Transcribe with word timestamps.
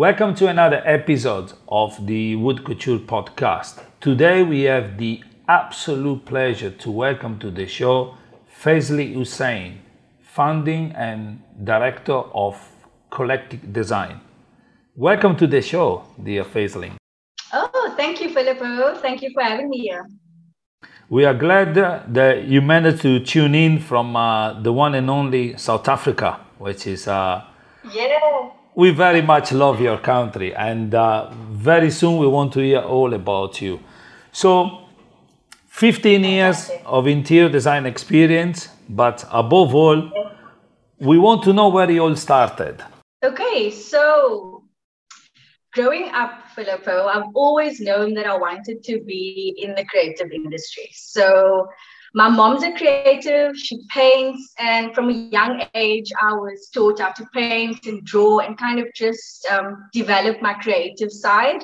Welcome 0.00 0.34
to 0.36 0.46
another 0.46 0.80
episode 0.86 1.52
of 1.68 2.06
the 2.06 2.34
Wood 2.34 2.64
Couture 2.64 3.00
podcast. 3.00 3.84
Today 4.00 4.42
we 4.42 4.62
have 4.62 4.96
the 4.96 5.22
absolute 5.46 6.24
pleasure 6.24 6.70
to 6.70 6.90
welcome 6.90 7.38
to 7.40 7.50
the 7.50 7.66
show 7.66 8.14
Fazlin 8.62 9.14
Hoosain, 9.14 9.74
founding 10.22 10.92
and 10.92 11.42
director 11.62 12.14
of 12.14 12.56
Collectic 13.10 13.74
Design. 13.74 14.22
Welcome 14.96 15.36
to 15.36 15.46
the 15.46 15.60
show, 15.60 16.04
dear 16.24 16.44
Fazlin. 16.44 16.92
Oh, 17.52 17.92
thank 17.94 18.22
you, 18.22 18.30
Filippo. 18.30 18.94
Thank 19.02 19.20
you 19.20 19.28
for 19.34 19.42
having 19.42 19.68
me 19.68 19.80
here. 19.80 20.08
We 21.10 21.26
are 21.26 21.34
glad 21.34 21.74
that 21.74 22.44
you 22.44 22.62
managed 22.62 23.02
to 23.02 23.20
tune 23.20 23.54
in 23.54 23.78
from 23.78 24.16
uh, 24.16 24.62
the 24.62 24.72
one 24.72 24.94
and 24.94 25.10
only 25.10 25.58
South 25.58 25.86
Africa, 25.88 26.40
which 26.56 26.86
is 26.86 27.06
uh, 27.06 27.44
yeah 27.92 28.52
we 28.80 28.90
very 28.90 29.20
much 29.20 29.52
love 29.52 29.78
your 29.78 29.98
country 29.98 30.54
and 30.54 30.94
uh, 30.94 31.28
very 31.50 31.90
soon 31.90 32.16
we 32.16 32.26
want 32.26 32.50
to 32.50 32.60
hear 32.60 32.80
all 32.80 33.12
about 33.12 33.60
you. 33.60 33.78
So 34.32 34.86
15 35.68 36.24
years 36.24 36.70
of 36.86 37.06
interior 37.06 37.50
design 37.50 37.84
experience 37.84 38.70
but 38.88 39.22
above 39.30 39.74
all 39.74 40.10
we 40.98 41.18
want 41.18 41.42
to 41.42 41.52
know 41.52 41.68
where 41.68 41.90
you 41.90 42.00
all 42.00 42.16
started. 42.16 42.82
Okay 43.22 43.70
so 43.70 44.64
growing 45.74 46.08
up 46.14 46.32
filippo 46.56 47.06
i've 47.06 47.30
always 47.34 47.80
known 47.80 48.12
that 48.12 48.26
i 48.26 48.36
wanted 48.36 48.82
to 48.82 48.98
be 49.04 49.54
in 49.58 49.74
the 49.74 49.84
creative 49.84 50.30
industry. 50.32 50.88
So 50.94 51.68
my 52.14 52.28
mom's 52.28 52.62
a 52.62 52.72
creative. 52.72 53.56
She 53.56 53.78
paints. 53.88 54.52
And 54.58 54.94
from 54.94 55.08
a 55.08 55.12
young 55.12 55.62
age 55.74 56.10
i 56.20 56.32
was 56.32 56.68
taught 56.72 57.00
how 57.00 57.12
to 57.12 57.24
paint 57.32 57.86
and 57.86 58.04
draw 58.04 58.40
and 58.40 58.58
kind 58.58 58.78
of 58.80 58.86
just 58.94 59.46
um, 59.46 59.88
develop 59.92 60.42
my 60.42 60.54
creative 60.54 61.12
side. 61.12 61.62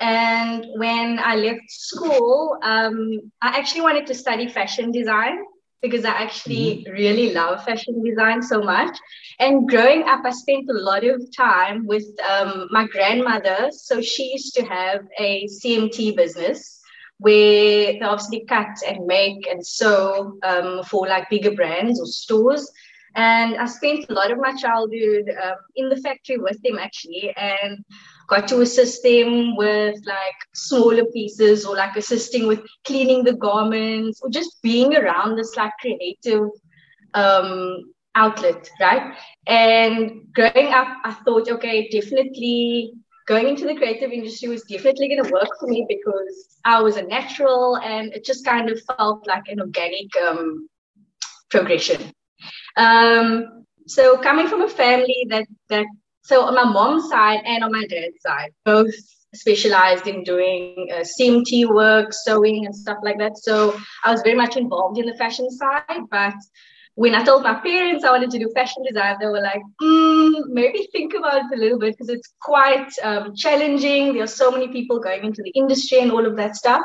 And 0.00 0.66
when 0.76 1.18
i 1.18 1.36
left 1.36 1.70
school 1.70 2.58
um, 2.62 2.98
i 3.42 3.58
actually 3.58 3.82
wanted 3.82 4.06
to 4.08 4.14
study 4.14 4.48
fashion 4.48 4.90
design 4.90 5.44
because 5.80 6.04
i 6.04 6.10
actually 6.10 6.84
mm-hmm. 6.84 6.92
really 6.92 7.32
love 7.32 7.64
fashion 7.64 8.02
design 8.04 8.42
so 8.42 8.60
much. 8.62 8.96
And 9.38 9.68
growing 9.68 10.02
up 10.04 10.20
i 10.24 10.30
spent 10.30 10.68
a 10.70 10.74
lot 10.90 11.04
of 11.04 11.20
time 11.36 11.86
with 11.86 12.06
um, 12.28 12.68
my 12.70 12.86
grandmother. 12.86 13.70
So 13.70 14.00
she 14.00 14.32
used 14.32 14.54
to 14.54 14.64
have 14.64 15.00
a 15.18 15.46
cmt 15.46 16.16
business 16.16 16.81
where 17.18 17.92
they 17.92 18.00
obviously 18.00 18.44
cut 18.46 18.76
and 18.86 19.06
make 19.06 19.46
and 19.46 19.64
sew 19.64 20.38
um, 20.42 20.82
for 20.84 21.06
like 21.06 21.30
bigger 21.30 21.52
brands 21.52 22.00
or 22.00 22.06
stores. 22.06 22.70
And 23.14 23.56
I 23.56 23.66
spent 23.66 24.06
a 24.08 24.14
lot 24.14 24.30
of 24.30 24.38
my 24.38 24.54
childhood 24.54 25.30
um, 25.42 25.56
in 25.76 25.88
the 25.90 25.98
factory 25.98 26.38
with 26.38 26.60
them 26.62 26.78
actually, 26.78 27.32
and 27.36 27.84
got 28.28 28.48
to 28.48 28.62
assist 28.62 29.02
them 29.02 29.56
with 29.56 29.96
like 30.06 30.38
smaller 30.54 31.04
pieces 31.12 31.66
or 31.66 31.76
like 31.76 31.96
assisting 31.96 32.46
with 32.46 32.60
cleaning 32.84 33.24
the 33.24 33.34
garments 33.34 34.20
or 34.22 34.30
just 34.30 34.62
being 34.62 34.96
around 34.96 35.36
this 35.36 35.56
like 35.56 35.72
creative 35.80 36.48
um, 37.14 37.92
outlet, 38.14 38.70
right? 38.80 39.14
And 39.46 40.32
growing 40.32 40.72
up, 40.72 40.88
I 41.04 41.12
thought, 41.24 41.50
okay, 41.50 41.88
definitely 41.90 42.94
going 43.26 43.48
into 43.48 43.66
the 43.66 43.74
creative 43.74 44.10
industry 44.10 44.48
was 44.48 44.62
definitely 44.62 45.08
going 45.08 45.24
to 45.24 45.32
work 45.32 45.48
for 45.58 45.68
me 45.68 45.86
because 45.88 46.58
I 46.64 46.80
was 46.82 46.96
a 46.96 47.02
natural 47.02 47.76
and 47.78 48.12
it 48.12 48.24
just 48.24 48.44
kind 48.44 48.70
of 48.70 48.80
felt 48.96 49.26
like 49.26 49.48
an 49.48 49.60
organic 49.60 50.14
um, 50.16 50.68
progression. 51.50 52.12
Um, 52.76 53.64
so 53.86 54.16
coming 54.18 54.48
from 54.48 54.62
a 54.62 54.68
family 54.68 55.26
that 55.28 55.46
that 55.68 55.86
so 56.22 56.42
on 56.42 56.54
my 56.54 56.64
mom's 56.64 57.08
side 57.08 57.40
and 57.44 57.64
on 57.64 57.72
my 57.72 57.84
dad's 57.86 58.20
side, 58.20 58.52
both 58.64 58.94
specialized 59.34 60.06
in 60.06 60.22
doing 60.24 60.88
uh, 60.92 61.00
CMT 61.00 61.68
work, 61.68 62.12
sewing, 62.12 62.66
and 62.66 62.74
stuff 62.74 62.98
like 63.02 63.18
that. 63.18 63.38
So 63.38 63.76
I 64.04 64.12
was 64.12 64.22
very 64.22 64.36
much 64.36 64.56
involved 64.56 64.98
in 64.98 65.06
the 65.06 65.14
fashion 65.14 65.50
side, 65.50 66.02
but 66.10 66.34
when 66.94 67.14
I 67.14 67.24
told 67.24 67.42
my 67.42 67.54
parents 67.54 68.04
I 68.04 68.10
wanted 68.10 68.30
to 68.32 68.38
do 68.38 68.50
fashion 68.54 68.82
design, 68.86 69.16
they 69.18 69.26
were 69.26 69.40
like, 69.40 69.62
mm, 69.80 70.44
maybe 70.48 70.88
think 70.92 71.14
about 71.14 71.36
it 71.36 71.56
a 71.56 71.58
little 71.58 71.78
bit 71.78 71.96
because 71.96 72.10
it's 72.10 72.34
quite 72.40 72.90
um, 73.02 73.34
challenging. 73.34 74.12
There 74.12 74.24
are 74.24 74.26
so 74.26 74.50
many 74.50 74.68
people 74.68 75.00
going 75.00 75.24
into 75.24 75.42
the 75.42 75.50
industry 75.50 76.00
and 76.00 76.12
all 76.12 76.26
of 76.26 76.36
that 76.36 76.54
stuff. 76.54 76.82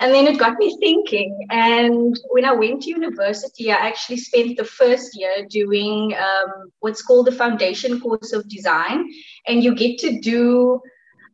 And 0.00 0.12
then 0.12 0.26
it 0.26 0.38
got 0.38 0.58
me 0.58 0.74
thinking. 0.80 1.46
And 1.50 2.18
when 2.30 2.46
I 2.46 2.52
went 2.52 2.82
to 2.82 2.90
university, 2.90 3.70
I 3.70 3.76
actually 3.76 4.16
spent 4.16 4.56
the 4.56 4.64
first 4.64 5.16
year 5.18 5.46
doing 5.50 6.14
um, 6.14 6.72
what's 6.80 7.02
called 7.02 7.26
the 7.26 7.32
foundation 7.32 8.00
course 8.00 8.32
of 8.32 8.48
design. 8.48 9.08
And 9.46 9.62
you 9.62 9.74
get 9.74 9.98
to 9.98 10.18
do 10.18 10.80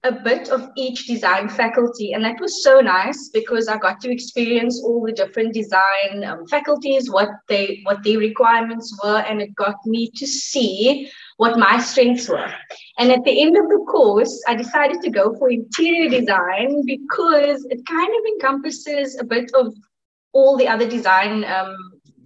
a 0.04 0.12
bit 0.12 0.48
of 0.50 0.70
each 0.76 1.06
design 1.06 1.48
faculty 1.48 2.12
and 2.12 2.24
that 2.24 2.40
was 2.40 2.62
so 2.62 2.80
nice 2.80 3.30
because 3.32 3.66
i 3.66 3.76
got 3.76 4.00
to 4.00 4.10
experience 4.10 4.80
all 4.84 5.04
the 5.04 5.12
different 5.12 5.52
design 5.52 6.24
um, 6.24 6.46
faculties 6.46 7.10
what 7.10 7.28
they 7.48 7.80
what 7.82 8.02
their 8.04 8.18
requirements 8.18 8.96
were 9.02 9.18
and 9.28 9.40
it 9.42 9.54
got 9.56 9.74
me 9.86 10.10
to 10.14 10.26
see 10.26 11.10
what 11.36 11.56
my 11.56 11.78
strengths 11.78 12.28
were. 12.28 12.52
And 12.98 13.12
at 13.12 13.22
the 13.22 13.40
end 13.40 13.56
of 13.56 13.68
the 13.68 13.84
course 13.90 14.42
i 14.46 14.54
decided 14.54 15.00
to 15.02 15.10
go 15.10 15.34
for 15.36 15.50
interior 15.50 16.08
design 16.08 16.84
because 16.84 17.64
it 17.70 17.84
kind 17.86 18.12
of 18.18 18.24
encompasses 18.34 19.18
a 19.18 19.24
bit 19.24 19.50
of 19.54 19.74
all 20.32 20.56
the 20.56 20.68
other 20.68 20.88
design 20.88 21.44
um, 21.44 21.76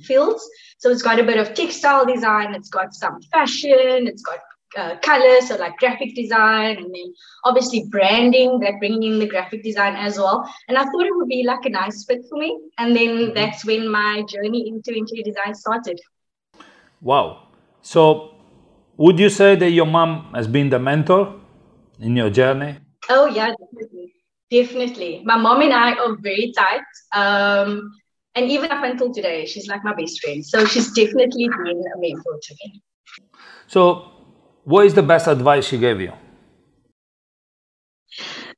fields. 0.01 0.47
So 0.79 0.91
it's 0.91 1.03
got 1.03 1.21
a 1.21 1.25
bit 1.25 1.39
of 1.39 1.55
textile 1.55 2.05
design 2.05 2.55
it's 2.55 2.69
got 2.69 2.93
some 2.93 3.23
fashion 3.23 4.07
it's 4.07 4.23
got 4.23 4.41
uh, 4.77 4.97
colors, 5.03 5.49
so 5.49 5.57
like 5.57 5.77
graphic 5.79 6.15
design, 6.15 6.77
and 6.77 6.87
then 6.95 7.15
obviously 7.45 7.85
branding, 7.91 8.59
that 8.61 8.79
bringing 8.79 9.15
in 9.15 9.19
the 9.19 9.27
graphic 9.27 9.63
design 9.63 9.95
as 9.97 10.19
well. 10.19 10.49
And 10.69 10.79
I 10.79 10.85
thought 10.85 11.07
it 11.07 11.15
would 11.17 11.29
be 11.29 11.45
like 11.45 11.65
a 11.65 11.71
nice 11.71 12.05
fit 12.05 12.23
for 12.29 12.39
me. 12.39 12.59
And 12.79 12.97
then 12.97 13.09
mm-hmm. 13.09 13.35
that's 13.35 13.65
when 13.65 13.89
my 13.89 14.23
journey 14.29 14.69
into 14.69 14.97
interior 14.97 15.25
design 15.25 15.55
started. 15.55 16.01
Wow. 17.01 17.49
So, 17.81 18.37
would 18.97 19.19
you 19.19 19.29
say 19.29 19.57
that 19.57 19.71
your 19.71 19.87
mom 19.87 20.33
has 20.35 20.47
been 20.47 20.71
the 20.71 20.79
mentor 20.79 21.35
in 21.99 22.17
your 22.17 22.31
journey? 22.31 22.79
Oh, 23.09 23.27
yeah, 23.27 23.53
definitely. 23.59 24.15
Definitely. 24.51 25.23
My 25.25 25.37
mom 25.37 25.63
and 25.63 25.73
I 25.73 25.95
are 25.95 26.17
very 26.17 26.53
tight. 26.57 26.83
Um, 27.13 27.91
and 28.35 28.51
even 28.51 28.71
up 28.71 28.85
until 28.85 29.13
today, 29.13 29.47
she's 29.47 29.67
like 29.67 29.83
my 29.83 29.95
best 29.95 30.21
friend. 30.23 30.45
So, 30.45 30.65
she's 30.65 30.93
definitely 30.93 31.49
been 31.49 31.83
a 31.95 31.99
mentor 31.99 32.39
to 32.41 32.55
me. 32.65 32.83
So, 33.67 34.12
what 34.65 34.87
is 34.87 34.95
the 34.95 35.03
best 35.03 35.27
advice 35.27 35.67
she 35.67 35.79
gave 35.79 36.01
you? 36.01 36.13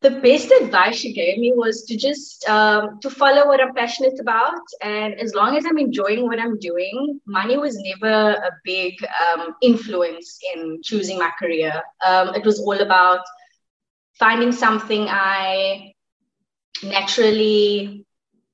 The 0.01 0.11
best 0.11 0.51
advice 0.51 0.97
she 0.97 1.15
gave 1.15 1.39
me 1.39 1.53
was 1.55 1.85
to 1.85 1.97
just 1.97 2.47
um, 2.47 2.99
to 3.01 3.09
follow 3.09 3.47
what 3.47 3.61
I'm 3.61 3.73
passionate 3.75 4.21
about, 4.21 4.61
and 4.83 5.15
as 5.15 5.35
long 5.35 5.57
as 5.57 5.65
I'm 5.65 5.79
enjoying 5.79 6.25
what 6.25 6.39
I'm 6.39 6.59
doing, 6.59 7.21
money 7.27 7.57
was 7.57 7.75
never 7.79 8.33
a 8.33 8.51
big 8.65 8.95
um, 9.25 9.55
influence 9.63 10.39
in 10.55 10.81
choosing 10.83 11.19
my 11.19 11.31
career. 11.39 11.83
Um, 12.05 12.35
it 12.35 12.45
was 12.45 12.61
all 12.61 12.79
about 12.79 13.21
finding 14.19 14.53
something 14.53 15.07
I 15.09 15.95
naturally 16.83 18.05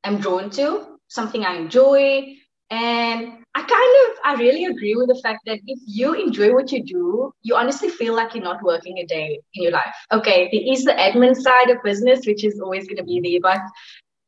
am 0.05 0.19
drawn 0.19 0.51
to, 0.51 0.99
something 1.09 1.45
I 1.45 1.57
enjoy, 1.57 2.37
and 2.71 3.40
I 3.55 3.63
kind 3.63 3.71
of, 3.73 4.19
I 4.25 4.41
really 4.41 4.67
agree 4.67 4.95
with 4.95 5.09
the 5.09 5.21
fact 5.23 5.41
that 5.47 5.59
if 5.67 5.81
you 5.85 6.15
enjoy 6.15 6.53
what 6.53 6.71
you 6.71 6.85
do, 6.85 7.35
you 7.43 7.57
honestly 7.57 7.89
feel 7.89 8.15
like 8.15 8.35
you're 8.35 8.45
not 8.45 8.63
working 8.63 8.99
a 8.99 9.07
day 9.07 9.41
in 9.55 9.63
your 9.65 9.73
life. 9.73 9.95
Okay, 10.13 10.49
there 10.53 10.73
is 10.73 10.85
the 10.85 10.93
admin 10.93 11.35
side 11.35 11.69
of 11.69 11.83
business, 11.83 12.27
which 12.27 12.45
is 12.45 12.61
always 12.61 12.87
going 12.87 12.99
to 12.99 13.03
be 13.03 13.21
there. 13.21 13.41
But 13.43 13.61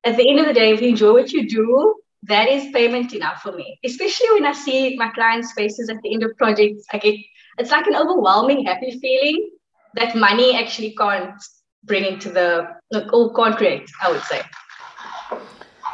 at 0.04 0.16
the 0.16 0.28
end 0.28 0.40
of 0.40 0.46
the 0.46 0.52
day, 0.52 0.72
if 0.72 0.82
you 0.82 0.88
enjoy 0.88 1.12
what 1.12 1.30
you 1.30 1.48
do, 1.48 1.94
that 2.24 2.48
is 2.48 2.72
payment 2.72 3.14
enough 3.14 3.42
for 3.42 3.52
me. 3.52 3.78
Especially 3.84 4.28
when 4.32 4.46
I 4.46 4.52
see 4.52 4.96
my 4.96 5.08
clients' 5.10 5.52
faces 5.52 5.88
at 5.88 6.02
the 6.02 6.12
end 6.12 6.24
of 6.24 6.36
projects, 6.36 6.84
I 6.92 6.98
get, 6.98 7.14
it's 7.58 7.70
like 7.70 7.86
an 7.86 7.94
overwhelming, 7.94 8.64
happy 8.64 8.98
feeling 8.98 9.50
that 9.94 10.16
money 10.16 10.56
actually 10.56 10.96
can't 10.96 11.40
bring 11.84 12.04
into 12.04 12.30
the, 12.30 12.66
or 13.12 13.34
can't 13.34 13.56
create, 13.56 13.88
I 14.02 14.10
would 14.10 14.22
say. 14.22 14.40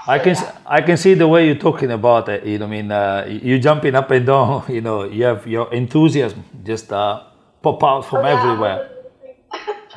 I 0.08 0.18
can 0.18 0.36
I 0.64 0.80
can 0.80 0.96
see 0.96 1.12
the 1.12 1.28
way 1.28 1.44
you're 1.46 1.62
talking 1.68 1.90
about 1.90 2.30
it. 2.30 2.46
You 2.46 2.58
know, 2.58 2.64
I 2.64 2.68
mean, 2.68 2.90
uh, 2.90 3.26
you 3.28 3.58
jumping 3.58 3.94
up 3.94 4.10
and 4.10 4.24
down. 4.24 4.64
You 4.68 4.80
know, 4.80 5.04
you 5.04 5.24
have 5.24 5.46
your 5.46 5.70
enthusiasm 5.72 6.44
just 6.64 6.90
uh, 6.90 7.24
pop 7.60 7.84
out 7.84 8.06
from 8.06 8.24
oh, 8.24 8.34
everywhere. 8.34 8.88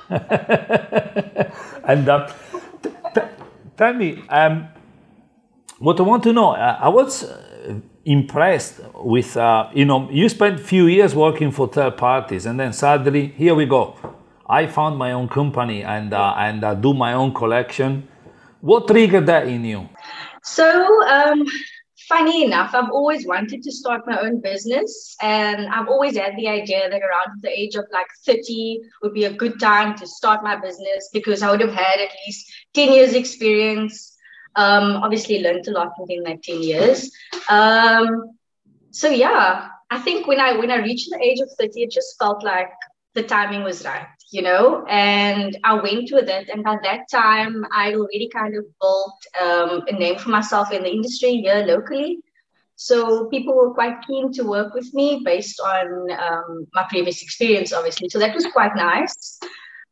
and 1.85 2.09
uh, 2.09 2.27
t- 2.83 2.89
t- 3.15 3.21
tell 3.77 3.93
me, 3.93 4.21
um, 4.27 4.67
what 5.79 5.97
I 5.97 6.03
want 6.03 6.23
to 6.23 6.33
know. 6.33 6.51
Uh, 6.51 6.77
I 6.81 6.89
was 6.89 7.23
uh, 7.23 7.79
impressed 8.03 8.81
with 8.95 9.37
uh, 9.37 9.69
you 9.73 9.85
know 9.85 10.09
you 10.11 10.27
spent 10.27 10.59
few 10.59 10.87
years 10.87 11.15
working 11.15 11.51
for 11.51 11.69
third 11.69 11.95
parties, 11.95 12.45
and 12.45 12.59
then 12.59 12.73
suddenly 12.73 13.27
here 13.27 13.55
we 13.55 13.65
go. 13.65 13.95
I 14.45 14.67
found 14.67 14.97
my 14.97 15.13
own 15.13 15.29
company 15.29 15.83
and 15.83 16.13
and 16.13 16.81
do 16.81 16.93
my 16.93 17.13
own 17.13 17.33
collection 17.33 18.09
what 18.61 18.87
triggered 18.87 19.25
that 19.25 19.47
in 19.47 19.65
you? 19.65 19.89
So, 20.43 21.07
um, 21.07 21.45
funny 22.07 22.43
enough, 22.43 22.73
I've 22.73 22.89
always 22.91 23.25
wanted 23.25 23.63
to 23.63 23.71
start 23.71 24.01
my 24.05 24.19
own 24.19 24.41
business. 24.41 25.15
And 25.21 25.67
I've 25.67 25.87
always 25.87 26.17
had 26.17 26.35
the 26.35 26.47
idea 26.47 26.89
that 26.89 27.01
around 27.01 27.41
the 27.41 27.49
age 27.49 27.75
of 27.75 27.85
like 27.91 28.07
30 28.25 28.79
would 29.01 29.13
be 29.13 29.25
a 29.25 29.33
good 29.33 29.59
time 29.59 29.95
to 29.97 30.07
start 30.07 30.43
my 30.43 30.55
business 30.55 31.09
because 31.13 31.41
I 31.41 31.51
would 31.51 31.61
have 31.61 31.73
had 31.73 31.99
at 31.99 32.11
least 32.25 32.51
10 32.73 32.93
years 32.93 33.13
experience. 33.13 34.17
Um, 34.55 34.97
obviously 34.97 35.41
learned 35.41 35.67
a 35.69 35.71
lot 35.71 35.93
within 35.97 36.23
that 36.23 36.43
10 36.43 36.61
years. 36.61 37.09
Um, 37.49 38.37
so 38.91 39.07
yeah, 39.07 39.69
I 39.89 39.99
think 39.99 40.27
when 40.27 40.39
I 40.39 40.57
when 40.57 40.71
I 40.71 40.77
reached 40.77 41.09
the 41.09 41.21
age 41.21 41.39
of 41.39 41.49
30, 41.57 41.83
it 41.83 41.91
just 41.91 42.17
felt 42.19 42.43
like 42.43 42.71
the 43.13 43.23
timing 43.23 43.63
was 43.63 43.85
right, 43.85 44.07
you 44.31 44.41
know, 44.41 44.85
and 44.87 45.57
I 45.63 45.73
went 45.73 46.09
with 46.11 46.29
it. 46.29 46.49
And 46.49 46.63
by 46.63 46.77
that 46.83 47.09
time, 47.11 47.65
I 47.71 47.93
already 47.93 48.29
kind 48.33 48.55
of 48.55 48.63
built 48.79 49.19
um, 49.41 49.83
a 49.87 49.91
name 49.91 50.17
for 50.17 50.29
myself 50.29 50.71
in 50.71 50.83
the 50.83 50.89
industry 50.89 51.41
here 51.41 51.65
locally. 51.67 52.19
So 52.77 53.27
people 53.27 53.55
were 53.55 53.73
quite 53.73 54.01
keen 54.07 54.31
to 54.33 54.43
work 54.43 54.73
with 54.73 54.91
me 54.93 55.21
based 55.23 55.59
on 55.59 56.11
um, 56.11 56.67
my 56.73 56.85
previous 56.89 57.21
experience, 57.21 57.73
obviously. 57.73 58.07
So 58.09 58.19
that 58.19 58.33
was 58.33 58.47
quite 58.47 58.75
nice. 58.75 59.39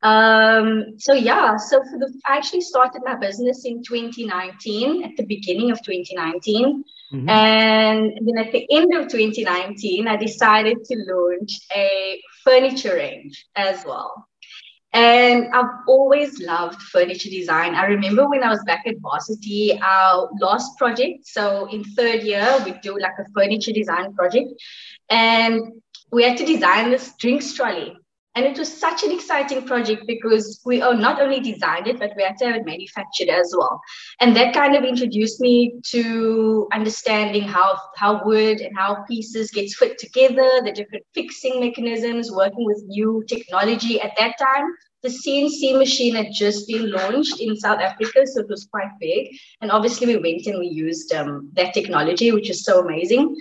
Um, 0.02 0.98
so 0.98 1.14
yeah, 1.14 1.58
so 1.58 1.84
for 1.84 2.00
the, 2.00 2.12
I 2.26 2.38
actually 2.38 2.62
started 2.62 3.02
my 3.04 3.16
business 3.16 3.66
in 3.66 3.84
2019, 3.84 5.04
at 5.04 5.18
the 5.18 5.26
beginning 5.26 5.72
of 5.72 5.84
2019. 5.84 6.84
Mm-hmm. 7.14 7.30
And 7.30 8.18
then 8.22 8.38
at 8.38 8.54
the 8.54 8.66
end 8.72 8.94
of 8.96 9.10
2019, 9.10 10.08
I 10.08 10.16
decided 10.16 10.84
to 10.86 10.96
launch 11.10 11.52
a 11.76 12.22
furniture 12.44 12.96
range 12.96 13.46
as 13.56 13.84
well. 13.86 14.29
And 14.92 15.54
I've 15.54 15.70
always 15.88 16.40
loved 16.40 16.82
furniture 16.82 17.30
design. 17.30 17.76
I 17.76 17.86
remember 17.86 18.28
when 18.28 18.44
I 18.44 18.50
was 18.50 18.64
back 18.64 18.88
at 18.88 18.96
varsity, 19.00 19.80
our 19.82 20.30
last 20.40 20.78
project. 20.80 21.28
So 21.28 21.68
in 21.68 21.84
third 21.84 22.24
year, 22.24 22.60
we 22.66 22.74
do 22.82 22.98
like 23.00 23.14
a 23.20 23.26
furniture 23.36 23.72
design 23.72 24.14
project. 24.16 24.50
And 25.12 25.62
we 26.12 26.24
had 26.24 26.38
to 26.38 26.46
design 26.46 26.90
this 26.90 27.14
drinks 27.20 27.54
trolley 27.54 27.99
and 28.36 28.46
it 28.46 28.58
was 28.58 28.72
such 28.72 29.04
an 29.04 29.12
exciting 29.12 29.66
project 29.66 30.04
because 30.06 30.62
we 30.64 30.80
not 30.80 31.22
only 31.22 31.40
designed 31.40 31.88
it, 31.88 32.00
but 32.00 32.12
we 32.16 32.24
had 32.24 32.38
to 32.38 32.46
have 32.46 32.56
it 32.58 32.66
manufactured 32.66 33.28
as 33.28 33.54
well. 33.58 33.82
And 34.20 34.36
that 34.36 34.54
kind 34.54 34.76
of 34.76 34.84
introduced 34.84 35.42
me 35.42 35.80
to 35.88 36.68
understanding 36.72 37.42
how, 37.42 37.78
how 37.98 38.24
wood 38.24 38.62
and 38.62 38.78
how 38.78 39.04
pieces 39.08 39.50
gets 39.52 39.76
fit 39.76 39.98
together, 39.98 40.48
the 40.64 40.72
different 40.72 41.06
fixing 41.14 41.60
mechanisms, 41.60 42.32
working 42.32 42.66
with 42.66 42.84
new 42.86 43.24
technology. 43.28 44.00
At 44.00 44.12
that 44.20 44.36
time, 44.38 44.68
the 45.02 45.10
CNC 45.10 45.78
machine 45.78 46.14
had 46.14 46.28
just 46.32 46.68
been 46.68 46.92
launched 46.92 47.40
in 47.40 47.56
South 47.56 47.80
Africa, 47.80 48.28
so 48.28 48.42
it 48.42 48.50
was 48.50 48.68
quite 48.72 48.92
big. 49.00 49.30
And 49.62 49.72
obviously, 49.72 50.08
we 50.08 50.18
went 50.18 50.46
and 50.46 50.60
we 50.60 50.68
used 50.68 51.14
um, 51.14 51.50
that 51.54 51.74
technology, 51.74 52.32
which 52.32 52.50
is 52.50 52.64
so 52.64 52.86
amazing. 52.86 53.36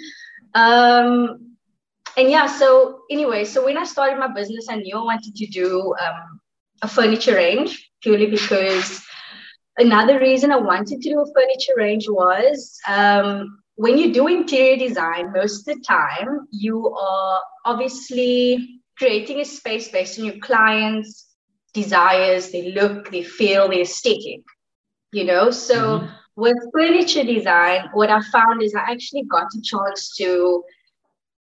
Um, 0.54 1.47
and 2.18 2.28
yeah, 2.28 2.46
so 2.46 3.02
anyway, 3.10 3.44
so 3.44 3.64
when 3.64 3.78
I 3.78 3.84
started 3.84 4.18
my 4.18 4.26
business, 4.26 4.66
I 4.68 4.74
knew 4.74 4.96
I 4.96 5.04
wanted 5.04 5.36
to 5.36 5.46
do 5.46 5.94
um, 6.04 6.40
a 6.82 6.88
furniture 6.88 7.36
range 7.36 7.90
purely 8.02 8.26
because 8.26 9.00
another 9.76 10.18
reason 10.18 10.50
I 10.50 10.56
wanted 10.56 11.00
to 11.00 11.10
do 11.10 11.20
a 11.20 11.32
furniture 11.32 11.74
range 11.76 12.06
was 12.08 12.76
um, 12.88 13.60
when 13.76 13.96
you 13.96 14.12
do 14.12 14.26
interior 14.26 14.76
design, 14.76 15.32
most 15.32 15.68
of 15.68 15.76
the 15.76 15.84
time 15.84 16.48
you 16.50 16.88
are 16.88 17.40
obviously 17.64 18.80
creating 18.98 19.38
a 19.38 19.44
space 19.44 19.88
based 19.88 20.18
on 20.18 20.24
your 20.24 20.38
clients' 20.38 21.24
desires, 21.72 22.50
their 22.50 22.70
look, 22.70 23.12
their 23.12 23.22
feel, 23.22 23.68
their 23.68 23.82
aesthetic. 23.82 24.42
You 25.12 25.22
know, 25.22 25.52
so 25.52 26.00
mm-hmm. 26.00 26.12
with 26.34 26.56
furniture 26.74 27.22
design, 27.22 27.90
what 27.92 28.10
I 28.10 28.20
found 28.32 28.60
is 28.60 28.74
I 28.74 28.90
actually 28.90 29.22
got 29.22 29.46
a 29.56 29.62
chance 29.62 30.16
to 30.16 30.64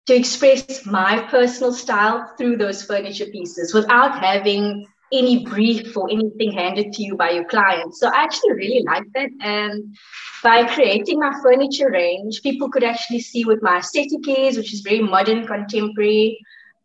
to 0.08 0.16
express 0.16 0.86
my 0.86 1.20
personal 1.30 1.70
style 1.70 2.32
through 2.38 2.56
those 2.56 2.82
furniture 2.82 3.26
pieces 3.26 3.74
without 3.74 4.18
having 4.18 4.86
any 5.12 5.44
brief 5.44 5.94
or 5.94 6.10
anything 6.10 6.50
handed 6.50 6.94
to 6.94 7.02
you 7.02 7.14
by 7.14 7.28
your 7.28 7.44
client. 7.44 7.94
So 7.94 8.08
I 8.08 8.22
actually 8.22 8.52
really 8.52 8.84
like 8.86 9.04
that. 9.14 9.28
And 9.42 9.94
by 10.42 10.64
creating 10.64 11.18
my 11.18 11.32
furniture 11.42 11.90
range, 11.90 12.40
people 12.42 12.70
could 12.70 12.84
actually 12.84 13.20
see 13.20 13.44
what 13.44 13.62
my 13.62 13.78
aesthetic 13.78 14.26
is, 14.26 14.56
which 14.56 14.72
is 14.72 14.80
very 14.80 15.00
modern, 15.00 15.46
contemporary. 15.46 16.38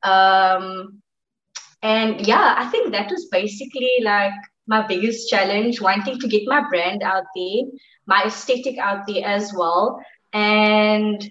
Um, 0.04 1.02
and 1.82 2.28
yeah, 2.28 2.56
I 2.58 2.68
think 2.68 2.92
that 2.92 3.10
was 3.10 3.28
basically 3.28 4.00
like 4.02 4.34
my 4.68 4.86
biggest 4.86 5.30
challenge, 5.30 5.80
wanting 5.80 6.20
to 6.20 6.28
get 6.28 6.44
my 6.46 6.68
brand 6.68 7.04
out 7.04 7.24
there, 7.34 7.64
my 8.06 8.24
aesthetic 8.26 8.78
out 8.80 9.08
there 9.08 9.26
as 9.26 9.54
well. 9.56 10.02
And 10.34 11.30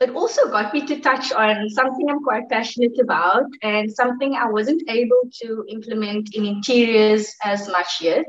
it 0.00 0.10
also 0.10 0.50
got 0.50 0.74
me 0.74 0.84
to 0.86 1.00
touch 1.00 1.32
on 1.32 1.70
something 1.70 2.10
I'm 2.10 2.22
quite 2.22 2.48
passionate 2.48 2.98
about 3.00 3.46
and 3.62 3.90
something 3.90 4.34
I 4.34 4.46
wasn't 4.46 4.82
able 4.88 5.22
to 5.42 5.64
implement 5.68 6.34
in 6.34 6.44
interiors 6.44 7.32
as 7.44 7.68
much 7.68 8.00
yet, 8.00 8.26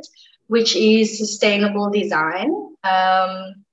which 0.47 0.75
is 0.75 1.17
sustainable 1.17 1.89
design. 1.89 2.51
Um, 2.83 3.65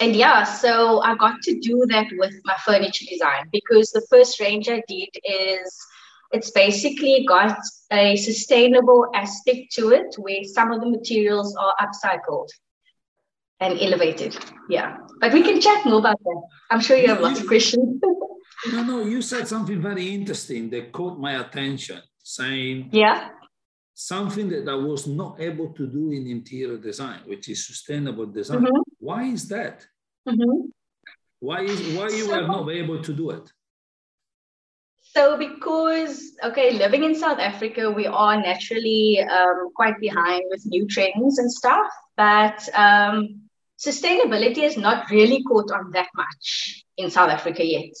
and 0.00 0.14
yeah, 0.14 0.44
so 0.44 1.00
I 1.00 1.14
got 1.16 1.40
to 1.42 1.58
do 1.60 1.84
that 1.88 2.06
with 2.12 2.34
my 2.44 2.54
furniture 2.64 3.04
design 3.08 3.48
because 3.52 3.90
the 3.90 4.06
first 4.10 4.40
range 4.40 4.68
I 4.68 4.82
did 4.86 5.08
is 5.24 5.86
it's 6.32 6.50
basically 6.50 7.24
got 7.26 7.58
a 7.90 8.16
sustainable 8.16 9.10
aspect 9.14 9.72
to 9.72 9.90
it 9.90 10.14
where 10.16 10.44
some 10.44 10.70
of 10.70 10.80
the 10.80 10.88
materials 10.88 11.56
are 11.56 11.74
upcycled 11.80 12.48
and 13.60 13.78
elevated. 13.80 14.36
Yeah. 14.68 14.96
But 15.20 15.32
we 15.32 15.42
can 15.42 15.60
chat 15.60 15.84
more 15.84 15.98
about 15.98 16.18
that. 16.22 16.42
I'm 16.70 16.80
sure 16.80 16.96
you 16.96 17.08
have 17.08 17.20
lots 17.20 17.40
of 17.40 17.46
questions. 17.46 18.00
no, 18.72 18.82
no, 18.82 19.04
you 19.04 19.22
said 19.22 19.46
something 19.46 19.80
very 19.80 20.08
interesting 20.14 20.70
that 20.70 20.92
caught 20.92 21.18
my 21.18 21.40
attention, 21.40 22.00
saying 22.22 22.88
yeah. 22.92 23.28
something 23.94 24.48
that 24.48 24.68
I 24.68 24.74
was 24.74 25.06
not 25.06 25.40
able 25.40 25.72
to 25.74 25.86
do 25.86 26.10
in 26.10 26.26
interior 26.26 26.78
design, 26.78 27.20
which 27.26 27.48
is 27.48 27.66
sustainable 27.66 28.26
design. 28.26 28.62
Mm-hmm. 28.62 28.80
Why 28.98 29.24
is 29.24 29.48
that? 29.48 29.86
Mm-hmm. 30.26 30.68
Why 31.40 31.62
is 31.62 31.80
why 31.96 32.08
you 32.08 32.26
so, 32.26 32.30
were 32.32 32.46
not 32.46 32.68
able 32.70 33.02
to 33.02 33.12
do 33.14 33.30
it? 33.30 33.50
So 35.00 35.36
because 35.38 36.32
okay, 36.44 36.72
living 36.72 37.04
in 37.04 37.14
South 37.14 37.38
Africa, 37.38 37.90
we 37.90 38.06
are 38.06 38.36
naturally 38.40 39.20
um, 39.20 39.70
quite 39.74 39.98
behind 40.00 40.44
with 40.50 40.64
new 40.66 40.86
trends 40.86 41.38
and 41.38 41.50
stuff. 41.50 41.90
But 42.16 42.68
um, 42.74 43.49
sustainability 43.80 44.58
is 44.58 44.76
not 44.76 45.10
really 45.10 45.42
caught 45.44 45.70
on 45.70 45.90
that 45.92 46.08
much 46.14 46.84
in 46.96 47.10
South 47.10 47.30
Africa 47.30 47.64
yet. 47.64 47.94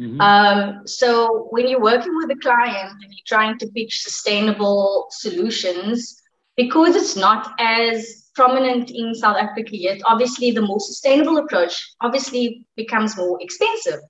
Mm-hmm. 0.00 0.20
Um, 0.20 0.86
so 0.86 1.48
when 1.50 1.68
you're 1.68 1.80
working 1.80 2.16
with 2.16 2.30
a 2.30 2.40
client 2.40 2.92
and 3.02 3.12
you're 3.12 3.26
trying 3.26 3.58
to 3.58 3.66
pitch 3.68 4.02
sustainable 4.02 5.06
solutions, 5.10 6.20
because 6.56 6.94
it's 6.94 7.16
not 7.16 7.52
as 7.58 8.30
prominent 8.34 8.90
in 8.90 9.14
South 9.14 9.36
Africa 9.36 9.76
yet, 9.76 10.00
obviously 10.04 10.50
the 10.50 10.62
more 10.62 10.80
sustainable 10.80 11.38
approach 11.38 11.94
obviously 12.00 12.66
becomes 12.76 13.16
more 13.16 13.38
expensive 13.40 14.00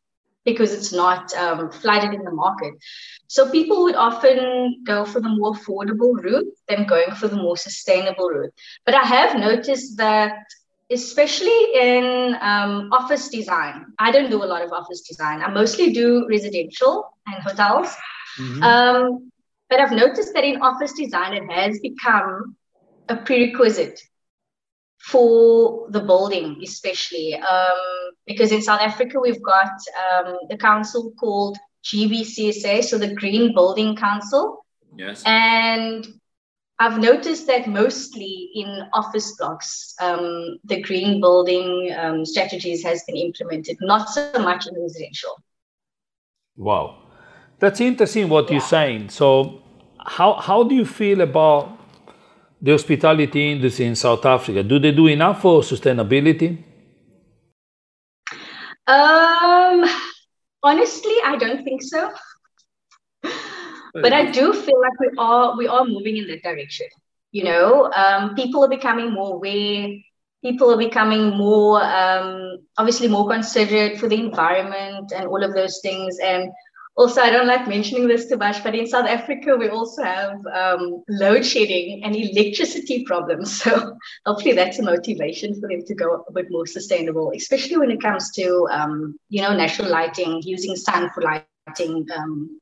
because 0.45 0.75
it's 0.75 0.93
not 0.93 1.35
um, 1.35 1.71
flooded 1.71 2.13
in 2.13 2.23
the 2.23 2.31
market. 2.31 2.75
So 3.29 3.51
people 3.51 3.83
would 3.85 3.95
often 3.95 4.83
go 4.85 5.05
for 5.05 5.21
the 5.21 5.29
more 5.29 5.55
affordable 5.55 6.23
route 6.23 6.53
than 6.69 6.87
going 6.87 7.13
for 7.13 7.29
the 7.29 7.37
more 7.37 7.57
sustainable 7.57 8.29
route. 8.29 8.53
But 8.85 8.95
I 8.95 9.05
have 9.05 9.39
noticed 9.39 9.97
that 9.97 10.35
especially 10.91 11.61
in 11.75 12.37
um, 12.41 12.93
office 12.93 13.29
design. 13.29 13.87
I 13.99 14.11
don't 14.11 14.31
do 14.31 14.43
a 14.43 14.47
lot 14.47 14.63
of 14.63 14.73
office 14.73 15.01
design. 15.03 15.43
I 15.43 15.49
mostly 15.49 15.93
do 15.93 16.27
residential 16.29 17.11
and 17.27 17.43
hotels. 17.43 17.95
Mm-hmm. 18.39 18.63
Um, 18.63 19.33
but 19.71 19.81
I've 19.81 19.93
noticed 19.93 20.35
that 20.35 20.45
in 20.45 20.61
office 20.61 20.93
design, 20.93 21.33
it 21.33 21.51
has 21.51 21.81
become 21.81 22.57
a 23.09 23.17
prerequisite 23.17 24.01
for 25.01 25.87
the 25.91 26.01
building, 26.01 26.61
especially 26.63 27.35
um, 27.35 28.13
because 28.27 28.53
in 28.53 28.63
South 28.63 28.81
Africa, 28.81 29.19
we've 29.21 29.43
got 29.43 29.73
um, 30.13 30.39
the 30.49 30.57
council 30.57 31.13
called 31.19 31.59
GBCSA, 31.85 32.85
so 32.85 32.99
the 32.99 33.15
Green 33.15 33.55
Building 33.55 33.97
Council. 33.97 34.65
Yes. 34.97 35.23
And 35.27 36.07
I've 36.81 36.99
noticed 36.99 37.47
that 37.47 37.69
mostly 37.69 38.51
in 38.55 38.83
office 38.93 39.37
blocks, 39.37 39.95
um, 40.01 40.59
the 40.65 40.83
green 40.83 41.21
building 41.21 41.95
um, 41.97 42.25
strategies 42.25 42.83
has 42.83 43.05
been 43.05 43.17
implemented, 43.17 43.77
not 43.81 44.09
so 44.09 44.33
much 44.41 44.67
in 44.67 44.75
residential. 44.81 45.41
Wow, 46.57 46.99
that's 47.61 47.81
interesting 47.81 48.29
what 48.29 48.47
yeah. 48.47 48.53
you're 48.53 48.61
saying. 48.61 49.11
So, 49.11 49.63
how 49.99 50.35
how 50.35 50.65
do 50.65 50.75
you 50.75 50.85
feel 50.85 51.21
about 51.21 51.79
the 52.61 52.73
hospitality 52.73 53.53
industry 53.53 53.87
in 53.87 53.95
South 53.95 54.27
Africa? 54.27 54.63
Do 54.65 54.81
they 54.81 54.91
do 54.91 55.07
enough 55.07 55.43
for 55.43 55.63
sustainability? 55.63 56.59
Um, 58.87 59.85
honestly, 60.63 61.15
I 61.25 61.37
don't 61.39 61.63
think 61.63 61.83
so 61.83 62.13
but 64.01 64.13
I 64.13 64.31
do 64.31 64.53
feel 64.53 64.81
like 64.81 64.99
we 65.01 65.11
are 65.19 65.57
we 65.57 65.67
are 65.69 65.85
moving 65.85 66.17
in 66.17 66.27
that 66.29 66.43
direction. 66.43 66.87
You 67.33 67.45
know, 67.45 67.91
um, 67.93 68.35
people 68.35 68.65
are 68.65 68.69
becoming 68.69 69.13
more 69.13 69.35
aware. 69.35 69.89
people 70.43 70.71
are 70.73 70.79
becoming 70.79 71.37
more 71.37 71.83
um, 71.83 72.59
obviously 72.79 73.09
more 73.09 73.29
considerate 73.29 73.99
for 73.99 74.09
the 74.09 74.19
environment 74.21 75.13
and 75.17 75.27
all 75.27 75.43
of 75.43 75.55
those 75.55 75.81
things 75.83 76.19
and 76.23 76.51
also 76.97 77.21
i 77.23 77.31
don't 77.31 77.47
like 77.47 77.67
mentioning 77.69 78.07
this 78.09 78.29
too 78.29 78.37
much 78.37 78.63
but 78.63 78.75
in 78.75 78.87
south 78.87 79.07
africa 79.07 79.57
we 79.57 79.69
also 79.69 80.03
have 80.03 80.37
um, 80.63 81.03
load 81.09 81.45
shedding 81.45 82.03
and 82.05 82.15
electricity 82.17 83.05
problems 83.05 83.57
so 83.63 83.97
hopefully 84.27 84.55
that's 84.55 84.79
a 84.79 84.83
motivation 84.83 85.59
for 85.61 85.69
them 85.69 85.83
to 85.87 85.95
go 85.95 86.25
a 86.29 86.33
bit 86.33 86.47
more 86.51 86.67
sustainable 86.67 87.33
especially 87.37 87.77
when 87.77 87.91
it 87.91 88.03
comes 88.03 88.31
to 88.33 88.67
um, 88.71 89.17
you 89.29 89.43
know 89.43 89.55
natural 89.55 89.91
lighting 89.91 90.41
using 90.45 90.77
sun 90.77 91.11
for 91.15 91.23
lighting 91.23 92.07
um, 92.17 92.61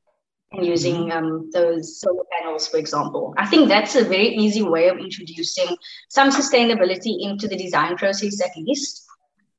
and 0.53 0.65
using 0.65 0.95
mm-hmm. 1.07 1.11
um, 1.11 1.49
those 1.51 1.99
solar 1.99 2.23
panels, 2.31 2.67
for 2.67 2.77
example. 2.77 3.33
I 3.37 3.45
think 3.45 3.67
that's 3.67 3.95
a 3.95 4.03
very 4.03 4.29
easy 4.29 4.61
way 4.61 4.87
of 4.87 4.97
introducing 4.97 5.75
some 6.09 6.29
sustainability 6.29 7.21
into 7.21 7.47
the 7.47 7.55
design 7.55 7.97
process, 7.97 8.41
at 8.41 8.55
least. 8.57 9.05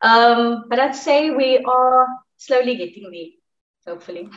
Um, 0.02 0.64
but 0.68 0.78
I'd 0.78 0.94
say 0.94 1.30
we 1.30 1.58
are 1.58 2.06
slowly 2.36 2.76
getting 2.76 3.10
there, 3.10 3.92
hopefully. 3.94 4.28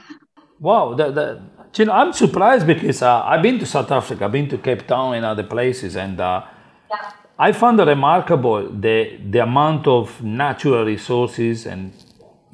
Wow, 0.60 0.96
you 0.98 1.86
know, 1.86 1.92
I'm 1.92 2.14
surprised 2.14 2.66
because 2.66 3.02
uh, 3.04 3.22
I've 3.24 3.44
been 3.44 3.60
to 3.60 3.66
South 3.66 3.92
Africa, 3.92 4.26
I've 4.26 4.32
been 4.32 4.50
to 4.50 4.58
Cape 4.58 4.88
Town 4.88 5.14
and 5.14 5.24
other 5.24 5.44
places, 5.44 5.96
and 5.96 6.20
uh, 6.20 6.44
yeah. 6.90 7.12
I 7.38 7.52
found 7.52 7.80
it 7.80 7.84
remarkable 7.84 8.68
the 8.68 9.20
the 9.30 9.44
amount 9.44 9.86
of 9.86 10.24
natural 10.24 10.84
resources 10.84 11.68
and 11.68 11.94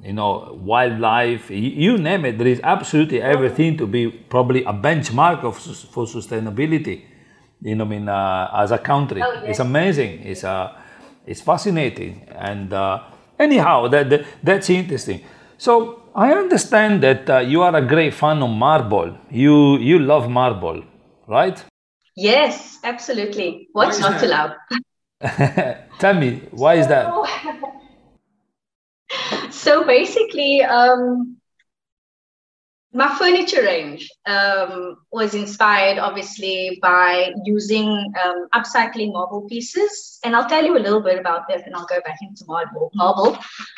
you 0.03 0.13
know, 0.13 0.59
wildlife, 0.61 1.49
you, 1.49 1.57
you, 1.57 1.97
name 1.97 2.25
it. 2.25 2.37
There 2.37 2.47
is 2.47 2.59
absolutely 2.63 3.21
everything 3.21 3.77
to 3.77 3.87
be 3.87 4.09
probably 4.09 4.63
a 4.63 4.73
benchmark 4.73 5.43
of 5.43 5.57
for 5.57 6.05
sustainability. 6.05 7.03
You 7.61 7.75
know, 7.75 7.85
I 7.85 7.87
mean, 7.87 8.09
uh, 8.09 8.51
as 8.53 8.71
a 8.71 8.77
country, 8.77 9.21
oh, 9.23 9.33
yes. 9.33 9.43
it's 9.51 9.59
amazing. 9.59 10.19
It's 10.23 10.43
uh, 10.43 10.75
it's 11.25 11.39
fascinating, 11.39 12.27
and 12.35 12.73
uh, 12.73 13.03
anyhow, 13.39 13.87
that, 13.87 14.09
that, 14.09 14.25
that's 14.43 14.69
interesting. 14.69 15.21
So 15.57 16.01
I 16.13 16.33
understand 16.33 17.01
that 17.03 17.29
uh, 17.29 17.39
you 17.39 17.61
are 17.61 17.73
a 17.73 17.81
great 17.81 18.13
fan 18.13 18.43
of 18.43 18.49
marble. 18.49 19.17
You 19.31 19.77
you 19.77 19.99
love 19.99 20.29
marble, 20.29 20.83
right? 21.27 21.63
Yes, 22.15 22.79
absolutely. 22.83 23.69
What's 23.71 23.99
not 23.99 24.19
to 24.19 24.27
love? 24.27 24.51
Tell 25.99 26.13
me, 26.13 26.41
why 26.51 26.75
is 26.75 26.87
that? 26.87 27.07
so 29.63 29.85
basically, 29.85 30.61
um, 30.61 31.37
my 32.95 33.13
furniture 33.17 33.63
range 33.63 34.11
um, 34.27 34.97
was 35.11 35.33
inspired 35.33 35.97
obviously 35.97 36.77
by 36.81 37.31
using 37.43 37.87
um, 38.23 38.47
upcycling 38.53 39.11
marble 39.11 39.47
pieces 39.49 40.19
and 40.23 40.35
i'll 40.35 40.47
tell 40.47 40.63
you 40.63 40.77
a 40.77 40.85
little 40.85 41.01
bit 41.01 41.17
about 41.17 41.47
that 41.49 41.65
and 41.65 41.75
i'll 41.75 41.87
go 41.87 41.99
back 42.05 42.17
into 42.21 42.45
marble, 42.45 42.91
marble. 42.93 43.35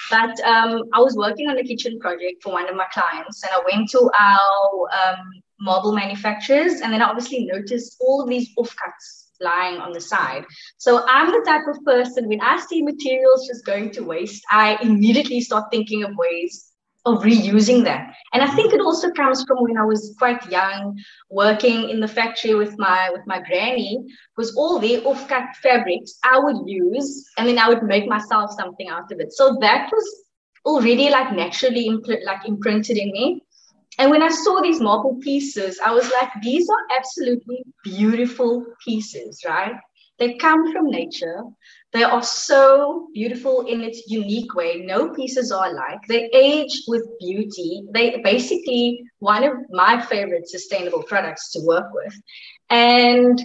but 0.10 0.38
um, 0.42 0.84
i 0.94 1.00
was 1.00 1.15
working 1.15 1.50
on 1.50 1.58
a 1.58 1.63
kitchen 1.63 1.98
project 2.00 2.44
for 2.44 2.51
one 2.51 2.68
of 2.68 2.75
my 2.75 2.86
clients 2.92 3.42
and 3.44 3.51
i 3.54 3.62
went 3.72 3.89
to 3.89 4.12
our 4.20 4.89
um, 4.92 5.32
marble 5.62 5.94
manufacturers 5.94 6.82
and 6.82 6.92
then 6.92 7.01
i 7.01 7.06
obviously 7.06 7.46
noticed 7.46 7.96
all 8.01 8.22
of 8.22 8.27
these 8.27 8.54
offcuts 8.58 9.25
lying 9.42 9.80
on 9.80 9.92
the 9.92 10.01
side. 10.01 10.46
So 10.77 11.06
I'm 11.08 11.32
the 11.32 11.44
type 11.46 11.68
of 11.68 11.84
person 11.86 12.27
when 12.27 12.42
I 12.42 12.60
see 12.60 12.82
materials 12.82 13.48
just 13.48 13.65
going 13.65 13.92
to 13.92 14.04
waste, 14.04 14.44
I 14.51 14.77
immediately 14.82 15.42
start 15.42 15.65
thinking 15.72 16.04
of 16.04 16.12
ways 16.15 16.72
of 17.06 17.20
reusing 17.20 17.84
them. 17.84 18.08
And 18.34 18.42
I 18.42 18.48
think 18.56 18.74
it 18.74 18.82
also 18.82 19.12
comes 19.12 19.44
from 19.48 19.58
when 19.62 19.77
I 19.77 19.86
was 19.86 20.15
quite 20.18 20.50
young, 20.50 20.98
working 21.30 21.89
in 21.89 22.00
the 22.00 22.08
factory 22.08 22.56
with 22.56 22.77
my 22.77 23.10
with 23.12 23.22
my 23.27 23.42
granny, 23.42 24.04
was 24.38 24.56
all 24.56 24.80
the 24.80 25.04
off-cut 25.04 25.56
fabrics 25.62 26.15
I 26.24 26.39
would 26.39 26.68
use, 26.68 27.30
and 27.38 27.48
then 27.48 27.60
I 27.60 27.70
would 27.70 27.84
make 27.84 28.08
myself 28.08 28.51
something 28.58 28.89
out 28.89 29.12
of 29.12 29.20
it. 29.20 29.34
So 29.34 29.58
that 29.62 29.89
was 29.92 30.25
already 30.65 31.10
like 31.10 31.32
naturally 31.32 31.88
impl- 31.88 32.25
like 32.25 32.48
imprinted 32.48 32.98
in 32.98 33.12
me. 33.12 33.42
And 33.98 34.12
when 34.12 34.22
I 34.22 34.30
saw 34.30 34.62
these 34.62 34.82
marble 34.82 35.18
pieces, 35.22 35.80
I 35.84 35.92
was 35.92 36.12
like, 36.12 36.30
these 36.42 36.70
are 36.70 36.98
absolutely 36.98 37.64
beautiful 37.84 38.66
pieces, 38.84 39.42
right? 39.46 39.75
They 40.18 40.36
come 40.36 40.72
from 40.72 40.90
nature. 40.90 41.44
They 41.92 42.04
are 42.04 42.24
so 42.24 43.08
beautiful 43.14 43.66
in 43.68 43.82
its 43.82 44.04
unique 44.08 44.54
way. 44.54 44.84
No 44.86 45.10
pieces 45.10 45.52
are 45.52 45.68
alike. 45.68 46.00
They 46.08 46.30
age 46.34 46.84
with 46.88 47.08
beauty. 47.20 47.84
They 47.94 48.22
basically 48.24 49.04
one 49.20 49.44
of 49.44 49.54
my 49.70 50.02
favorite 50.02 50.48
sustainable 50.48 51.04
products 51.04 51.52
to 51.52 51.62
work 51.66 51.94
with. 51.94 52.14
And 52.70 53.42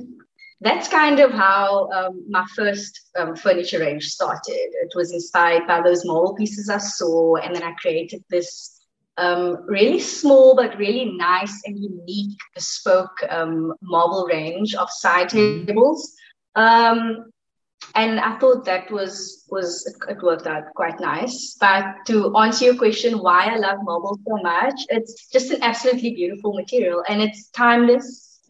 that's 0.60 0.88
kind 0.88 1.20
of 1.20 1.30
how 1.32 1.88
um, 1.90 2.24
my 2.28 2.44
first 2.54 3.00
um, 3.18 3.34
furniture 3.34 3.80
range 3.80 4.04
started. 4.04 4.68
It 4.82 4.92
was 4.94 5.12
inspired 5.12 5.66
by 5.66 5.80
those 5.80 6.04
marble 6.04 6.34
pieces 6.34 6.68
I 6.68 6.78
saw, 6.78 7.36
and 7.36 7.54
then 7.54 7.62
I 7.62 7.72
created 7.80 8.22
this 8.30 8.79
um, 9.20 9.64
really 9.66 10.00
small 10.00 10.56
but 10.56 10.78
really 10.78 11.12
nice 11.16 11.60
and 11.66 11.78
unique 11.78 12.38
bespoke 12.54 13.22
um, 13.28 13.74
marble 13.82 14.26
range 14.26 14.74
of 14.74 14.90
side 14.90 15.28
mm-hmm. 15.28 15.66
tables. 15.66 16.14
Um, 16.54 17.30
and 17.94 18.20
I 18.20 18.38
thought 18.38 18.64
that 18.66 18.90
was 18.90 19.44
was 19.50 19.86
it 20.08 20.22
worked 20.22 20.46
out 20.46 20.64
quite 20.74 21.00
nice. 21.00 21.56
But 21.60 21.84
to 22.06 22.36
answer 22.36 22.64
your 22.66 22.76
question, 22.76 23.18
why 23.18 23.46
I 23.46 23.56
love 23.56 23.78
marble 23.82 24.18
so 24.26 24.36
much, 24.42 24.80
it's 24.88 25.28
just 25.28 25.50
an 25.50 25.62
absolutely 25.62 26.14
beautiful 26.14 26.54
material 26.54 27.02
and 27.08 27.20
it's 27.20 27.48
timeless. 27.50 28.40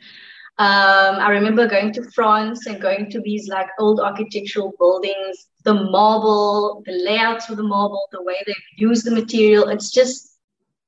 Um, 0.58 1.16
I 1.26 1.30
remember 1.30 1.66
going 1.66 1.92
to 1.94 2.10
France 2.10 2.66
and 2.66 2.82
going 2.82 3.10
to 3.12 3.20
these 3.22 3.48
like 3.48 3.68
old 3.78 3.98
architectural 3.98 4.74
buildings. 4.78 5.46
The 5.64 5.74
marble, 5.74 6.82
the 6.84 6.92
layouts 6.92 7.48
of 7.48 7.56
the 7.56 7.62
marble, 7.62 8.06
the 8.12 8.22
way 8.22 8.42
they 8.46 8.54
use 8.76 9.02
the 9.02 9.10
material, 9.10 9.68
it's 9.68 9.90
just 9.90 10.29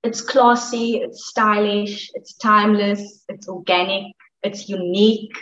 it's 0.03 0.21
classy, 0.21 0.97
it's 0.97 1.27
stylish, 1.27 2.11
it's 2.15 2.35
timeless, 2.35 3.25
it's 3.29 3.49
organic, 3.49 4.13
it's 4.43 4.69
unique. 4.69 5.33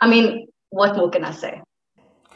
I 0.00 0.08
mean, 0.08 0.48
what 0.70 0.96
more 0.96 1.10
can 1.10 1.24
I 1.24 1.32
say? 1.32 1.60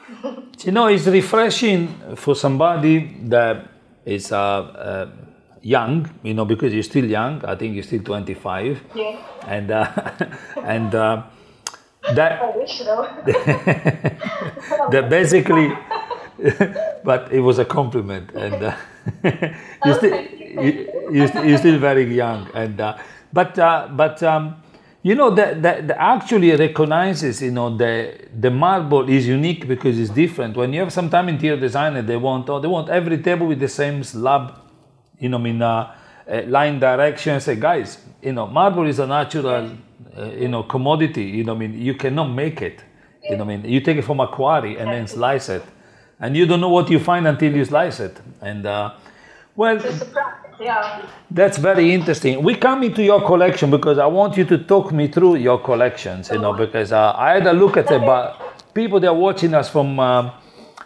you 0.65 0.73
know, 0.73 0.87
it's 0.87 1.07
refreshing 1.07 1.89
for 2.17 2.35
somebody 2.35 3.17
that 3.25 3.69
is 4.05 4.33
uh, 4.33 4.37
uh, 4.37 5.11
young, 5.63 6.11
you 6.23 6.35
know, 6.35 6.45
because 6.45 6.75
you're 6.75 6.83
still 6.83 7.05
young. 7.05 7.45
I 7.45 7.55
think 7.55 7.75
you're 7.75 7.85
still 7.85 8.03
25. 8.03 8.83
Yeah. 8.95 9.17
And, 9.47 9.71
uh, 9.71 9.91
and 10.65 10.95
uh, 10.95 11.23
that. 12.15 12.57
Wish, 12.57 12.81
though. 12.81 13.09
that 14.91 15.07
basically, 15.09 15.73
but 17.05 17.33
it 17.33 17.41
was 17.41 17.59
a 17.59 17.65
compliment. 17.65 18.31
And 18.33 18.63
uh, 18.63 18.77
you 19.85 19.95
still, 19.95 20.21
you, 20.21 21.09
you're, 21.13 21.59
still 21.59 21.79
very 21.79 22.15
young, 22.15 22.49
and 22.55 22.81
uh, 22.81 22.99
but 23.33 23.59
uh, 23.59 23.89
but 23.91 24.23
um, 24.23 24.63
you 25.03 25.15
know 25.15 25.31
that 25.31 25.63
that 25.63 25.91
actually 25.91 26.55
recognizes 26.55 27.43
you 27.43 27.51
know 27.51 27.77
the 27.77 28.29
the 28.39 28.51
marble 28.51 29.09
is 29.09 29.27
unique 29.27 29.67
because 29.67 29.99
it's 29.99 30.11
different. 30.11 30.57
When 30.57 30.73
you 30.73 30.81
have 30.81 30.93
some 30.93 31.11
time 31.11 31.29
interior 31.29 31.59
designer, 31.59 32.03
they 32.03 32.17
want 32.17 32.49
oh, 32.49 32.61
they 32.61 32.69
want 32.69 32.89
every 32.89 33.19
table 33.19 33.47
with 33.47 33.61
the 33.61 33.69
same 33.69 34.05
slab, 34.05 34.55
you 35.19 35.29
know, 35.29 35.39
I 35.39 35.41
mean 35.41 35.63
uh, 35.63 35.95
uh, 36.31 36.43
line 36.47 36.79
direction. 36.79 37.41
Say, 37.41 37.57
guys, 37.57 37.99
you 38.23 38.33
know, 38.33 38.47
marble 38.47 38.87
is 38.87 38.99
a 38.99 39.07
natural, 39.07 39.71
uh, 40.17 40.25
you 40.27 40.49
know, 40.49 40.63
commodity. 40.63 41.25
You 41.25 41.45
know, 41.45 41.55
I 41.55 41.59
mean, 41.59 41.81
you 41.81 41.95
cannot 41.95 42.29
make 42.31 42.63
it. 42.63 42.83
You 43.29 43.37
know, 43.37 43.45
I 43.45 43.47
mean, 43.47 43.65
you 43.65 43.81
take 43.81 43.97
it 43.97 44.03
from 44.03 44.21
a 44.21 44.29
quarry 44.29 44.79
and 44.79 44.91
then 44.91 45.07
slice 45.07 45.49
it, 45.49 45.65
and 46.23 46.37
you 46.37 46.47
don't 46.47 46.61
know 46.61 46.69
what 46.71 46.89
you 46.89 46.99
find 46.99 47.27
until 47.27 47.55
you 47.55 47.65
slice 47.65 48.01
it. 48.01 48.19
And 48.41 48.65
uh, 48.65 48.95
well, 49.57 49.79
yeah. 50.61 51.05
That's 51.31 51.59
very 51.59 51.93
interesting. 51.93 52.43
We 52.43 52.55
come 52.55 52.85
into 52.85 53.03
your 53.03 53.21
collection 53.27 53.71
because 53.71 53.99
I 53.99 54.07
want 54.07 54.37
you 54.37 54.45
to 54.45 54.59
talk 54.59 54.93
me 54.93 55.09
through 55.09 55.37
your 55.37 55.59
collections, 55.59 56.31
you 56.31 56.39
know, 56.39 56.53
because 56.53 56.93
uh, 56.93 57.13
I 57.17 57.33
had 57.35 57.47
a 57.47 57.53
look 57.53 57.77
at 57.77 57.91
it, 57.91 58.01
but 58.01 58.73
people 58.73 59.01
that 59.01 59.09
are 59.09 59.15
watching 59.15 59.53
us 59.53 59.69
from 59.69 59.99
uh, 59.99 60.31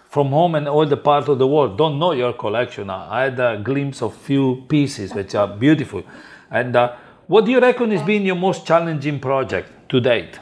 from 0.08 0.28
home 0.28 0.54
and 0.54 0.66
all 0.66 0.86
the 0.86 0.96
part 0.96 1.28
of 1.28 1.38
the 1.38 1.46
world 1.46 1.76
don't 1.76 1.98
know 1.98 2.12
your 2.12 2.32
collection. 2.32 2.88
I 2.88 3.24
had 3.24 3.38
a 3.38 3.60
glimpse 3.62 4.00
of 4.00 4.16
few 4.16 4.64
pieces 4.66 5.12
which 5.12 5.34
are 5.34 5.46
beautiful. 5.46 6.02
And 6.50 6.74
uh, 6.74 6.96
what 7.26 7.44
do 7.44 7.50
you 7.50 7.60
reckon 7.60 7.90
has 7.90 8.02
been 8.02 8.24
your 8.24 8.36
most 8.36 8.66
challenging 8.66 9.20
project 9.20 9.68
to 9.90 10.00
date? 10.00 10.38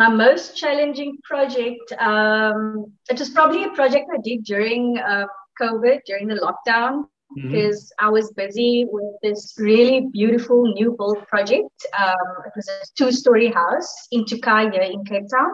My 0.00 0.08
most 0.08 0.56
challenging 0.56 1.18
project, 1.24 1.92
um, 1.98 2.90
it 3.10 3.18
was 3.18 3.28
probably 3.28 3.64
a 3.64 3.68
project 3.68 4.06
I 4.10 4.18
did 4.24 4.44
during 4.44 4.96
uh, 4.96 5.26
COVID, 5.60 5.98
during 6.06 6.26
the 6.26 6.36
lockdown, 6.36 7.04
mm-hmm. 7.36 7.52
because 7.52 7.92
I 7.98 8.08
was 8.08 8.32
busy 8.32 8.86
with 8.90 9.12
this 9.22 9.56
really 9.58 10.08
beautiful 10.10 10.62
new 10.72 10.94
build 10.96 11.26
project. 11.28 11.84
Um, 11.98 12.30
it 12.46 12.52
was 12.56 12.66
a 12.66 12.80
two 12.96 13.12
story 13.12 13.48
house 13.48 13.92
in 14.10 14.24
here 14.26 14.88
in 14.94 15.04
Cape 15.04 15.28
Town. 15.30 15.50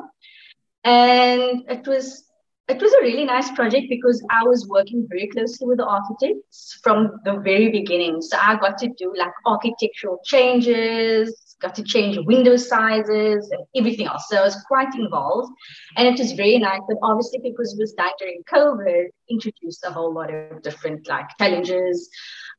And 0.85 1.65
it 1.69 1.85
was 1.85 2.23
it 2.69 2.81
was 2.81 2.93
a 2.93 3.03
really 3.03 3.25
nice 3.25 3.51
project 3.51 3.87
because 3.89 4.25
I 4.31 4.45
was 4.45 4.69
working 4.69 5.07
very 5.09 5.27
closely 5.27 5.67
with 5.67 5.79
the 5.79 5.87
architects 5.87 6.79
from 6.85 7.19
the 7.25 7.35
very 7.39 7.69
beginning. 7.71 8.23
So 8.23 8.37
I 8.41 8.55
got 8.57 8.79
to 8.79 8.89
do 8.97 9.13
like 9.17 9.33
architectural 9.45 10.21
changes, 10.25 11.46
got 11.61 11.75
to 11.75 11.83
change 11.83 12.19
window 12.27 12.57
sizes 12.57 13.51
and 13.51 13.63
everything 13.75 14.07
else. 14.07 14.25
So 14.29 14.37
I 14.37 14.43
was 14.45 14.63
quite 14.69 14.95
involved. 14.95 15.53
And 15.97 16.07
it 16.07 16.19
was 16.19 16.33
very 16.33 16.59
nice. 16.59 16.81
But 16.89 16.99
obviously, 17.03 17.41
because 17.43 17.73
it 17.73 17.81
was 17.81 17.93
done 17.93 18.11
during 18.19 18.43
COVID, 18.53 19.07
introduced 19.31 19.85
a 19.85 19.91
whole 19.91 20.13
lot 20.13 20.33
of 20.33 20.63
different 20.63 21.09
like 21.09 21.29
challenges. 21.39 22.09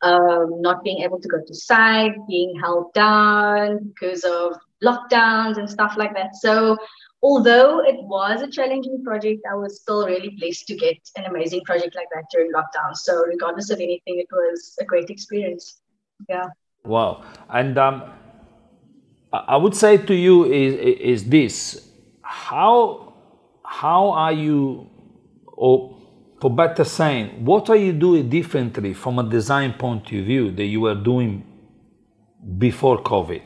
Um, 0.03 0.61
not 0.61 0.83
being 0.83 1.01
able 1.01 1.19
to 1.19 1.27
go 1.27 1.37
to 1.45 1.55
site, 1.55 2.13
being 2.27 2.59
held 2.59 2.93
down 2.93 3.79
because 3.83 4.23
of 4.23 4.53
lockdowns 4.83 5.57
and 5.57 5.67
stuff 5.67 5.95
like 5.97 6.13
that. 6.13 6.35
So 6.35 6.77
although 7.23 7.79
it 7.83 7.95
was 8.03 8.43
a 8.43 8.47
challenging 8.47 9.03
project, 9.03 9.41
I 9.49 9.55
was 9.55 9.81
still 9.81 10.05
really 10.05 10.37
blessed 10.39 10.67
to 10.67 10.75
get 10.75 10.97
an 11.15 11.25
amazing 11.25 11.61
project 11.65 11.95
like 11.95 12.07
that 12.13 12.25
during 12.31 12.51
lockdown. 12.51 12.95
So 12.95 13.23
regardless 13.25 13.71
of 13.71 13.79
anything, 13.79 14.19
it 14.19 14.27
was 14.31 14.75
a 14.79 14.85
great 14.85 15.09
experience. 15.09 15.81
Yeah. 16.29 16.47
Wow. 16.83 17.23
And 17.49 17.77
um, 17.77 18.03
I 19.31 19.57
would 19.57 19.75
say 19.75 19.97
to 19.97 20.13
you 20.13 20.45
is, 20.45 20.73
is 20.99 21.29
this, 21.29 21.89
how, 22.21 23.13
how 23.63 24.11
are 24.11 24.31
you, 24.31 24.89
or 25.45 25.97
for 26.39 26.49
better 26.49 26.83
saying, 26.83 27.43
what 27.43 27.69
are 27.69 27.75
you 27.75 27.93
doing 27.93 28.29
differently 28.29 28.93
from 28.93 29.19
a 29.19 29.29
design 29.29 29.73
point 29.73 30.05
of 30.05 30.25
view 30.25 30.51
that 30.51 30.65
you 30.65 30.81
were 30.81 30.95
doing 30.95 31.43
before 32.57 33.01
COVID? 33.03 33.41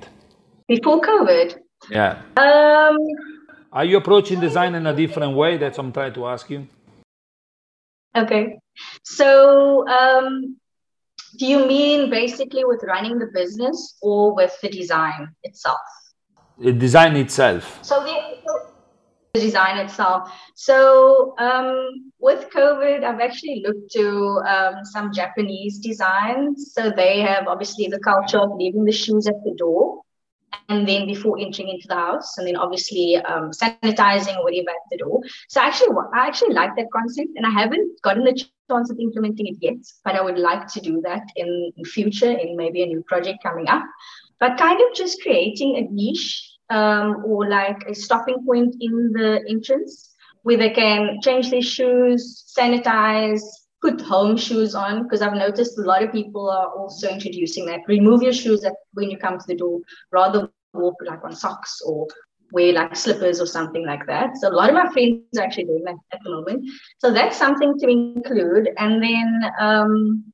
Before 0.67 1.01
COVID? 1.01 1.57
Yeah. 1.89 2.21
Um, 2.37 2.97
are 3.73 3.85
you 3.85 3.97
approaching 3.97 4.39
design 4.39 4.75
in 4.75 4.85
a 4.85 4.95
different 4.95 5.35
way? 5.35 5.57
That's 5.57 5.77
what 5.77 5.85
I'm 5.85 5.93
trying 5.93 6.13
to 6.13 6.27
ask 6.27 6.49
you. 6.49 6.67
Okay. 8.15 8.59
So, 9.03 9.87
um, 9.87 10.57
do 11.37 11.45
you 11.45 11.65
mean 11.65 12.09
basically 12.09 12.65
with 12.65 12.83
running 12.83 13.19
the 13.19 13.27
business 13.33 13.97
or 14.01 14.35
with 14.35 14.55
the 14.61 14.69
design 14.69 15.29
itself? 15.43 15.79
The 16.57 16.73
design 16.73 17.15
itself. 17.15 17.79
So, 17.83 18.03
the, 18.03 18.37
the 19.33 19.39
design 19.39 19.77
itself. 19.77 20.31
So, 20.55 21.33
um, 21.37 22.11
with 22.19 22.49
COVID, 22.49 23.03
I've 23.03 23.19
actually 23.19 23.63
looked 23.65 23.91
to 23.93 24.41
um, 24.45 24.85
some 24.85 25.11
Japanese 25.13 25.79
designs. 25.79 26.73
So, 26.73 26.91
they 26.91 27.21
have 27.21 27.47
obviously 27.47 27.87
the 27.87 27.99
culture 27.99 28.39
of 28.39 28.51
leaving 28.55 28.85
the 28.85 28.91
shoes 28.91 29.27
at 29.27 29.43
the 29.43 29.55
door 29.55 30.01
and 30.69 30.87
then 30.87 31.05
before 31.05 31.37
entering 31.39 31.69
into 31.69 31.87
the 31.87 31.95
house, 31.95 32.37
and 32.37 32.47
then 32.47 32.55
obviously 32.55 33.17
um, 33.17 33.51
sanitizing 33.51 34.37
or 34.37 34.43
whatever 34.43 34.69
at 34.69 34.89
the 34.89 34.97
door. 34.97 35.21
So 35.49 35.61
actually, 35.61 35.89
I 36.13 36.27
actually 36.27 36.53
like 36.53 36.75
that 36.77 36.87
concept, 36.93 37.29
and 37.35 37.45
I 37.45 37.49
haven't 37.49 38.01
gotten 38.01 38.23
the 38.23 38.33
of 38.71 38.99
implementing 38.99 39.47
it 39.47 39.57
yet, 39.59 39.77
but 40.03 40.15
I 40.15 40.21
would 40.21 40.37
like 40.37 40.67
to 40.73 40.81
do 40.81 41.01
that 41.01 41.23
in, 41.35 41.71
future 41.85 42.31
in 42.31 42.55
maybe 42.55 42.83
a 42.83 42.85
new 42.85 43.03
project 43.03 43.43
coming 43.43 43.67
up. 43.67 43.83
But 44.39 44.57
kind 44.57 44.79
of 44.79 44.95
just 44.95 45.21
creating 45.21 45.77
a 45.77 45.93
niche 45.93 46.49
um, 46.69 47.23
or 47.25 47.47
like 47.49 47.83
a 47.87 47.93
stopping 47.93 48.45
point 48.45 48.75
in 48.79 49.11
the 49.13 49.43
entrance 49.47 50.13
where 50.43 50.57
they 50.57 50.69
can 50.69 51.19
change 51.21 51.51
their 51.51 51.61
shoes, 51.61 52.53
sanitize, 52.57 53.41
put 53.81 53.99
home 54.01 54.37
shoes 54.37 54.75
on 54.75 55.03
because 55.03 55.21
I've 55.21 55.33
noticed 55.33 55.77
a 55.77 55.81
lot 55.81 56.03
of 56.03 56.11
people 56.11 56.49
are 56.49 56.69
also 56.69 57.09
introducing 57.09 57.65
that. 57.65 57.81
Remove 57.87 58.21
your 58.23 58.33
shoes 58.33 58.65
when 58.93 59.09
you 59.09 59.17
come 59.17 59.37
to 59.37 59.45
the 59.47 59.55
door, 59.55 59.79
rather 60.11 60.49
walk 60.73 60.95
like 61.05 61.23
on 61.23 61.35
socks 61.35 61.81
or 61.85 62.07
wear 62.51 62.73
like 62.73 62.95
slippers 62.95 63.41
or 63.41 63.45
something 63.45 63.85
like 63.85 64.05
that. 64.07 64.37
So 64.37 64.49
a 64.49 64.55
lot 64.55 64.69
of 64.69 64.75
my 64.75 64.91
friends 64.91 65.37
are 65.37 65.43
actually 65.43 65.65
doing 65.65 65.83
that 65.85 65.95
at 66.13 66.19
the 66.23 66.31
moment. 66.31 66.69
So 66.99 67.11
that's 67.11 67.37
something 67.37 67.77
to 67.79 67.87
include. 67.87 68.69
And 68.77 69.01
then 69.01 69.51
um, 69.59 70.33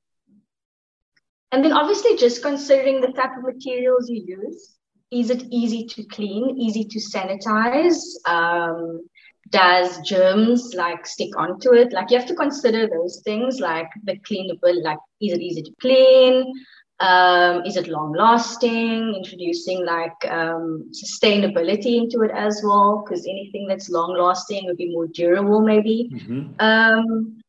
and 1.51 1.63
then 1.63 1.73
obviously 1.73 2.17
just 2.17 2.41
considering 2.41 3.01
the 3.01 3.13
type 3.13 3.31
of 3.37 3.43
materials 3.43 4.09
you 4.09 4.23
use. 4.41 4.73
Is 5.09 5.29
it 5.29 5.43
easy 5.51 5.85
to 5.85 6.03
clean, 6.03 6.57
easy 6.59 6.83
to 6.83 6.99
sanitize? 6.99 7.97
Um, 8.25 9.07
does 9.49 9.99
germs 10.01 10.73
like 10.75 11.05
stick 11.05 11.29
onto 11.37 11.73
it? 11.73 11.93
Like 11.93 12.11
you 12.11 12.17
have 12.17 12.27
to 12.27 12.35
consider 12.35 12.87
those 12.87 13.21
things 13.23 13.59
like 13.59 13.87
the 14.03 14.17
cleanable, 14.19 14.83
like 14.83 14.97
is 15.21 15.33
it 15.33 15.41
easy 15.41 15.61
to 15.61 15.71
clean? 15.79 16.53
Um, 16.99 17.63
is 17.63 17.77
it 17.77 17.87
long 17.87 18.13
lasting? 18.13 19.13
Introducing 19.15 19.85
like 19.85 20.15
um, 20.31 20.89
sustainability 20.91 21.97
into 21.97 22.21
it 22.21 22.31
as 22.31 22.61
well, 22.63 23.03
because 23.03 23.27
anything 23.27 23.67
that's 23.67 23.89
long 23.89 24.17
lasting 24.17 24.65
would 24.65 24.77
be 24.77 24.89
more 24.89 25.07
durable, 25.07 25.61
maybe. 25.61 26.09
Mm-hmm. 26.11 26.59
Um, 26.59 27.39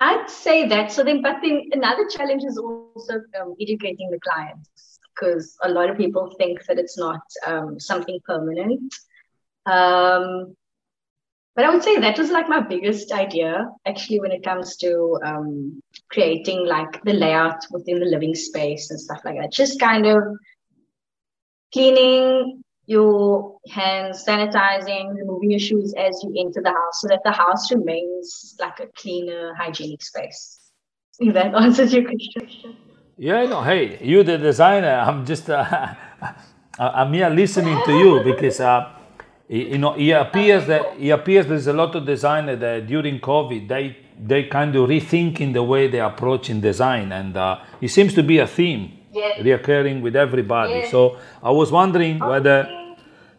I'd 0.00 0.30
say 0.30 0.66
that. 0.68 0.92
So 0.92 1.04
then, 1.04 1.20
but 1.20 1.36
then 1.42 1.68
another 1.72 2.06
challenge 2.08 2.44
is 2.44 2.56
also 2.58 3.20
um, 3.40 3.54
educating 3.60 4.10
the 4.10 4.20
clients, 4.20 4.98
because 5.14 5.54
a 5.62 5.68
lot 5.68 5.90
of 5.90 5.98
people 5.98 6.34
think 6.38 6.64
that 6.66 6.78
it's 6.78 6.98
not 6.98 7.20
um, 7.46 7.78
something 7.78 8.18
permanent. 8.26 8.94
Um, 9.66 10.56
but 11.54 11.64
I 11.64 11.70
would 11.70 11.84
say 11.84 11.98
that 12.00 12.18
was 12.18 12.30
like 12.30 12.48
my 12.48 12.60
biggest 12.60 13.12
idea 13.12 13.68
actually 13.86 14.20
when 14.20 14.32
it 14.32 14.42
comes 14.42 14.76
to 14.78 15.18
um, 15.24 15.80
creating 16.10 16.66
like 16.66 17.02
the 17.04 17.12
layout 17.12 17.64
within 17.70 18.00
the 18.00 18.06
living 18.06 18.34
space 18.34 18.90
and 18.90 19.00
stuff 19.00 19.20
like 19.24 19.36
that. 19.36 19.52
Just 19.52 19.78
kind 19.78 20.06
of 20.06 20.22
cleaning 21.72 22.64
your 22.86 23.58
hands, 23.68 24.24
sanitizing, 24.26 25.14
removing 25.14 25.52
your 25.52 25.60
shoes 25.60 25.94
as 25.94 26.20
you 26.22 26.34
enter 26.38 26.60
the 26.60 26.70
house 26.70 27.00
so 27.00 27.08
that 27.08 27.20
the 27.24 27.32
house 27.32 27.70
remains 27.72 28.56
like 28.60 28.80
a 28.80 28.86
cleaner, 28.96 29.54
hygienic 29.54 30.02
space. 30.02 30.58
If 31.20 31.34
that 31.34 31.54
answers 31.62 31.94
your 31.94 32.04
question. 32.04 32.76
Yeah, 33.16 33.46
no, 33.46 33.62
hey, 33.62 34.04
you're 34.04 34.24
the 34.24 34.38
designer. 34.38 34.96
I'm 35.06 35.24
just, 35.24 35.48
uh, 35.48 35.94
I'm 36.78 37.12
here 37.12 37.30
listening 37.30 37.80
to 37.86 37.92
you 37.92 38.22
because 38.24 38.58
uh, 38.58 38.90
you 39.48 39.78
know, 39.78 39.94
it 39.94 40.10
appears 40.10 40.66
that 40.66 40.98
it 40.98 41.10
appears 41.10 41.46
there's 41.46 41.66
a 41.66 41.72
lot 41.72 41.94
of 41.94 42.06
designers 42.06 42.60
that 42.60 42.86
during 42.86 43.20
COVID 43.20 43.68
they 43.68 43.96
they 44.18 44.44
kind 44.44 44.74
of 44.76 44.88
rethinking 44.88 45.52
the 45.52 45.62
way 45.62 45.88
they 45.88 46.00
approach 46.00 46.48
in 46.48 46.60
design, 46.60 47.12
and 47.12 47.36
uh, 47.36 47.60
it 47.80 47.88
seems 47.88 48.14
to 48.14 48.22
be 48.22 48.38
a 48.38 48.46
theme 48.46 48.92
yes. 49.12 49.40
reoccurring 49.40 50.00
with 50.00 50.16
everybody. 50.16 50.74
Yes. 50.74 50.90
So 50.90 51.18
I 51.42 51.50
was 51.50 51.70
wondering 51.70 52.18
whether 52.18 52.68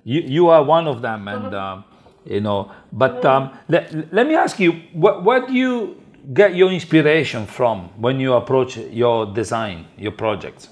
you 0.03 0.21
you 0.21 0.49
are 0.49 0.63
one 0.63 0.87
of 0.87 1.01
them, 1.01 1.27
and 1.27 1.53
uh, 1.53 1.81
you 2.25 2.41
know. 2.41 2.71
But 2.91 3.25
um, 3.25 3.57
let, 3.67 4.13
let 4.13 4.27
me 4.27 4.35
ask 4.35 4.59
you, 4.59 4.73
what 4.93 5.23
what 5.23 5.47
do 5.47 5.53
you 5.53 6.01
get 6.33 6.55
your 6.55 6.71
inspiration 6.71 7.47
from 7.47 7.89
when 7.97 8.19
you 8.19 8.33
approach 8.33 8.77
your 8.77 9.25
design, 9.33 9.87
your 9.97 10.11
projects? 10.11 10.69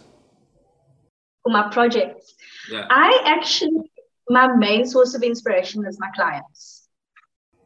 For 1.44 1.52
my 1.52 1.70
projects, 1.70 2.34
yeah. 2.72 2.86
I 2.90 3.22
actually 3.26 3.90
my 4.30 4.48
main 4.56 4.86
source 4.86 5.14
of 5.14 5.24
inspiration 5.24 5.86
is 5.86 6.00
my 6.00 6.10
clients. 6.16 6.88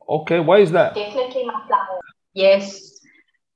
Okay, 0.10 0.40
why 0.40 0.60
is 0.60 0.72
that? 0.72 0.96
Definitely 0.96 1.46
my 1.46 1.62
clients. 1.68 2.06
Yes. 2.34 3.00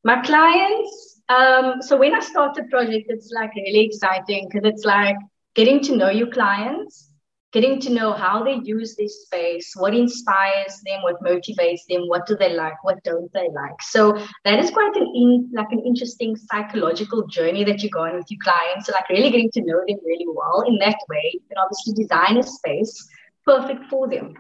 My 0.04 0.22
clients, 0.22 1.22
um, 1.30 1.82
so 1.82 1.98
when 1.98 2.14
I 2.14 2.20
start 2.20 2.58
a 2.58 2.64
project, 2.64 3.06
it's 3.10 3.32
like 3.32 3.54
really 3.56 3.86
exciting 3.86 4.50
because 4.50 4.68
it's 4.68 4.84
like 4.84 5.16
getting 5.56 5.80
to 5.82 5.96
know 5.96 6.10
your 6.10 6.28
clients 6.28 7.11
getting 7.52 7.80
to 7.82 7.90
know 7.90 8.14
how 8.14 8.44
they 8.44 8.60
use 8.64 8.96
this 8.96 9.24
space, 9.24 9.74
what 9.76 9.94
inspires 9.94 10.80
them, 10.86 11.02
what 11.02 11.22
motivates 11.22 11.82
them, 11.90 12.08
what 12.08 12.26
do 12.26 12.36
they 12.36 12.56
like, 12.56 12.82
what 12.84 13.04
don't 13.04 13.32
they 13.34 13.50
like. 13.54 13.82
So 13.82 14.18
that 14.46 14.60
is 14.60 14.72
quite 14.72 14.96
an 14.96 15.12
in, 15.14 15.50
like 15.54 15.72
an 15.72 15.84
interesting 15.86 16.36
psychological 16.36 17.28
journey 17.28 17.64
that 17.66 17.84
you 17.84 17.90
go 17.90 18.04
on 18.04 18.16
with 18.16 18.28
your 18.30 18.40
clients. 18.42 18.88
So 18.88 18.94
like 18.94 19.10
really 19.10 19.30
getting 19.30 19.52
to 19.52 19.62
know 19.62 19.82
them 19.88 19.98
really 20.06 20.28
well. 20.28 20.64
In 20.68 20.78
that 20.80 20.98
way, 21.10 21.40
can 21.50 21.58
obviously 21.58 21.94
design 21.94 22.38
a 22.38 22.44
space 22.44 23.08
perfect 23.46 23.86
for 23.90 24.08
them. 24.08 24.34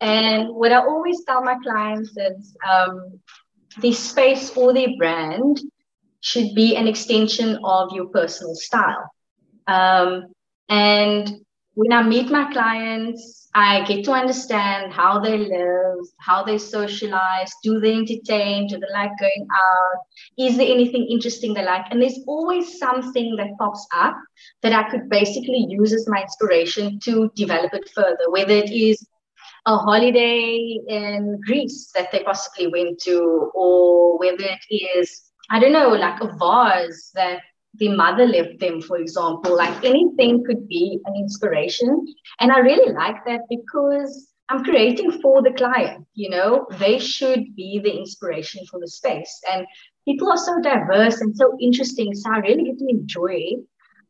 And 0.00 0.54
what 0.54 0.72
I 0.72 0.78
always 0.78 1.24
tell 1.24 1.42
my 1.42 1.56
clients 1.62 2.16
is 2.16 2.56
um, 2.68 3.20
the 3.80 3.92
space 3.92 4.56
or 4.56 4.72
their 4.72 4.96
brand 4.98 5.60
should 6.20 6.54
be 6.54 6.76
an 6.76 6.86
extension 6.86 7.58
of 7.64 7.92
your 7.92 8.06
personal 8.06 8.54
style. 8.54 9.10
Um, 9.66 10.32
and 10.68 11.44
when 11.74 11.92
I 11.92 12.02
meet 12.02 12.30
my 12.30 12.52
clients, 12.52 13.48
I 13.54 13.84
get 13.84 14.04
to 14.04 14.12
understand 14.12 14.92
how 14.92 15.18
they 15.18 15.38
live, 15.38 16.06
how 16.18 16.42
they 16.42 16.58
socialize, 16.58 17.52
do 17.62 17.80
they 17.80 17.94
entertain, 17.94 18.66
do 18.66 18.78
they 18.78 18.92
like 18.92 19.10
going 19.18 19.46
out, 19.50 20.00
is 20.38 20.56
there 20.56 20.66
anything 20.66 21.06
interesting 21.10 21.54
they 21.54 21.64
like? 21.64 21.86
And 21.90 22.00
there's 22.00 22.20
always 22.26 22.78
something 22.78 23.36
that 23.36 23.56
pops 23.58 23.86
up 23.94 24.16
that 24.62 24.72
I 24.72 24.90
could 24.90 25.08
basically 25.08 25.66
use 25.68 25.92
as 25.92 26.08
my 26.08 26.22
inspiration 26.22 26.98
to 27.04 27.30
develop 27.36 27.74
it 27.74 27.90
further, 27.94 28.30
whether 28.30 28.54
it 28.54 28.70
is 28.70 29.06
a 29.66 29.76
holiday 29.76 30.78
in 30.88 31.40
Greece 31.46 31.90
that 31.94 32.10
they 32.10 32.22
possibly 32.22 32.66
went 32.66 33.00
to, 33.02 33.50
or 33.54 34.18
whether 34.18 34.44
it 34.44 34.74
is, 34.74 35.30
I 35.50 35.58
don't 35.58 35.72
know, 35.72 35.90
like 35.90 36.20
a 36.20 36.36
vase 36.36 37.10
that 37.14 37.40
the 37.74 37.88
mother 37.88 38.26
left 38.26 38.58
them, 38.58 38.80
for 38.80 38.98
example. 38.98 39.56
Like 39.56 39.84
anything 39.84 40.44
could 40.44 40.68
be 40.68 41.00
an 41.04 41.14
inspiration. 41.16 42.06
And 42.40 42.52
I 42.52 42.58
really 42.58 42.92
like 42.92 43.24
that 43.26 43.40
because 43.48 44.32
I'm 44.48 44.64
creating 44.64 45.20
for 45.22 45.42
the 45.42 45.52
client, 45.52 46.06
you 46.14 46.28
know, 46.28 46.66
they 46.78 46.98
should 46.98 47.56
be 47.56 47.80
the 47.82 47.96
inspiration 47.96 48.64
for 48.70 48.78
the 48.78 48.88
space. 48.88 49.40
And 49.50 49.66
people 50.04 50.30
are 50.30 50.36
so 50.36 50.60
diverse 50.60 51.20
and 51.20 51.34
so 51.34 51.56
interesting. 51.60 52.14
So 52.14 52.30
I 52.30 52.38
really 52.38 52.64
get 52.64 52.78
to 52.78 52.88
enjoy 52.88 53.54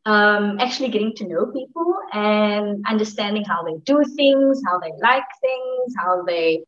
um, 0.05 0.59
actually 0.59 0.89
getting 0.89 1.15
to 1.15 1.27
know 1.27 1.45
people 1.45 1.95
and 2.11 2.83
understanding 2.85 3.45
how 3.45 3.63
they 3.63 3.77
do 3.85 4.03
things, 4.17 4.61
how 4.67 4.79
they 4.79 4.91
like 5.01 5.23
things, 5.39 5.93
how 5.97 6.23
they, 6.23 6.65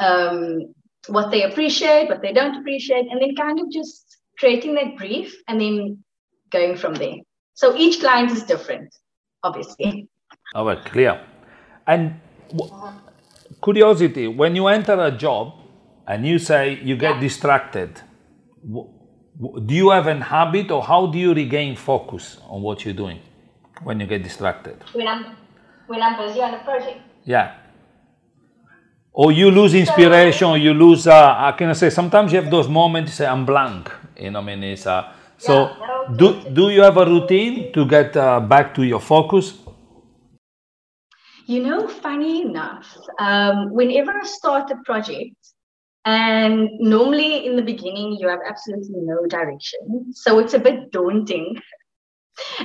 um, 0.00 0.74
what 1.06 1.30
they 1.30 1.44
appreciate, 1.44 2.08
what 2.08 2.22
they 2.22 2.32
don't 2.32 2.56
appreciate, 2.56 3.06
and 3.08 3.22
then 3.22 3.36
kind 3.36 3.60
of 3.60 3.70
just 3.70 4.16
creating 4.36 4.74
that 4.74 4.96
brief 4.96 5.40
and 5.46 5.60
then 5.60 6.04
going 6.50 6.76
from 6.76 6.94
there. 6.94 7.16
So 7.54 7.76
each 7.76 8.00
client 8.00 8.30
is 8.30 8.42
different, 8.42 8.94
obviously. 9.42 10.08
All 10.54 10.66
right, 10.66 10.84
clear. 10.84 11.20
And 11.86 12.20
curiosity, 13.62 14.28
when 14.28 14.56
you 14.56 14.66
enter 14.66 14.98
a 15.00 15.10
job 15.10 15.54
and 16.06 16.26
you 16.26 16.38
say 16.38 16.80
you 16.82 16.96
get 16.96 17.14
yeah. 17.14 17.20
distracted, 17.20 18.00
do 18.64 19.74
you 19.74 19.90
have 19.90 20.06
an 20.06 20.20
habit 20.20 20.70
or 20.70 20.82
how 20.82 21.06
do 21.06 21.18
you 21.18 21.34
regain 21.34 21.76
focus 21.76 22.38
on 22.48 22.62
what 22.62 22.84
you're 22.84 22.94
doing 22.94 23.20
when 23.82 24.00
you 24.00 24.06
get 24.06 24.22
distracted? 24.22 24.76
When 24.92 25.06
I'm 25.06 25.36
when 25.86 26.02
I'm 26.02 26.16
busy 26.26 26.40
on 26.42 26.54
a 26.54 26.64
project. 26.64 27.00
Yeah. 27.24 27.54
Or 29.12 29.32
you 29.32 29.50
lose 29.50 29.72
inspiration, 29.74 30.48
or 30.48 30.58
you 30.58 30.74
lose. 30.74 31.06
Uh, 31.06 31.34
I 31.38 31.52
can 31.52 31.74
say 31.74 31.88
sometimes 31.88 32.32
you 32.32 32.40
have 32.40 32.50
those 32.50 32.68
moments. 32.68 33.12
You 33.12 33.14
say 33.16 33.26
I'm 33.26 33.46
blank. 33.46 33.90
You 34.18 34.30
know, 34.30 34.40
I 34.40 34.42
mean, 34.42 34.62
it's 34.62 34.86
uh, 34.86 35.10
so. 35.38 35.68
Yeah, 35.68 35.86
do 36.14 36.40
do 36.52 36.70
you 36.70 36.82
have 36.82 36.96
a 36.96 37.04
routine 37.04 37.72
to 37.72 37.84
get 37.84 38.16
uh, 38.16 38.40
back 38.40 38.74
to 38.74 38.82
your 38.84 39.00
focus? 39.00 39.58
You 41.46 41.62
know, 41.62 41.88
funny 41.88 42.42
enough, 42.42 42.96
um, 43.18 43.72
whenever 43.72 44.12
I 44.12 44.24
start 44.24 44.70
a 44.70 44.76
project, 44.84 45.36
and 46.04 46.68
normally 46.78 47.46
in 47.46 47.56
the 47.56 47.62
beginning, 47.62 48.16
you 48.20 48.28
have 48.28 48.40
absolutely 48.48 49.00
no 49.02 49.26
direction. 49.26 50.12
So 50.12 50.38
it's 50.38 50.54
a 50.54 50.58
bit 50.58 50.92
daunting. 50.92 51.60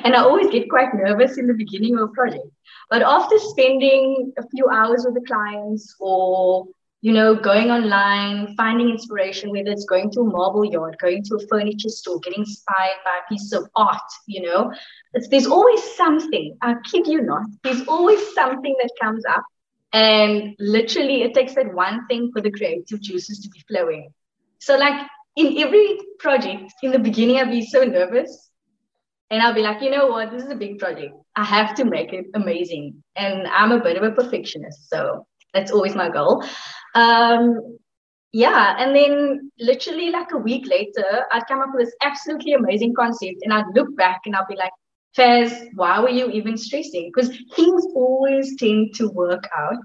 And 0.03 0.15
I 0.15 0.21
always 0.21 0.51
get 0.51 0.69
quite 0.69 0.93
nervous 0.93 1.37
in 1.37 1.47
the 1.47 1.53
beginning 1.53 1.95
of 1.95 2.09
a 2.09 2.11
project. 2.11 2.45
But 2.89 3.01
after 3.01 3.39
spending 3.39 4.33
a 4.37 4.43
few 4.49 4.67
hours 4.67 5.05
with 5.05 5.13
the 5.13 5.25
clients 5.25 5.95
or 5.99 6.67
you 7.01 7.11
know, 7.11 7.35
going 7.35 7.71
online, 7.71 8.55
finding 8.55 8.89
inspiration, 8.89 9.49
whether 9.49 9.71
it's 9.71 9.85
going 9.85 10.11
to 10.11 10.21
a 10.21 10.23
marble 10.23 10.63
yard, 10.63 10.95
going 11.01 11.23
to 11.23 11.35
a 11.35 11.47
furniture 11.47 11.89
store, 11.89 12.19
getting 12.19 12.41
inspired 12.41 12.97
by 13.03 13.19
a 13.19 13.27
piece 13.29 13.51
of 13.53 13.67
art, 13.75 13.97
you 14.27 14.41
know, 14.43 14.71
it's, 15.13 15.27
there's 15.27 15.47
always 15.47 15.83
something. 15.95 16.55
I 16.61 16.75
kid 16.85 17.07
you 17.07 17.21
not, 17.21 17.43
there's 17.63 17.87
always 17.87 18.19
something 18.33 18.75
that 18.79 18.91
comes 19.01 19.23
up 19.27 19.43
and 19.93 20.55
literally, 20.59 21.23
it 21.23 21.33
takes 21.33 21.55
that 21.55 21.73
one 21.73 22.07
thing 22.07 22.31
for 22.31 22.41
the 22.41 22.51
creative 22.51 23.01
juices 23.01 23.39
to 23.39 23.49
be 23.49 23.61
flowing. 23.67 24.13
So, 24.59 24.77
like 24.77 25.05
in 25.35 25.57
every 25.57 25.99
project, 26.19 26.73
in 26.81 26.91
the 26.91 26.99
beginning, 26.99 27.37
I'd 27.37 27.51
be 27.51 27.65
so 27.65 27.83
nervous. 27.83 28.49
And 29.29 29.41
I'll 29.41 29.53
be 29.53 29.61
like, 29.61 29.81
you 29.81 29.89
know 29.89 30.07
what? 30.07 30.31
This 30.31 30.43
is 30.43 30.49
a 30.49 30.55
big 30.55 30.77
project. 30.77 31.13
I 31.35 31.45
have 31.45 31.73
to 31.75 31.85
make 31.85 32.11
it 32.11 32.25
amazing. 32.33 33.01
And 33.15 33.47
I'm 33.47 33.71
a 33.71 33.81
bit 33.81 33.97
of 33.97 34.03
a 34.03 34.11
perfectionist. 34.11 34.89
So, 34.89 35.25
that's 35.53 35.71
always 35.71 35.95
my 35.95 36.09
goal. 36.09 36.43
Um, 36.95 37.77
yeah. 38.33 38.75
And 38.77 38.95
then, 38.95 39.51
literally, 39.59 40.09
like 40.09 40.31
a 40.31 40.37
week 40.37 40.67
later, 40.67 41.25
I'd 41.31 41.47
come 41.47 41.59
up 41.59 41.69
with 41.73 41.85
this 41.85 41.95
absolutely 42.01 42.53
amazing 42.53 42.93
concept. 42.95 43.39
And 43.43 43.53
I'd 43.53 43.65
look 43.75 43.95
back 43.97 44.21
and 44.25 44.35
I'd 44.35 44.47
be 44.47 44.55
like, 44.55 44.71
Faiz, 45.17 45.67
why 45.75 45.99
were 45.99 46.09
you 46.09 46.29
even 46.29 46.57
stressing? 46.57 47.11
Because 47.13 47.29
things 47.55 47.85
always 47.93 48.55
tend 48.55 48.95
to 48.95 49.09
work 49.09 49.43
out 49.55 49.83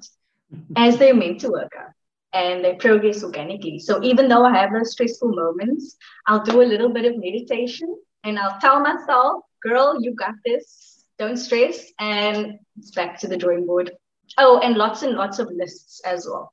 as 0.76 0.98
they're 0.98 1.14
meant 1.14 1.40
to 1.40 1.50
work 1.50 1.72
out 1.76 1.90
and 2.32 2.64
they 2.64 2.74
progress 2.74 3.24
organically. 3.24 3.78
So 3.78 4.02
even 4.02 4.28
though 4.28 4.44
I 4.44 4.56
have 4.56 4.72
those 4.72 4.92
stressful 4.92 5.34
moments, 5.34 5.96
I'll 6.26 6.44
do 6.44 6.62
a 6.62 6.64
little 6.64 6.90
bit 6.90 7.04
of 7.06 7.16
meditation 7.16 7.96
and 8.24 8.38
I'll 8.38 8.60
tell 8.60 8.80
myself, 8.80 9.42
girl, 9.62 9.98
you 10.00 10.14
got 10.14 10.34
this. 10.44 11.04
Don't 11.18 11.38
stress. 11.38 11.86
And 11.98 12.58
it's 12.78 12.90
back 12.90 13.18
to 13.20 13.28
the 13.28 13.36
drawing 13.36 13.66
board. 13.66 13.90
Oh, 14.38 14.60
and 14.60 14.76
lots 14.76 15.02
and 15.02 15.14
lots 15.14 15.38
of 15.38 15.48
lists 15.50 16.00
as 16.04 16.26
well. 16.30 16.52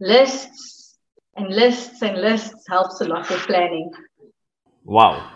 Lists 0.00 0.98
and 1.36 1.48
lists 1.48 2.02
and 2.02 2.20
lists 2.20 2.64
helps 2.68 3.00
a 3.00 3.04
lot 3.04 3.28
with 3.28 3.40
planning. 3.40 3.90
Wow. 4.84 5.30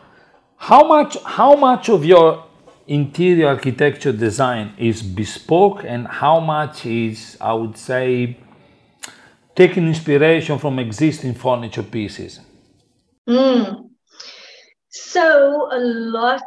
How 0.56 0.86
much 0.86 1.16
how 1.24 1.56
much 1.56 1.88
of 1.88 2.04
your 2.04 2.44
interior 2.86 3.48
architecture 3.48 4.12
design 4.12 4.74
is 4.78 5.02
bespoke 5.02 5.84
and 5.84 6.06
how 6.06 6.40
much 6.40 6.86
is, 6.86 7.36
I 7.40 7.52
would 7.54 7.76
say, 7.76 8.36
taking 9.54 9.86
inspiration 9.86 10.58
from 10.58 10.78
existing 10.78 11.34
furniture 11.34 11.82
pieces? 11.82 12.40
Mm. 13.28 13.90
So, 14.88 15.68
a 15.72 15.78
lot, 15.78 16.42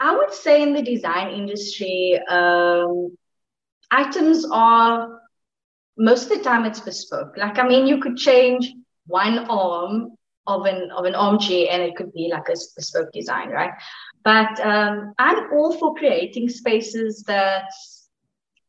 I 0.00 0.16
would 0.16 0.32
say, 0.32 0.62
in 0.62 0.72
the 0.72 0.82
design 0.82 1.32
industry, 1.32 2.18
um, 2.28 3.16
items 3.90 4.44
are 4.50 5.20
most 5.96 6.30
of 6.30 6.38
the 6.38 6.44
time 6.44 6.64
it's 6.64 6.80
bespoke. 6.80 7.36
Like, 7.36 7.58
I 7.58 7.66
mean, 7.66 7.86
you 7.86 8.00
could 8.00 8.16
change 8.16 8.72
one 9.06 9.38
arm 9.50 10.12
of 10.46 10.64
an 10.64 10.90
of 10.90 11.04
an 11.04 11.14
armchair 11.14 11.66
and 11.70 11.82
it 11.82 11.96
could 11.96 12.12
be 12.12 12.30
like 12.32 12.48
a 12.48 12.56
bespoke 12.76 13.12
design, 13.12 13.50
right? 13.50 13.72
But 14.24 14.58
um, 14.60 15.12
I'm 15.18 15.52
all 15.52 15.72
for 15.72 15.94
creating 15.94 16.48
spaces 16.48 17.24
that's 17.26 18.08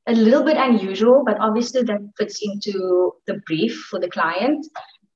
a 0.08 0.14
little 0.14 0.44
bit 0.44 0.58
unusual, 0.58 1.24
but 1.26 1.40
obviously 1.40 1.84
that 1.84 2.02
fits 2.18 2.40
into 2.42 3.14
the 3.28 3.42
brief 3.46 3.78
for 3.90 4.00
the 4.00 4.10
client. 4.10 4.66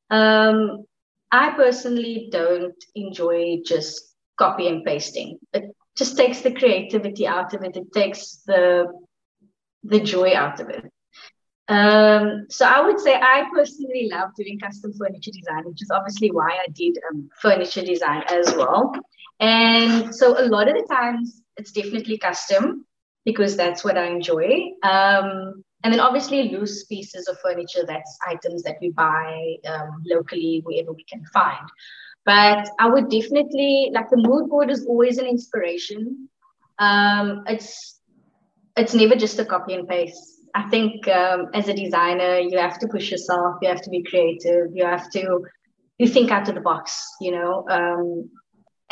Um, 0.09 0.85
I 1.31 1.51
personally 1.51 2.29
don't 2.31 2.75
enjoy 2.95 3.57
just 3.65 4.15
copy 4.37 4.67
and 4.67 4.85
pasting. 4.85 5.39
It 5.53 5.75
just 5.97 6.15
takes 6.15 6.41
the 6.41 6.53
creativity 6.53 7.25
out 7.25 7.53
of 7.53 7.63
it. 7.63 7.75
It 7.75 7.91
takes 7.91 8.43
the 8.45 8.85
the 9.83 9.99
joy 9.99 10.35
out 10.35 10.59
of 10.59 10.69
it. 10.69 10.85
Um, 11.69 12.45
so 12.49 12.65
I 12.65 12.81
would 12.81 12.99
say 12.99 13.15
I 13.15 13.45
personally 13.53 14.09
love 14.11 14.29
doing 14.35 14.59
custom 14.59 14.93
furniture 14.93 15.31
design, 15.31 15.63
which 15.65 15.81
is 15.81 15.91
obviously 15.91 16.31
why 16.31 16.49
I 16.49 16.69
did 16.73 16.97
um, 17.09 17.29
furniture 17.41 17.83
design 17.83 18.23
as 18.29 18.53
well. 18.55 18.93
And 19.39 20.13
so 20.13 20.39
a 20.39 20.45
lot 20.45 20.67
of 20.67 20.75
the 20.75 20.87
times 20.93 21.41
it's 21.57 21.71
definitely 21.71 22.17
custom 22.17 22.85
because 23.25 23.55
that's 23.55 23.83
what 23.83 23.97
I 23.97 24.07
enjoy. 24.07 24.71
Um, 24.83 25.63
and 25.83 25.93
then 25.93 25.99
obviously 25.99 26.49
loose 26.49 26.85
pieces 26.85 27.27
of 27.27 27.39
furniture, 27.39 27.83
that's 27.85 28.17
items 28.27 28.63
that 28.63 28.77
we 28.81 28.91
buy 28.91 29.55
um, 29.67 30.01
locally 30.05 30.61
wherever 30.63 30.93
we 30.93 31.03
can 31.05 31.23
find. 31.25 31.67
But 32.25 32.69
I 32.79 32.87
would 32.87 33.09
definitely 33.09 33.91
like 33.93 34.09
the 34.09 34.17
mood 34.17 34.49
board 34.49 34.71
is 34.71 34.85
always 34.85 35.17
an 35.17 35.25
inspiration. 35.25 36.29
Um, 36.79 37.43
it's 37.47 37.99
it's 38.77 38.93
never 38.93 39.15
just 39.15 39.39
a 39.39 39.45
copy 39.45 39.73
and 39.73 39.87
paste. 39.87 40.41
I 40.55 40.69
think 40.69 41.07
um, 41.07 41.49
as 41.53 41.67
a 41.67 41.73
designer, 41.73 42.37
you 42.37 42.57
have 42.57 42.79
to 42.79 42.87
push 42.87 43.09
yourself. 43.11 43.55
You 43.61 43.69
have 43.69 43.81
to 43.81 43.89
be 43.89 44.03
creative. 44.03 44.67
You 44.73 44.85
have 44.85 45.09
to 45.11 45.45
you 45.99 46.07
think 46.07 46.31
out 46.31 46.49
of 46.49 46.55
the 46.55 46.61
box. 46.61 47.05
You 47.21 47.31
know, 47.31 47.65
um, 47.69 48.29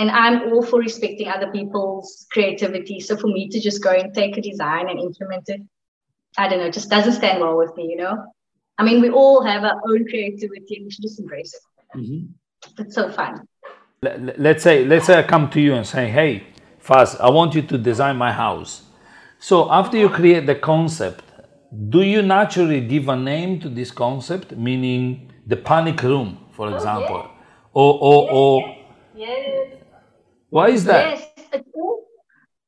and 0.01 0.09
I'm 0.09 0.51
all 0.51 0.63
for 0.63 0.79
respecting 0.79 1.27
other 1.27 1.51
people's 1.51 2.25
creativity. 2.31 2.99
So 2.99 3.15
for 3.15 3.27
me 3.27 3.49
to 3.49 3.59
just 3.59 3.83
go 3.83 3.91
and 3.91 4.13
take 4.13 4.37
a 4.37 4.41
design 4.41 4.89
and 4.89 4.99
implement 4.99 5.47
it, 5.47 5.61
I 6.37 6.47
don't 6.47 6.59
know, 6.59 6.71
just 6.71 6.89
doesn't 6.89 7.13
stand 7.13 7.39
well 7.39 7.55
with 7.55 7.75
me, 7.75 7.87
you 7.87 7.97
know? 7.97 8.25
I 8.77 8.83
mean, 8.83 9.01
we 9.01 9.09
all 9.09 9.43
have 9.43 9.63
our 9.63 9.79
own 9.89 10.07
creativity 10.07 10.77
and 10.77 10.85
we 10.85 10.91
should 10.91 11.03
just 11.03 11.19
embrace 11.19 11.53
it. 11.53 11.97
Mm-hmm. 11.99 12.81
It's 12.81 12.95
so 12.95 13.11
fun. 13.11 13.47
Let's 14.01 14.63
say, 14.63 14.85
let's 14.85 15.05
say 15.05 15.19
I 15.19 15.23
come 15.23 15.49
to 15.51 15.61
you 15.61 15.75
and 15.75 15.85
say, 15.85 16.09
hey, 16.09 16.47
Faz, 16.83 17.19
I 17.19 17.29
want 17.29 17.53
you 17.53 17.61
to 17.61 17.77
design 17.77 18.15
my 18.15 18.31
house. 18.31 18.83
So 19.41 19.71
after 19.71 19.97
you 19.97 20.07
create 20.07 20.45
the 20.45 20.53
concept, 20.53 21.23
do 21.89 22.03
you 22.03 22.21
naturally 22.21 22.79
give 22.79 23.09
a 23.09 23.15
name 23.15 23.59
to 23.61 23.69
this 23.69 23.89
concept, 23.89 24.51
meaning 24.55 25.31
the 25.47 25.57
panic 25.57 26.03
room, 26.03 26.45
for 26.51 26.67
oh, 26.67 26.75
example? 26.75 27.23
Yeah. 27.25 27.41
Or, 27.73 27.97
or, 27.99 28.21
yes, 28.21 28.33
or 28.33 28.75
yes. 29.15 29.83
Why 30.51 30.67
is 30.69 30.83
that? 30.85 31.17
Yes, 31.17 31.27
it's 31.53 31.69
all, 31.73 32.07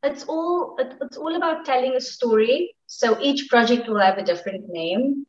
it's 0.01 0.23
all 0.23 0.77
it's 0.79 1.17
all 1.17 1.35
about 1.35 1.63
telling 1.63 1.93
a 1.93 2.01
story. 2.01 2.75
So 2.87 3.21
each 3.21 3.49
project 3.49 3.87
will 3.87 3.99
have 3.99 4.17
a 4.17 4.23
different 4.23 4.67
name. 4.69 5.27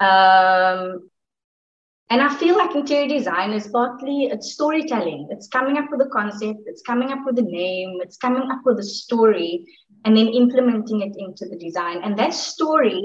Um, 0.00 1.10
and 2.08 2.22
I 2.22 2.34
feel 2.38 2.56
like 2.56 2.74
interior 2.74 3.06
design 3.06 3.52
is 3.52 3.68
partly 3.68 4.24
it's 4.24 4.52
storytelling. 4.52 5.28
It's 5.30 5.46
coming 5.46 5.76
up 5.76 5.90
with 5.90 6.00
a 6.00 6.08
concept, 6.08 6.60
it's 6.66 6.80
coming 6.80 7.12
up 7.12 7.20
with 7.26 7.38
a 7.38 7.42
name, 7.42 7.98
it's 8.00 8.16
coming 8.16 8.50
up 8.50 8.62
with 8.64 8.78
a 8.78 8.82
story, 8.82 9.66
and 10.04 10.16
then 10.16 10.28
implementing 10.28 11.02
it 11.02 11.14
into 11.18 11.46
the 11.46 11.56
design. 11.56 12.02
And 12.02 12.18
that 12.18 12.34
story 12.34 13.02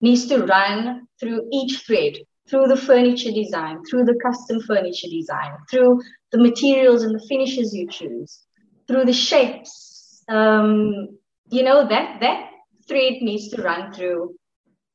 needs 0.00 0.26
to 0.26 0.44
run 0.44 1.06
through 1.20 1.48
each 1.52 1.84
thread 1.86 2.16
through 2.48 2.66
the 2.66 2.76
furniture 2.76 3.32
design, 3.32 3.82
through 3.84 4.04
the 4.04 4.18
custom 4.22 4.60
furniture 4.60 5.08
design, 5.08 5.52
through 5.70 6.00
the 6.30 6.38
materials 6.38 7.02
and 7.02 7.14
the 7.14 7.26
finishes 7.26 7.74
you 7.74 7.88
choose, 7.88 8.42
through 8.86 9.04
the 9.04 9.12
shapes. 9.12 10.22
Um, 10.28 11.18
you 11.50 11.62
know, 11.62 11.86
that 11.88 12.20
that 12.20 12.50
thread 12.86 13.14
needs 13.20 13.48
to 13.48 13.62
run 13.62 13.92
through 13.92 14.34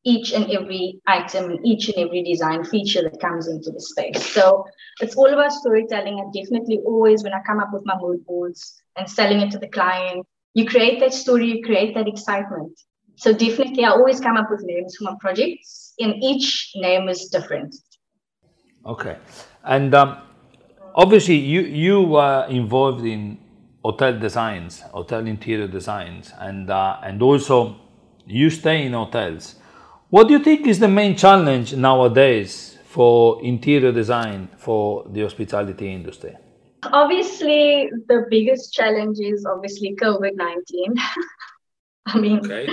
each 0.04 0.32
and 0.32 0.50
every 0.52 1.00
item 1.08 1.52
and 1.52 1.66
each 1.66 1.90
and 1.90 1.98
every 1.98 2.24
design 2.24 2.64
feature 2.64 3.04
that 3.04 3.20
comes 3.20 3.48
into 3.48 3.72
the 3.72 3.82
space. 3.82 4.26
So 4.32 4.66
it's 5.02 5.16
all 5.16 5.32
about 5.32 5.52
storytelling. 5.52 6.20
And 6.20 6.34
definitely 6.34 6.80
always 6.86 7.24
when 7.24 7.34
I 7.34 7.42
come 7.46 7.60
up 7.60 7.70
with 7.74 7.86
my 7.86 7.98
mood 8.00 8.26
boards 8.26 8.82
and 8.96 9.10
selling 9.10 9.42
it 9.42 9.52
to 9.52 9.60
the 9.60 9.68
client, 9.68 10.26
you 10.60 10.66
create 10.66 11.00
that 11.00 11.14
story, 11.14 11.48
you 11.54 11.64
create 11.64 11.94
that 11.96 12.08
excitement. 12.08 12.74
So 13.16 13.34
definitely 13.34 13.84
I 13.86 13.90
always 13.90 14.20
come 14.20 14.38
up 14.38 14.50
with 14.52 14.62
names 14.64 14.96
for 14.96 15.06
my 15.06 15.16
projects 15.20 15.94
and 16.00 16.12
each 16.22 16.72
name 16.76 17.10
is 17.10 17.30
different. 17.30 17.76
Okay. 18.86 19.18
And 19.64 19.94
um, 19.96 20.18
obviously 20.96 21.36
you, 21.36 21.62
you 21.62 22.02
were 22.02 22.46
involved 22.50 23.06
in 23.06 23.38
hotel 23.84 24.18
designs, 24.18 24.82
hotel 24.82 25.26
interior 25.28 25.68
designs, 25.68 26.32
and, 26.40 26.70
uh, 26.70 26.98
and 27.04 27.22
also 27.22 27.76
you 28.26 28.50
stay 28.50 28.86
in 28.86 28.94
hotels. 28.94 29.56
What 30.10 30.28
do 30.28 30.34
you 30.34 30.44
think 30.44 30.68
is 30.68 30.80
the 30.80 30.88
main 30.88 31.16
challenge 31.16 31.76
nowadays 31.76 32.78
for 32.86 33.42
interior 33.44 33.92
design 33.92 34.50
for 34.58 35.06
the 35.10 35.22
hospitality 35.22 35.94
industry? 35.94 36.36
Obviously, 36.84 37.90
the 38.08 38.26
biggest 38.30 38.74
challenge 38.74 39.20
is 39.20 39.46
obviously 39.46 39.96
COVID 39.96 40.36
19. 40.36 40.96
I 42.06 42.20
mean, 42.20 42.40
okay. 42.40 42.68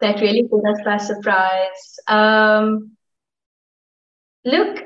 that 0.00 0.20
really 0.20 0.48
put 0.48 0.64
us 0.66 0.78
by 0.84 0.96
surprise. 0.96 1.98
Um, 2.08 2.92
look, 4.44 4.84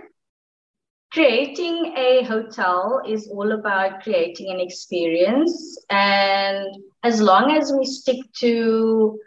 creating 1.13 1.95
a 1.97 2.25
hotel 2.25 3.03
is 3.07 3.29
all 3.29 3.53
about 3.53 4.03
creating 4.03 4.51
an 4.53 4.61
experience. 4.61 5.79
And 5.91 6.67
as 7.03 7.21
long 7.21 7.57
as 7.57 7.73
we 7.77 7.85
stick 7.85 8.19
to 8.41 9.19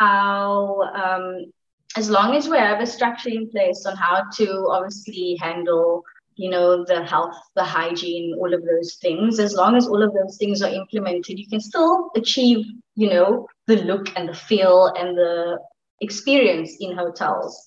our 0.00 0.94
um, 0.94 1.52
as 1.96 2.10
long 2.10 2.34
as 2.34 2.48
we 2.48 2.58
have 2.58 2.80
a 2.80 2.86
structure 2.86 3.30
in 3.30 3.48
place 3.48 3.86
on 3.86 3.96
how 3.96 4.24
to 4.34 4.66
obviously 4.70 5.38
handle 5.40 6.02
you 6.36 6.50
know 6.50 6.84
the 6.84 7.04
health 7.04 7.36
the 7.54 7.64
hygiene 7.64 8.34
all 8.38 8.52
of 8.52 8.62
those 8.64 8.96
things. 9.00 9.38
As 9.38 9.54
long 9.54 9.76
as 9.76 9.86
all 9.86 10.02
of 10.02 10.12
those 10.12 10.36
things 10.36 10.62
are 10.62 10.72
implemented 10.72 11.38
you 11.38 11.48
can 11.48 11.60
still 11.60 12.10
achieve 12.16 12.64
you 12.94 13.10
know 13.10 13.46
the 13.66 13.76
look 13.82 14.08
and 14.16 14.28
the 14.28 14.34
feel 14.34 14.92
and 14.96 15.16
the 15.16 15.58
experience 16.00 16.76
in 16.80 16.96
hotels. 16.96 17.66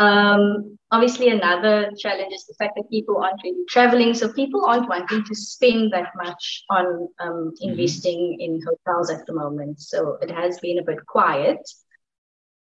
Um, 0.00 0.78
obviously 0.92 1.28
another 1.28 1.90
challenge 1.98 2.32
is 2.32 2.44
the 2.46 2.54
fact 2.54 2.74
that 2.76 2.88
people 2.88 3.16
aren't 3.18 3.42
really 3.42 3.64
traveling 3.68 4.14
so 4.14 4.32
people 4.32 4.64
aren't 4.64 4.88
wanting 4.88 5.24
to 5.24 5.34
spend 5.34 5.92
that 5.92 6.12
much 6.14 6.62
on 6.70 7.08
um, 7.18 7.52
mm-hmm. 7.60 7.70
investing 7.70 8.36
in 8.38 8.62
hotels 8.64 9.10
at 9.10 9.26
the 9.26 9.32
moment. 9.32 9.80
So 9.80 10.18
it 10.22 10.30
has 10.30 10.60
been 10.60 10.78
a 10.78 10.84
bit 10.84 11.04
quiet 11.04 11.58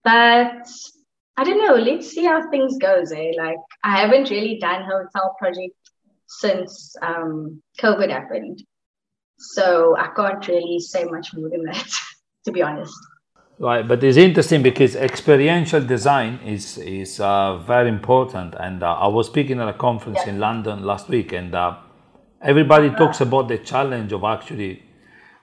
but 0.05 0.69
I 1.37 1.45
don't 1.45 1.59
know. 1.59 1.75
Let's 1.75 2.11
see 2.11 2.25
how 2.25 2.49
things 2.51 2.79
goes. 2.79 3.13
Eh? 3.13 3.33
Like 3.37 3.59
I 3.83 4.01
haven't 4.01 4.31
really 4.31 4.59
done 4.61 4.85
hotel 4.85 5.35
project 5.39 5.75
since 6.29 6.95
um, 7.03 7.63
COVID 7.81 8.11
happened, 8.11 8.63
so 9.39 9.97
I 9.97 10.09
can't 10.15 10.47
really 10.47 10.79
say 10.81 11.05
much 11.05 11.35
more 11.35 11.49
than 11.49 11.65
that, 11.65 11.91
to 12.45 12.53
be 12.53 12.63
honest. 12.63 12.95
Right, 13.59 13.87
but 13.87 14.03
it's 14.03 14.17
interesting 14.17 14.63
because 14.63 14.97
experiential 14.97 15.81
design 15.81 16.41
is 16.45 16.79
is 16.79 17.21
uh, 17.21 17.59
very 17.59 17.89
important. 17.89 18.55
And 18.59 18.83
uh, 18.83 18.95
I 18.95 19.07
was 19.07 19.27
speaking 19.27 19.61
at 19.61 19.69
a 19.69 19.73
conference 19.73 20.21
yeah. 20.25 20.33
in 20.33 20.41
London 20.41 20.85
last 20.85 21.09
week, 21.09 21.33
and 21.33 21.55
uh, 21.55 21.77
everybody 22.43 22.89
uh-huh. 22.89 22.99
talks 22.99 23.21
about 23.21 23.49
the 23.49 23.59
challenge 23.59 24.13
of 24.13 24.25
actually 24.25 24.83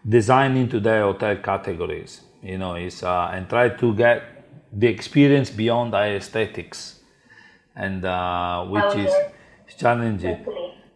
designing 0.07 0.67
to 0.69 0.79
their 0.79 1.03
hotel 1.03 1.37
categories. 1.37 2.21
You 2.41 2.57
know, 2.57 2.75
is 2.75 3.03
uh, 3.03 3.31
and 3.33 3.47
try 3.47 3.69
to 3.69 3.95
get 3.95 4.40
the 4.71 4.87
experience 4.87 5.49
beyond 5.49 5.93
aesthetics, 5.93 6.99
and 7.75 8.05
uh, 8.05 8.65
which 8.65 8.95
is 8.95 9.13
challenging. 9.77 10.45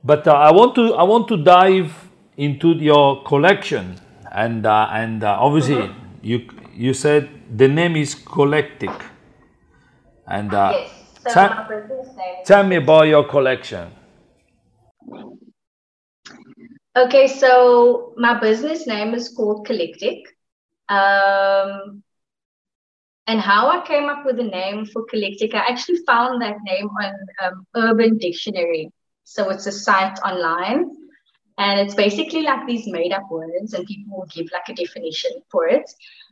But 0.03 0.27
uh, 0.27 0.33
I 0.33 0.51
want 0.51 0.75
to 0.75 0.93
I 0.93 1.03
want 1.03 1.27
to 1.29 1.37
dive 1.37 1.93
into 2.37 2.69
your 2.69 3.23
collection, 3.23 3.95
and 4.31 4.65
uh, 4.65 4.87
and 4.91 5.23
uh, 5.23 5.37
obviously 5.39 5.75
mm-hmm. 5.75 6.17
you 6.21 6.47
you 6.73 6.93
said 6.93 7.29
the 7.57 7.67
name 7.67 7.95
is 7.95 8.15
Collectic, 8.15 8.91
and 10.27 10.53
uh, 10.53 10.71
yes. 10.73 10.91
so 11.23 11.33
tell, 11.33 12.43
tell 12.45 12.63
me 12.63 12.77
about 12.77 13.07
your 13.07 13.23
collection. 13.27 13.91
Okay, 16.97 17.27
so 17.27 18.13
my 18.15 18.39
business 18.39 18.87
name 18.87 19.13
is 19.13 19.27
called 19.29 19.65
Collectic. 19.65 20.19
Um, 20.87 22.03
and 23.27 23.39
how 23.39 23.69
I 23.69 23.85
came 23.85 24.07
up 24.09 24.25
with 24.25 24.37
the 24.37 24.43
name 24.43 24.85
for 24.85 25.05
Collectic, 25.05 25.53
I 25.53 25.65
actually 25.67 25.99
found 26.05 26.41
that 26.41 26.57
name 26.63 26.89
on 27.01 27.13
um, 27.43 27.67
Urban 27.75 28.17
Dictionary. 28.17 28.91
So 29.23 29.49
it's 29.49 29.65
a 29.65 29.71
site 29.71 30.19
online. 30.19 30.91
And 31.57 31.79
it's 31.79 31.95
basically 31.95 32.41
like 32.41 32.67
these 32.67 32.85
made 32.85 33.13
up 33.13 33.31
words, 33.31 33.73
and 33.73 33.85
people 33.85 34.17
will 34.17 34.27
give 34.27 34.47
like 34.51 34.67
a 34.67 34.73
definition 34.73 35.31
for 35.49 35.67
it. 35.67 35.89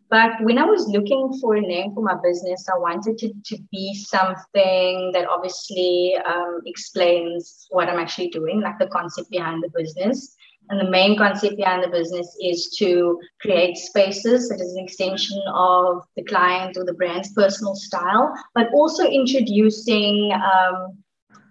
But 0.10 0.32
when 0.41 0.58
I 0.58 0.65
was 0.65 0.88
looking 0.88 1.39
for 1.39 1.56
a 1.56 1.62
name 1.62 1.93
for 1.95 2.03
my 2.03 2.15
business, 2.21 2.67
I 2.69 2.77
wanted 2.77 3.23
it 3.23 3.43
to 3.45 3.58
be 3.71 3.95
something 3.95 5.12
that 5.13 5.27
obviously 5.27 6.15
um, 6.17 6.60
explains 6.65 7.67
what 7.69 7.89
I'm 7.89 7.99
actually 7.99 8.29
doing, 8.29 8.62
like 8.62 8.77
the 8.79 8.88
concept 8.88 9.32
behind 9.32 9.63
the 9.63 9.69
business. 9.69 10.36
And 10.69 10.80
the 10.80 10.89
main 10.89 11.17
concept 11.17 11.58
behind 11.58 11.84
the 11.84 11.89
business 11.89 12.36
is 12.41 12.76
to 12.80 13.19
create 13.41 13.78
spaces 13.78 14.49
that 14.49 14.62
is 14.62 14.73
an 14.73 14.84
extension 14.84 15.41
of 15.54 16.04
the 16.15 16.23
client 16.23 16.78
or 16.78 16.86
the 16.86 16.93
brand's 16.93 17.32
personal 17.34 17.76
style, 17.76 18.34
but 18.56 18.67
also 18.73 19.04
introducing 19.06 20.32
um, 20.34 20.97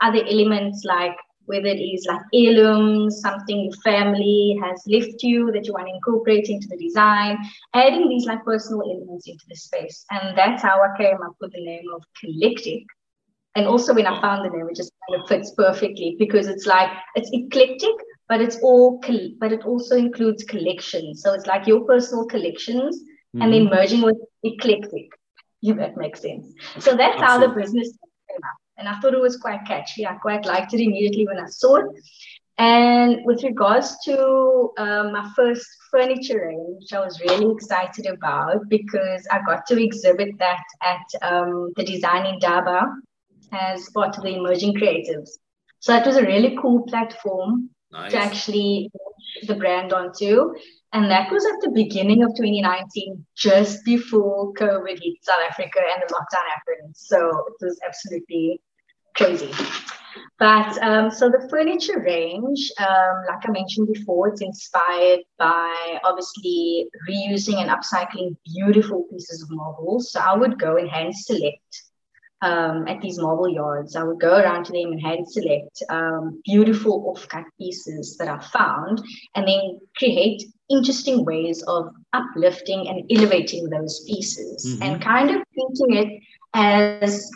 other 0.01 0.25
elements 0.27 0.85
like 0.85 1.17
whether 1.47 1.67
it 1.67 1.81
is 1.81 2.07
like 2.09 2.21
heirlooms, 2.33 3.21
something 3.21 3.65
your 3.65 3.73
family 3.83 4.59
has 4.63 4.83
left 4.87 5.23
you 5.23 5.51
that 5.53 5.67
you 5.67 5.73
want 5.73 5.87
to 5.87 5.95
incorporate 5.95 6.49
into 6.49 6.69
the 6.69 6.77
design, 6.77 7.37
adding 7.75 8.09
these 8.09 8.27
like 8.27 8.45
personal 8.45 8.83
elements 8.83 9.29
into 9.29 9.45
the 9.49 9.57
space. 9.57 10.05
And 10.11 10.37
that's 10.37 10.63
how 10.63 10.81
I 10.81 10.97
came 10.97 11.17
up 11.23 11.35
with 11.41 11.53
the 11.53 11.65
name 11.65 11.85
of 11.95 12.03
Collectic. 12.21 12.85
And 13.55 13.67
also 13.67 13.93
when 13.93 14.07
I 14.07 14.21
found 14.21 14.45
the 14.45 14.57
name, 14.57 14.69
it 14.71 14.77
just 14.77 14.93
kind 15.09 15.21
of 15.21 15.29
fits 15.29 15.53
perfectly 15.55 16.17
because 16.19 16.49
it's 16.49 16.67
like 16.67 16.91
it's 17.17 17.31
eclectic, 17.33 17.97
but 18.33 18.41
it's 18.41 18.57
all 18.63 18.99
but 19.41 19.53
it 19.53 19.67
also 19.67 19.95
includes 19.95 20.43
collections. 20.43 21.21
So 21.23 21.35
it's 21.35 21.45
like 21.47 21.67
your 21.67 21.81
personal 21.85 22.25
collections 22.25 23.03
mm-hmm. 23.03 23.43
and 23.43 23.53
then 23.53 23.65
mm-hmm. 23.65 23.75
merging 23.75 24.01
with 24.01 24.17
eclectic. 24.43 25.09
If 25.61 25.77
that 25.77 25.99
makes 25.99 26.23
sense. 26.23 26.47
So 26.79 26.97
that's 26.97 27.21
Absolutely. 27.21 27.27
how 27.27 27.39
the 27.41 27.49
business 27.61 27.89
came 27.91 28.43
up. 28.43 28.59
And 28.79 28.89
I 28.89 28.99
thought 28.99 29.13
it 29.13 29.21
was 29.21 29.37
quite 29.37 29.67
catchy. 29.67 30.07
I 30.07 30.15
quite 30.15 30.47
liked 30.47 30.73
it 30.73 30.81
immediately 30.81 31.27
when 31.27 31.39
I 31.39 31.49
saw 31.49 31.77
it. 31.77 31.87
And 32.57 33.19
with 33.27 33.45
regards 33.45 33.95
to 34.07 34.71
um, 34.79 35.13
my 35.13 35.31
first 35.37 35.67
furniture 35.91 36.47
range, 36.47 36.79
which 36.81 36.93
I 36.95 37.01
was 37.01 37.21
really 37.21 37.53
excited 37.53 38.07
about 38.07 38.67
because 38.71 39.29
I 39.31 39.43
got 39.43 39.67
to 39.67 39.85
exhibit 39.85 40.39
that 40.39 40.65
at 40.81 41.07
um, 41.21 41.73
the 41.77 41.85
Design 41.85 42.25
Indaba 42.25 42.87
as 43.53 43.91
part 43.91 44.17
of 44.17 44.23
the 44.23 44.37
Emerging 44.37 44.75
Creatives. 44.77 45.33
So 45.81 45.95
it 45.95 46.07
was 46.07 46.17
a 46.17 46.23
really 46.23 46.57
cool 46.63 46.87
platform 46.87 47.69
nice. 47.93 48.13
to 48.13 48.19
actually 48.19 48.91
the 49.47 49.55
brand 49.55 49.93
onto. 49.93 50.53
And 50.93 51.11
that 51.11 51.31
was 51.31 51.45
at 51.47 51.61
the 51.63 51.71
beginning 51.71 52.23
of 52.23 52.31
2019, 52.37 53.25
just 53.35 53.85
before 53.85 54.53
COVID 54.55 54.99
hit 55.03 55.15
South 55.23 55.41
Africa 55.49 55.81
and 55.93 56.03
the 56.03 56.15
lockdown 56.15 56.45
happened. 56.55 56.95
So 56.95 57.19
it 57.29 57.65
was 57.65 57.81
absolutely 57.87 58.61
crazy. 59.17 59.51
But 60.39 60.77
um, 60.83 61.11
so 61.11 61.31
the 61.31 61.47
furniture 61.49 62.01
range, 62.01 62.71
um, 62.79 63.25
like 63.29 63.49
I 63.49 63.51
mentioned 63.51 63.89
before, 63.93 64.29
it's 64.29 64.43
inspired 64.43 65.21
by 65.39 65.99
obviously 66.05 66.89
reusing 67.09 67.57
and 67.57 67.71
upcycling 67.71 68.37
beautiful 68.45 69.07
pieces 69.11 69.43
of 69.43 69.49
marble. 69.51 70.01
So 70.01 70.21
I 70.21 70.37
would 70.37 70.59
go 70.59 70.77
and 70.77 70.91
hand 70.91 71.17
select 71.17 71.92
um, 72.43 72.87
at 72.89 73.01
these 73.01 73.19
marble 73.19 73.49
yards. 73.49 73.97
I 73.97 74.03
would 74.03 74.21
go 74.21 74.37
around 74.37 74.65
to 74.65 74.73
them 74.73 74.93
and 74.93 75.01
hand 75.01 75.27
select 75.29 75.83
um, 75.89 76.43
beautiful 76.45 77.05
off-cut 77.09 77.45
pieces 77.59 78.17
that 78.19 78.29
I 78.29 78.39
found, 78.39 79.03
and 79.35 79.47
then 79.47 79.81
create 79.97 80.43
interesting 80.69 81.25
ways 81.25 81.63
of 81.63 81.95
uplifting 82.13 82.89
and 82.89 83.11
elevating 83.11 83.71
those 83.71 84.05
pieces, 84.07 84.67
mm-hmm. 84.67 84.83
and 84.83 85.03
kind 85.03 85.31
of 85.31 85.43
treating 85.55 85.97
it 86.03 86.23
as 86.55 87.31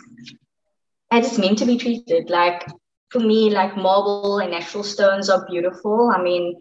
as 1.09 1.27
it's 1.27 1.37
meant 1.37 1.57
to 1.59 1.65
be 1.65 1.77
treated. 1.77 2.29
Like 2.29 2.67
for 3.09 3.19
me, 3.19 3.49
like 3.49 3.77
marble 3.77 4.39
and 4.39 4.51
natural 4.51 4.83
stones 4.83 5.29
are 5.29 5.47
beautiful. 5.49 6.11
I 6.13 6.21
mean, 6.21 6.59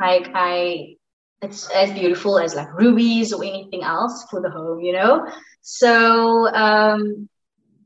like 0.00 0.28
I 0.34 0.96
it's 1.42 1.70
as 1.70 1.92
beautiful 1.92 2.38
as 2.38 2.54
like 2.54 2.72
rubies 2.72 3.32
or 3.32 3.44
anything 3.44 3.82
else 3.82 4.26
for 4.30 4.40
the 4.40 4.50
home, 4.50 4.80
you 4.80 4.92
know. 4.92 5.30
So 5.60 6.48
um, 6.48 7.28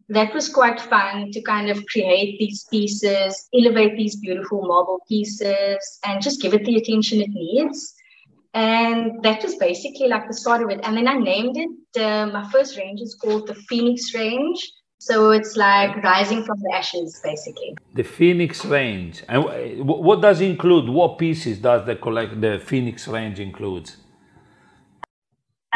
that 0.09 0.33
was 0.35 0.49
quite 0.49 0.81
fun 0.81 1.31
to 1.33 1.41
kind 1.43 1.69
of 1.69 1.85
create 1.87 2.39
these 2.39 2.65
pieces, 2.71 3.49
elevate 3.55 3.97
these 3.97 4.17
beautiful 4.17 4.63
marble 4.67 5.01
pieces, 5.09 5.99
and 6.05 6.23
just 6.23 6.41
give 6.41 6.55
it 6.55 6.65
the 6.65 6.77
attention 6.77 7.21
it 7.21 7.31
needs. 7.31 7.95
and 8.55 9.23
that 9.23 9.43
was 9.43 9.55
basically 9.57 10.09
like 10.09 10.27
the 10.27 10.35
start 10.35 10.63
of 10.63 10.71
it. 10.71 10.81
And 10.83 10.97
then 10.97 11.07
I 11.07 11.15
named 11.15 11.57
it. 11.57 12.01
Uh, 12.03 12.27
my 12.27 12.49
first 12.51 12.79
range 12.79 13.01
is 13.01 13.15
called 13.15 13.47
the 13.47 13.55
Phoenix 13.55 14.15
range. 14.15 14.73
So 15.01 15.31
it's 15.31 15.57
like 15.57 16.03
rising 16.03 16.43
from 16.45 16.59
the 16.61 16.73
ashes, 16.75 17.21
basically. 17.23 17.77
The 17.95 18.03
Phoenix 18.03 18.65
range. 18.65 19.23
And 19.29 19.45
what 19.87 20.21
does 20.21 20.41
include? 20.41 20.89
What 20.89 21.19
pieces 21.19 21.59
does 21.59 21.87
the 21.87 21.95
collect 21.95 22.41
the 22.41 22.59
Phoenix 22.59 23.07
range 23.07 23.39
includes? 23.39 23.97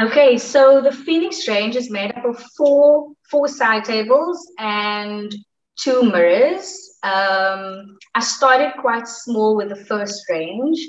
Okay, 0.02 0.36
so 0.36 0.80
the 0.80 0.90
Phoenix 0.90 1.46
range 1.46 1.76
is 1.76 1.88
made 1.88 2.10
up 2.16 2.24
of 2.24 2.42
four 2.56 3.12
four 3.30 3.46
side 3.46 3.84
tables 3.84 4.50
and 4.58 5.32
two 5.78 6.02
mirrors. 6.02 6.98
Um, 7.04 7.98
I 8.12 8.20
started 8.20 8.72
quite 8.80 9.06
small 9.06 9.54
with 9.54 9.68
the 9.68 9.84
first 9.84 10.24
range, 10.28 10.80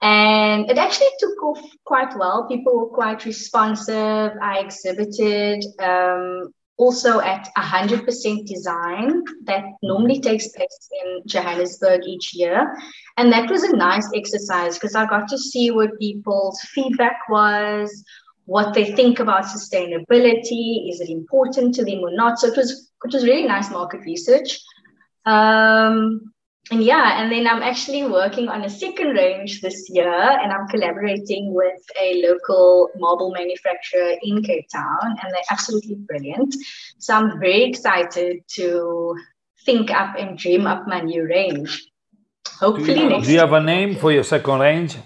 and 0.00 0.70
it 0.70 0.78
actually 0.78 1.10
took 1.18 1.42
off 1.42 1.60
quite 1.84 2.16
well. 2.18 2.48
People 2.48 2.78
were 2.78 2.94
quite 2.94 3.26
responsive. 3.26 4.32
I 4.40 4.60
exhibited 4.60 5.62
um, 5.78 6.50
also 6.78 7.20
at 7.20 7.48
100% 7.58 8.46
design 8.46 9.22
that 9.44 9.64
normally 9.82 10.20
takes 10.20 10.48
place 10.48 10.88
in 11.04 11.22
Johannesburg 11.26 12.02
each 12.06 12.34
year. 12.34 12.74
And 13.18 13.30
that 13.32 13.50
was 13.50 13.64
a 13.64 13.76
nice 13.76 14.08
exercise 14.14 14.78
because 14.78 14.94
I 14.94 15.04
got 15.06 15.28
to 15.28 15.38
see 15.38 15.70
what 15.70 15.98
people's 15.98 16.58
feedback 16.74 17.18
was, 17.28 18.04
what 18.46 18.74
they 18.74 18.92
think 18.92 19.18
about 19.18 19.44
sustainability, 19.44 20.88
is 20.88 21.00
it 21.00 21.10
important 21.10 21.74
to 21.74 21.84
them 21.84 21.98
or 21.98 22.12
not. 22.12 22.38
So 22.38 22.46
it 22.46 22.56
was 22.56 22.90
it 23.04 23.12
was 23.12 23.24
really 23.24 23.46
nice 23.46 23.70
market 23.70 24.00
research. 24.00 24.60
Um, 25.24 26.32
and 26.70 26.82
yeah, 26.82 27.22
and 27.22 27.30
then 27.30 27.46
I'm 27.46 27.62
actually 27.62 28.04
working 28.04 28.48
on 28.48 28.64
a 28.64 28.70
second 28.70 29.10
range 29.10 29.60
this 29.60 29.88
year, 29.88 30.10
and 30.10 30.52
I'm 30.52 30.66
collaborating 30.68 31.54
with 31.54 31.80
a 32.00 32.22
local 32.26 32.90
marble 32.96 33.30
manufacturer 33.30 34.14
in 34.22 34.42
Cape 34.42 34.66
Town, 34.72 35.16
and 35.22 35.32
they're 35.32 35.50
absolutely 35.50 35.96
brilliant. 35.96 36.56
So 36.98 37.14
I'm 37.14 37.38
very 37.38 37.62
excited 37.64 38.42
to 38.54 39.16
think 39.64 39.90
up 39.90 40.16
and 40.18 40.36
dream 40.36 40.66
up 40.66 40.88
my 40.88 41.00
new 41.00 41.24
range. 41.24 41.88
Hopefully, 42.58 42.94
do 42.94 43.00
you, 43.00 43.08
next. 43.10 43.26
Do 43.26 43.32
you 43.32 43.38
have 43.38 43.52
a 43.52 43.62
name 43.62 43.96
for 43.96 44.10
your 44.10 44.24
second 44.24 44.60
range? 44.60 44.96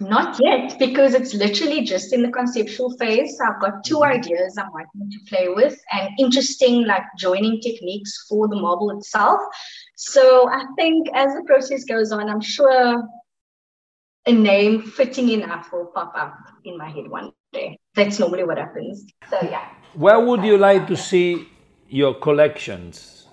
Not 0.00 0.38
yet, 0.42 0.78
because 0.78 1.12
it's 1.12 1.34
literally 1.34 1.82
just 1.82 2.14
in 2.14 2.22
the 2.22 2.30
conceptual 2.30 2.96
phase. 2.96 3.38
I've 3.46 3.60
got 3.60 3.84
two 3.84 3.96
mm-hmm. 3.96 4.18
ideas 4.18 4.56
I'm 4.56 4.72
wanting 4.72 5.10
to 5.10 5.18
play 5.28 5.48
with 5.48 5.78
and 5.92 6.08
interesting 6.18 6.86
like 6.86 7.02
joining 7.18 7.60
techniques 7.60 8.26
for 8.26 8.48
the 8.48 8.56
model 8.56 8.90
itself. 8.96 9.40
So 9.96 10.48
I 10.50 10.64
think 10.76 11.08
as 11.12 11.34
the 11.34 11.42
process 11.44 11.84
goes 11.84 12.12
on, 12.12 12.30
I'm 12.30 12.40
sure 12.40 13.06
a 14.26 14.32
name 14.32 14.82
fitting 14.82 15.28
enough 15.28 15.70
will 15.70 15.90
pop 15.94 16.12
up 16.16 16.34
in 16.64 16.78
my 16.78 16.88
head 16.88 17.08
one 17.08 17.32
day. 17.52 17.78
That's 17.94 18.18
normally 18.18 18.44
what 18.44 18.56
happens. 18.56 19.04
So 19.28 19.38
yeah. 19.42 19.68
Where 19.92 20.20
would 20.20 20.44
you 20.44 20.56
like 20.56 20.86
to 20.86 20.96
see 20.96 21.46
your 21.88 22.14
collections, 22.14 23.26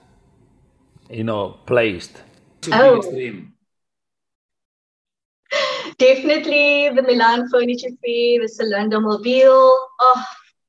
you 1.09 1.23
know, 1.23 1.59
placed? 1.65 2.23
Oh. 2.73 3.01
Definitely 5.99 6.89
the 6.89 7.01
Milan 7.01 7.49
Furniture 7.49 7.89
Fair, 8.03 8.41
the 8.41 8.47
Salone 8.47 8.89
del 8.89 9.01
Mobile. 9.01 9.75
Oh, 9.99 10.25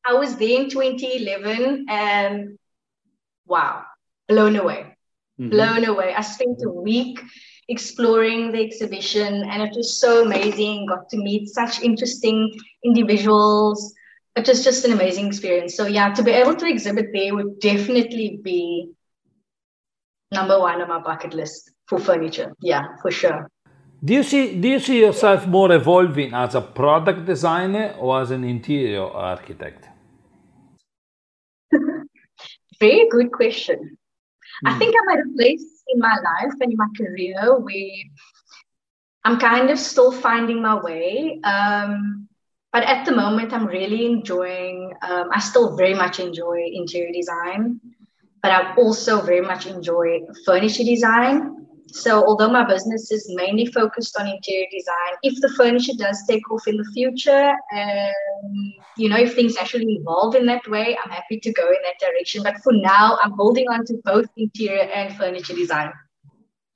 I 0.07 0.15
was 0.15 0.37
there 0.37 0.61
in 0.63 0.71
2011 0.71 1.87
and 1.89 2.59
wow, 3.47 3.85
blown 4.27 4.57
away. 4.57 4.97
Mm-hmm. 5.39 5.51
Blown 5.51 5.85
away. 5.85 6.15
I 6.15 6.23
spent 6.23 6.63
a 6.65 6.71
week 6.71 7.21
exploring 7.69 8.53
the 8.53 8.63
exhibition 8.63 9.45
and 9.51 9.63
it 9.63 9.77
was 9.77 10.01
so 10.01 10.25
amazing. 10.25 10.87
Got 10.87 11.11
to 11.11 11.19
meet 11.19 11.49
such 11.49 11.83
interesting 11.83 12.51
individuals. 12.83 13.95
It 14.35 14.49
was 14.49 14.65
just 14.65 14.85
an 14.87 14.93
amazing 14.93 15.27
experience. 15.27 15.77
So, 15.77 15.87
yeah, 15.87 16.15
to 16.15 16.23
be 16.23 16.31
able 16.31 16.55
to 16.57 16.67
exhibit 16.67 17.07
there 17.13 17.35
would 17.35 17.61
definitely 17.61 18.41
be 18.43 18.93
number 20.33 20.59
one 20.59 20.81
on 20.81 20.89
my 20.89 21.01
bucket 21.01 21.35
list 21.35 21.71
for 21.87 21.99
furniture. 21.99 22.55
Yeah, 22.61 22.85
for 23.03 23.11
sure. 23.11 23.51
Do 24.05 24.15
you 24.15 24.23
see 24.23 24.55
do 24.61 24.69
you 24.69 24.79
see 24.79 25.01
yourself 25.01 25.47
more 25.47 25.73
evolving 25.73 26.33
as 26.33 26.55
a 26.55 26.61
product 26.61 27.27
designer 27.27 27.95
or 27.99 28.21
as 28.21 28.31
an 28.31 28.45
interior 28.45 29.03
architect? 29.03 29.89
Very 32.81 33.09
good 33.11 33.33
question. 33.33 33.99
Mm. 34.65 34.71
I 34.71 34.73
hmm. 34.73 34.79
think 34.79 34.95
I'm 35.01 35.19
at 35.19 35.25
a 35.27 35.29
place 35.37 35.83
in 35.89 35.99
my 35.99 36.15
life 36.15 36.55
and 36.61 36.71
in 36.73 36.77
my 36.77 36.87
career 36.97 37.59
where 37.59 37.91
I'm 39.25 39.39
kind 39.39 39.69
of 39.71 39.79
still 39.79 40.13
finding 40.13 40.63
my 40.63 40.81
way. 40.81 41.41
Um, 41.43 42.29
but 42.73 42.85
at 42.85 43.05
the 43.05 43.13
moment, 43.13 43.53
I'm 43.53 43.67
really 43.67 44.07
enjoying, 44.07 44.93
um, 45.03 45.31
I 45.33 45.41
still 45.41 45.77
very 45.77 45.95
much 45.95 46.21
enjoy 46.21 46.71
interior 46.73 47.13
design, 47.13 47.81
but 48.43 48.53
I 48.53 48.75
also 48.77 49.23
very 49.23 49.41
much 49.41 49.67
enjoy 49.67 50.21
furniture 50.45 50.85
design. 50.85 51.67
So, 51.93 52.25
although 52.27 52.51
my 52.51 52.65
business 52.65 53.11
is 53.11 53.31
mainly 53.35 53.67
focused 53.67 54.19
on 54.21 54.29
interior 54.29 54.67
design, 54.71 55.13
if 55.23 55.41
the 55.41 55.49
furniture 55.51 55.95
does 55.97 56.23
take 56.27 56.51
off 56.51 56.67
in 56.67 56.77
the 56.77 56.85
future, 56.93 57.53
and 57.73 58.15
you 58.97 59.09
know, 59.09 59.17
if 59.17 59.35
things 59.35 59.57
actually 59.57 59.95
evolve 60.01 60.35
in 60.35 60.47
that 60.47 60.69
way, 60.69 60.97
I'm 61.03 61.11
happy 61.11 61.41
to 61.41 61.53
go 61.53 61.67
in 61.69 61.79
that 61.85 61.99
direction. 62.01 62.43
But 62.43 62.59
for 62.59 62.73
now, 62.73 63.19
I'm 63.23 63.33
holding 63.33 63.69
on 63.69 63.85
to 63.87 63.95
both 64.05 64.27
interior 64.37 64.83
and 64.83 65.17
furniture 65.17 65.55
design 65.55 65.93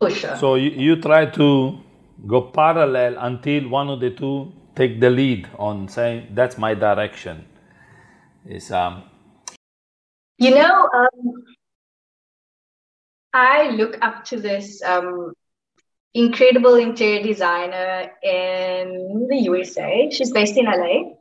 for 0.00 0.10
sure. 0.10 0.36
So, 0.36 0.54
you, 0.54 0.70
you 0.70 0.96
try 0.96 1.26
to 1.26 1.78
go 2.26 2.42
parallel 2.42 3.16
until 3.18 3.68
one 3.68 3.88
of 3.88 4.00
the 4.00 4.10
two 4.10 4.52
take 4.74 5.00
the 5.00 5.10
lead 5.10 5.48
on 5.58 5.88
saying 5.88 6.28
that's 6.34 6.56
my 6.56 6.74
direction. 6.74 7.44
Is 8.46 8.72
um. 8.72 9.04
You 10.38 10.50
know, 10.50 10.88
um, 10.94 11.44
I 13.32 13.70
look 13.70 13.96
up 14.02 14.24
to 14.26 14.40
this 14.40 14.82
um, 14.82 15.32
incredible 16.14 16.74
interior 16.74 17.22
designer 17.22 18.10
in 18.22 19.26
the 19.28 19.36
USA. 19.36 20.10
She's 20.10 20.30
based 20.32 20.56
in 20.56 20.66
LA. 20.66 21.14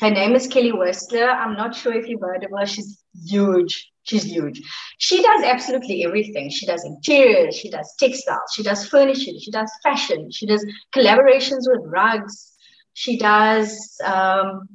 Her 0.00 0.10
name 0.10 0.34
is 0.34 0.46
Kelly 0.46 0.72
Wearstler. 0.72 1.28
I'm 1.28 1.56
not 1.56 1.74
sure 1.74 1.94
if 1.94 2.06
you've 2.06 2.20
heard 2.20 2.44
of 2.44 2.50
her. 2.58 2.66
She's 2.66 3.02
huge. 3.24 3.90
She's 4.02 4.24
huge. 4.24 4.60
She 4.98 5.22
does 5.22 5.42
absolutely 5.42 6.04
everything. 6.04 6.50
She 6.50 6.66
does 6.66 6.84
interiors, 6.84 7.56
she 7.56 7.70
does 7.70 7.92
textiles, 7.98 8.52
she 8.54 8.62
does 8.62 8.86
furniture, 8.86 9.32
she 9.40 9.50
does 9.50 9.70
fashion, 9.82 10.30
she 10.30 10.46
does 10.46 10.64
collaborations 10.94 11.64
with 11.66 11.80
rugs, 11.86 12.52
she 12.92 13.18
does 13.18 13.98
um, 14.04 14.68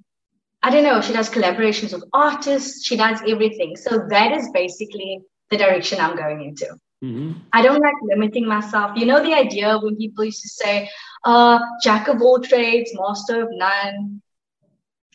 I 0.63 0.69
don't 0.69 0.83
know, 0.83 1.01
she 1.01 1.13
does 1.13 1.29
collaborations 1.29 1.93
with 1.93 2.03
artists, 2.13 2.85
she 2.85 2.95
does 2.95 3.19
everything. 3.27 3.75
So 3.77 4.05
that 4.09 4.31
is 4.33 4.49
basically 4.51 5.21
the 5.51 5.57
direction 5.57 5.99
I'm 5.99 6.15
going 6.15 6.41
into. 6.41 6.67
Mm-hmm. 7.03 7.31
I 7.53 7.61
don't 7.61 7.81
like 7.81 7.93
limiting 8.03 8.47
myself. 8.47 8.91
You 8.95 9.05
know, 9.05 9.21
the 9.21 9.33
idea 9.33 9.77
when 9.77 9.95
people 9.97 10.23
used 10.23 10.41
to 10.41 10.49
say, 10.49 10.89
uh, 11.23 11.59
jack 11.83 12.07
of 12.07 12.21
all 12.21 12.39
trades, 12.39 12.91
master 12.95 13.43
of 13.43 13.49
none. 13.51 14.21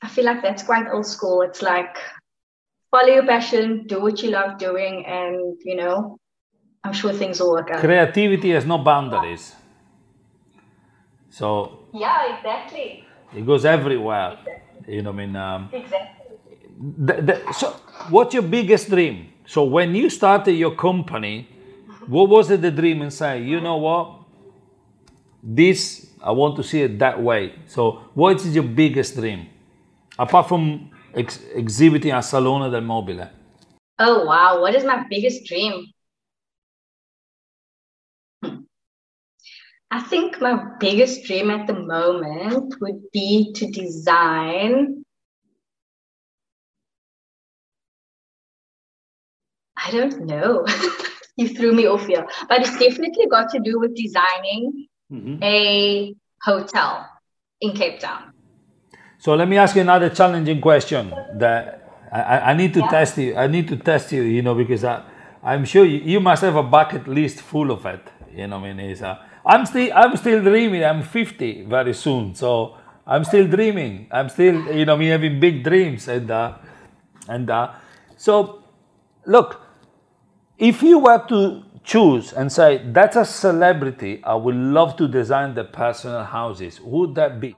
I 0.03 0.09
feel 0.09 0.25
like 0.25 0.43
that's 0.43 0.63
quite 0.63 0.87
old 0.93 1.07
school. 1.07 1.43
It's 1.43 1.63
like 1.63 1.97
follow 2.91 3.09
your 3.09 3.27
passion, 3.27 3.87
do 3.87 4.01
what 4.01 4.23
you 4.23 4.31
love 4.31 4.59
doing, 4.59 5.07
and 5.07 5.57
you 5.65 5.77
know, 5.77 6.19
I'm 6.85 6.93
sure 6.93 7.13
things 7.13 7.41
will 7.41 7.53
work 7.53 7.71
out. 7.71 7.81
Creativity 7.81 8.51
has 8.51 8.67
no 8.67 8.79
boundaries. 8.79 9.55
So 11.31 11.89
yeah, 11.95 12.37
exactly. 12.37 13.05
It 13.35 13.47
goes 13.47 13.65
everywhere. 13.65 14.39
Exactly. 14.39 14.95
You 14.95 15.03
know, 15.03 15.11
I 15.11 15.15
mean. 15.15 15.37
Um, 15.37 15.71
exactly. 15.73 16.37
The, 16.79 17.15
the, 17.23 17.53
so, 17.55 17.71
what's 18.11 18.35
your 18.35 18.43
biggest 18.43 18.91
dream? 18.91 19.33
So 19.47 19.65
when 19.65 19.95
you 19.95 20.11
started 20.11 20.53
your 20.53 20.75
company, 20.75 21.49
what 22.07 22.29
was 22.29 22.51
it 22.51 22.63
the 22.63 22.71
dream 22.71 23.03
inside? 23.03 23.45
you 23.45 23.61
know 23.61 23.77
what? 23.77 24.13
This 25.43 26.07
I 26.23 26.33
want 26.33 26.57
to 26.57 26.63
see 26.65 26.83
it 26.83 26.99
that 26.99 27.23
way. 27.23 27.55
So 27.67 28.03
what 28.15 28.37
is 28.37 28.55
your 28.55 28.65
biggest 28.65 29.15
dream? 29.15 29.47
Apart 30.19 30.49
from 30.49 30.91
ex- 31.15 31.41
exhibiting 31.55 32.11
at 32.11 32.21
Salone 32.21 32.71
del 32.71 32.81
Mobile. 32.81 33.29
Oh 33.99 34.25
wow, 34.27 34.61
what 34.61 34.75
is 34.75 34.85
my 34.85 35.05
biggest 35.09 35.45
dream? 35.47 35.87
Hmm. 38.43 38.57
I 39.91 40.01
think 40.01 40.41
my 40.41 40.65
biggest 40.81 41.25
dream 41.25 41.51
at 41.51 41.67
the 41.67 41.75
moment 41.75 42.75
would 42.81 43.11
be 43.13 43.53
to 43.55 43.71
design 43.71 45.05
I 49.87 49.91
don't 49.91 50.27
know. 50.27 50.67
you 51.37 51.49
threw 51.49 51.73
me 51.73 51.87
off 51.87 52.07
here. 52.07 52.27
But 52.49 52.61
it's 52.63 52.79
definitely 52.79 53.27
got 53.31 53.51
to 53.51 53.61
do 53.61 53.79
with 53.79 53.95
designing 53.95 54.89
mm-hmm. 55.13 55.43
a 55.43 56.15
hotel 56.43 57.09
in 57.61 57.73
Cape 57.73 58.01
Town. 58.01 58.33
So 59.19 59.35
let 59.35 59.49
me 59.49 59.57
ask 59.57 59.77
you 59.77 59.83
another 59.83 60.11
challenging 60.11 60.61
question 60.61 61.15
that 61.35 61.83
I, 62.13 62.51
I 62.51 62.55
need 62.55 62.75
to 62.75 62.81
yeah. 62.81 62.89
test 62.89 63.19
you. 63.19 63.37
I 63.37 63.47
need 63.47 63.69
to 63.69 63.77
test 63.77 64.13
you, 64.13 64.23
you 64.23 64.43
know, 64.43 64.55
because 64.55 64.85
I, 64.85 65.03
I'm 65.43 65.65
sure 65.65 65.85
you, 65.85 65.99
you, 65.99 66.21
must 66.21 66.43
have 66.43 66.57
a 66.57 66.63
bucket 66.63 67.07
list 67.07 67.41
full 67.41 67.71
of 67.71 67.87
it. 67.87 68.03
You 68.35 68.47
know, 68.47 68.59
I 68.59 68.73
mean, 68.75 68.81
is 68.81 69.03
uh, 69.03 69.19
I'm 69.45 69.67
still 69.67 69.91
I'm 69.95 70.17
still 70.17 70.43
dreaming. 70.43 70.85
I'm 70.85 71.03
50 71.03 71.63
very 71.65 71.95
soon, 71.95 72.35
so 72.35 72.77
I'm 73.07 73.25
still 73.25 73.47
dreaming. 73.47 74.09
I'm 74.11 74.29
still 74.29 74.57
you 74.75 74.85
know 74.85 74.97
me 74.97 75.07
having 75.09 75.41
big 75.41 75.65
dreams 75.65 76.09
and 76.09 76.31
uh, 76.31 76.55
and 77.29 77.49
uh, 77.49 77.73
so 78.17 78.63
look, 79.25 79.66
if 80.59 80.83
you 80.83 80.99
were 80.99 81.25
to 81.29 81.63
choose 81.85 82.33
and 82.33 82.51
say 82.51 82.83
that's 82.93 83.17
a 83.17 83.25
celebrity, 83.25 84.23
I 84.25 84.35
would 84.35 84.57
love 84.57 84.97
to 84.97 85.09
design 85.09 85.55
the 85.55 85.65
personal 85.65 86.25
houses. 86.25 86.79
Who 86.79 87.01
would 87.01 87.15
that 87.15 87.41
be? 87.41 87.57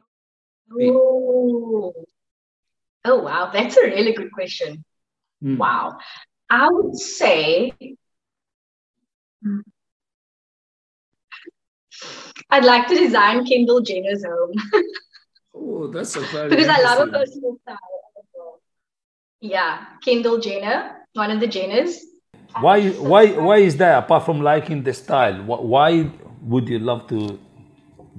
Oh, 0.73 1.93
oh 3.05 3.19
wow, 3.23 3.51
that's 3.53 3.77
a 3.77 3.85
really 3.85 4.13
good 4.13 4.33
question. 4.33 4.85
Mm. 5.43 5.57
Wow, 5.57 5.99
I 6.51 6.69
would 6.71 6.97
say 6.97 7.73
I'd 12.51 12.65
like 12.65 12.87
to 12.89 12.97
design 12.97 13.45
Kendall 13.45 13.81
Jenner's 13.81 14.25
home. 14.25 14.53
oh, 15.55 15.87
that's 15.89 16.17
a 16.17 16.21
very 16.21 16.49
because 16.51 16.69
I 16.69 16.83
love 16.83 17.09
a 17.09 17.13
personal 17.13 17.59
style. 17.63 17.79
Yeah, 19.41 19.85
Kendall 20.05 20.39
Jenner, 20.39 20.97
one 21.13 21.31
of 21.31 21.41
the 21.41 21.47
Jenners. 21.47 21.97
Why? 22.61 22.91
Why? 22.91 23.27
Why 23.33 23.57
is 23.59 23.77
that? 23.77 24.05
Apart 24.05 24.25
from 24.25 24.41
liking 24.41 24.83
the 24.83 24.95
style, 24.95 25.43
why 25.45 26.11
would 26.43 26.69
you 26.69 26.79
love 26.79 27.07
to 27.09 27.39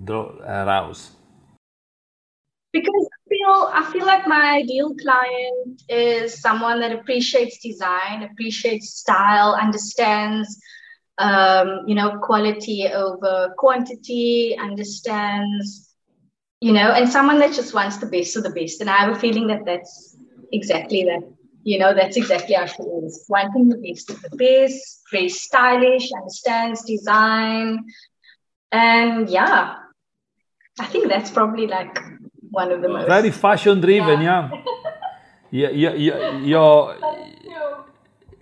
draw 0.03 0.29
a 0.43 0.65
house? 0.65 1.11
Because 2.71 3.09
I 3.13 3.29
feel 3.29 3.71
I 3.73 3.91
feel 3.91 4.05
like 4.05 4.27
my 4.27 4.57
ideal 4.57 4.93
client 4.95 5.81
is 5.89 6.39
someone 6.39 6.79
that 6.81 6.91
appreciates 6.91 7.59
design, 7.59 8.23
appreciates 8.23 8.93
style, 8.93 9.57
understands 9.59 10.61
um, 11.19 11.81
you 11.85 11.95
know, 11.95 12.17
quality 12.19 12.87
over 12.87 13.53
quantity, 13.57 14.57
understands, 14.57 15.93
you 16.61 16.71
know, 16.71 16.91
and 16.91 17.09
someone 17.09 17.39
that 17.39 17.53
just 17.53 17.73
wants 17.73 17.97
the 17.97 18.05
best 18.05 18.37
of 18.37 18.43
the 18.43 18.49
best. 18.49 18.81
And 18.81 18.89
I 18.89 18.97
have 18.97 19.15
a 19.15 19.19
feeling 19.19 19.47
that 19.47 19.65
that's 19.65 20.17
exactly 20.51 21.03
that. 21.03 21.21
You 21.63 21.77
know, 21.79 21.93
that's 21.93 22.17
exactly 22.17 22.55
how 22.55 22.65
she 22.65 22.83
is. 22.83 23.25
Wanting 23.27 23.69
the 23.69 23.77
best 23.77 24.09
of 24.09 24.21
the 24.21 24.35
best, 24.35 25.01
very 25.11 25.29
stylish, 25.29 26.11
understands 26.13 26.83
design. 26.83 27.85
And 28.71 29.29
yeah, 29.29 29.75
I 30.79 30.85
think 30.85 31.09
that's 31.09 31.31
probably 31.31 31.67
like 31.67 31.97
one 32.49 32.71
of 32.71 32.81
the 32.81 32.89
most. 32.89 33.07
Very 33.07 33.31
fashion 33.31 33.81
driven, 33.81 34.21
yeah. 34.21 34.49
yeah. 35.51 35.69
yeah, 35.71 35.93
yeah, 35.93 36.37
your 36.39 36.95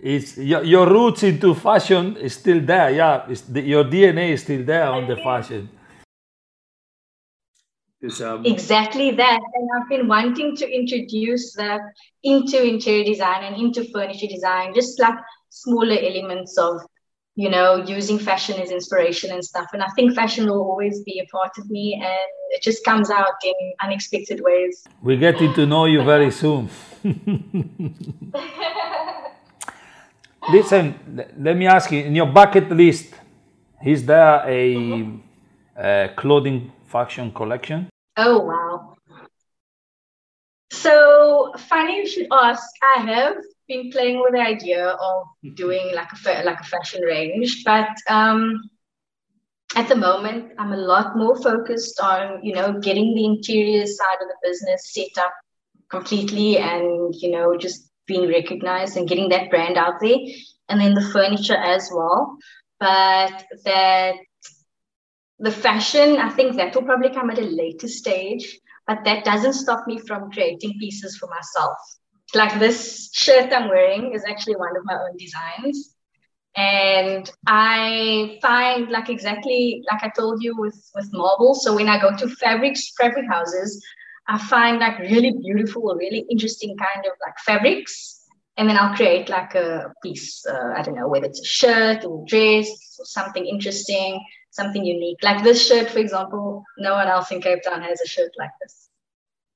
it's 0.00 0.38
your, 0.38 0.62
your 0.62 0.88
roots 0.88 1.22
into 1.24 1.54
fashion 1.54 2.16
is 2.18 2.34
still 2.34 2.60
there. 2.60 2.90
Yeah, 2.90 3.26
the, 3.48 3.62
your 3.62 3.84
DNA 3.84 4.30
is 4.30 4.42
still 4.42 4.64
there 4.64 4.86
on 4.86 5.08
the 5.08 5.16
fashion. 5.16 5.68
Um, 8.22 8.46
exactly 8.46 9.10
that, 9.10 9.40
and 9.54 9.68
I've 9.74 9.88
been 9.88 10.06
wanting 10.06 10.54
to 10.56 10.70
introduce 10.72 11.52
that 11.54 11.80
into 12.22 12.62
interior 12.64 13.02
design 13.02 13.42
and 13.42 13.56
into 13.56 13.90
furniture 13.90 14.28
design, 14.28 14.72
just 14.72 15.00
like 15.00 15.18
smaller 15.48 15.96
elements 16.00 16.56
of, 16.58 16.80
you 17.34 17.50
know, 17.50 17.82
using 17.84 18.20
fashion 18.20 18.60
as 18.60 18.70
inspiration 18.70 19.32
and 19.32 19.44
stuff. 19.44 19.66
And 19.72 19.82
I 19.82 19.88
think 19.96 20.14
fashion 20.14 20.46
will 20.46 20.62
always 20.62 21.02
be 21.02 21.18
a 21.18 21.26
part 21.26 21.58
of 21.58 21.68
me, 21.70 21.94
and 21.94 22.28
it 22.50 22.62
just 22.62 22.84
comes 22.84 23.10
out 23.10 23.34
in 23.44 23.72
unexpected 23.82 24.40
ways. 24.44 24.86
We're 25.02 25.18
getting 25.18 25.52
to 25.54 25.66
know 25.66 25.86
you 25.86 26.04
very 26.04 26.30
soon. 26.30 26.70
Listen, 30.52 30.94
let 31.36 31.56
me 31.56 31.66
ask 31.66 31.90
you, 31.90 32.04
in 32.04 32.14
your 32.14 32.26
bucket 32.26 32.70
list, 32.70 33.12
is 33.84 34.06
there 34.06 34.44
a, 34.46 35.12
a 35.76 36.12
clothing 36.16 36.72
fashion 36.88 37.30
collection? 37.32 37.88
Oh, 38.16 38.40
wow. 38.40 38.96
So 40.70 41.52
funny 41.68 41.96
you 41.98 42.06
should 42.06 42.26
ask. 42.32 42.62
I 42.96 43.00
have 43.02 43.36
been 43.68 43.90
playing 43.90 44.20
with 44.20 44.32
the 44.32 44.40
idea 44.40 44.88
of 44.88 45.26
doing 45.54 45.94
like 45.94 46.08
a 46.12 46.42
like 46.44 46.60
a 46.60 46.64
fashion 46.64 47.02
range, 47.02 47.64
but 47.64 47.88
um, 48.08 48.60
at 49.76 49.88
the 49.88 49.96
moment 49.96 50.52
I'm 50.58 50.72
a 50.72 50.76
lot 50.76 51.16
more 51.16 51.40
focused 51.40 52.00
on 52.00 52.44
you 52.44 52.54
know 52.54 52.78
getting 52.80 53.14
the 53.14 53.24
interior 53.24 53.86
side 53.86 54.20
of 54.20 54.28
the 54.28 54.36
business 54.42 54.92
set 54.92 55.22
up 55.24 55.32
completely, 55.90 56.58
and 56.58 57.14
you 57.14 57.30
know 57.30 57.56
just 57.56 57.90
being 58.06 58.28
recognized 58.28 58.96
and 58.96 59.08
getting 59.08 59.30
that 59.30 59.50
brand 59.50 59.76
out 59.76 60.00
there, 60.00 60.18
and 60.68 60.80
then 60.80 60.94
the 60.94 61.08
furniture 61.12 61.56
as 61.56 61.90
well. 61.92 62.36
But 62.78 63.44
that 63.64 64.14
the 65.38 65.50
fashion, 65.50 66.16
I 66.16 66.30
think 66.30 66.56
that 66.56 66.74
will 66.74 66.82
probably 66.82 67.10
come 67.10 67.30
at 67.30 67.38
a 67.38 67.42
later 67.42 67.88
stage, 67.88 68.58
but 68.86 69.04
that 69.04 69.24
doesn't 69.24 69.52
stop 69.52 69.86
me 69.86 69.98
from 69.98 70.30
creating 70.30 70.78
pieces 70.80 71.16
for 71.16 71.28
myself. 71.28 71.78
Like 72.34 72.58
this 72.58 73.10
shirt 73.12 73.52
I'm 73.52 73.68
wearing 73.68 74.12
is 74.14 74.24
actually 74.28 74.56
one 74.56 74.76
of 74.76 74.84
my 74.84 74.94
own 74.94 75.16
designs. 75.16 75.94
And 76.56 77.30
I 77.46 78.38
find 78.42 78.90
like 78.90 79.08
exactly 79.08 79.84
like 79.90 80.02
I 80.02 80.08
told 80.08 80.42
you 80.42 80.56
with, 80.56 80.90
with 80.94 81.08
marble. 81.12 81.54
So 81.54 81.74
when 81.74 81.88
I 81.88 82.00
go 82.00 82.16
to 82.16 82.28
fabrics, 82.28 82.92
fabric 82.98 83.26
houses, 83.30 83.84
I 84.26 84.38
find 84.38 84.80
like 84.80 84.98
really 84.98 85.32
beautiful, 85.40 85.94
really 85.94 86.26
interesting 86.30 86.76
kind 86.76 87.06
of 87.06 87.12
like 87.24 87.38
fabrics. 87.46 88.24
And 88.56 88.68
then 88.68 88.76
I'll 88.76 88.96
create 88.96 89.28
like 89.28 89.54
a 89.54 89.92
piece, 90.02 90.44
uh, 90.44 90.74
I 90.76 90.82
don't 90.82 90.96
know, 90.96 91.06
whether 91.06 91.26
it's 91.26 91.40
a 91.40 91.44
shirt 91.44 92.04
or 92.04 92.24
dress 92.26 92.68
or 92.98 93.04
something 93.04 93.46
interesting, 93.46 94.20
something 94.60 94.84
unique. 94.96 95.20
Like 95.28 95.42
this 95.42 95.66
shirt, 95.66 95.88
for 95.94 96.00
example, 96.06 96.64
no 96.86 96.92
one 97.00 97.08
else 97.14 97.30
in 97.34 97.40
Cape 97.46 97.62
Town 97.66 97.80
has 97.88 98.00
a 98.06 98.08
shirt 98.14 98.32
like 98.42 98.54
this. 98.60 98.74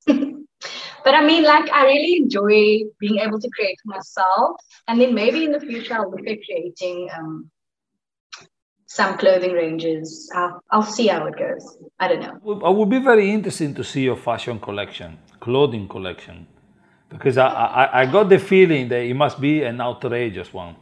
but 1.05 1.15
I 1.21 1.23
mean, 1.31 1.43
like, 1.55 1.69
I 1.79 1.83
really 1.93 2.15
enjoy 2.23 2.59
being 3.05 3.19
able 3.25 3.41
to 3.45 3.51
create 3.57 3.81
myself. 3.85 4.57
And 4.89 5.01
then 5.01 5.15
maybe 5.23 5.45
in 5.47 5.53
the 5.57 5.61
future, 5.61 5.95
I'll 5.95 6.11
look 6.11 6.27
at 6.35 6.39
creating 6.47 7.09
um, 7.17 7.51
some 8.87 9.19
clothing 9.19 9.55
ranges. 9.63 10.31
I'll, 10.35 10.63
I'll 10.71 10.91
see 10.97 11.09
how 11.09 11.27
it 11.27 11.37
goes. 11.39 11.65
I 11.99 12.09
don't 12.09 12.23
know. 12.27 12.61
I 12.69 12.71
would 12.77 12.91
be 12.97 13.03
very 13.13 13.31
interesting 13.31 13.75
to 13.75 13.85
see 13.85 14.03
your 14.11 14.17
fashion 14.29 14.61
collection, 14.61 15.19
clothing 15.41 15.89
collection, 15.89 16.47
because 17.09 17.37
I, 17.39 17.49
I, 17.49 17.85
I 18.03 18.07
got 18.07 18.29
the 18.29 18.39
feeling 18.39 18.89
that 18.89 19.03
it 19.13 19.15
must 19.15 19.41
be 19.41 19.63
an 19.63 19.81
outrageous 19.81 20.53
one. 20.53 20.77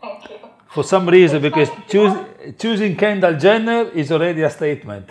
Thank 0.00 0.30
you. 0.30 0.57
For 0.68 0.84
some 0.84 1.08
reason, 1.08 1.40
because 1.42 1.68
choose, 1.88 2.14
choosing 2.58 2.96
Kendall 2.96 3.34
Jenner 3.38 3.88
is 3.90 4.12
already 4.12 4.42
a 4.42 4.50
statement. 4.50 5.08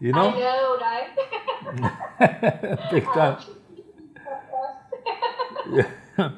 You 0.00 0.12
know? 0.12 0.30
I 0.30 0.40
know, 0.40 0.78
right? 0.80 2.88
Big 2.90 3.04
time. 3.04 3.38
yeah 5.70 5.86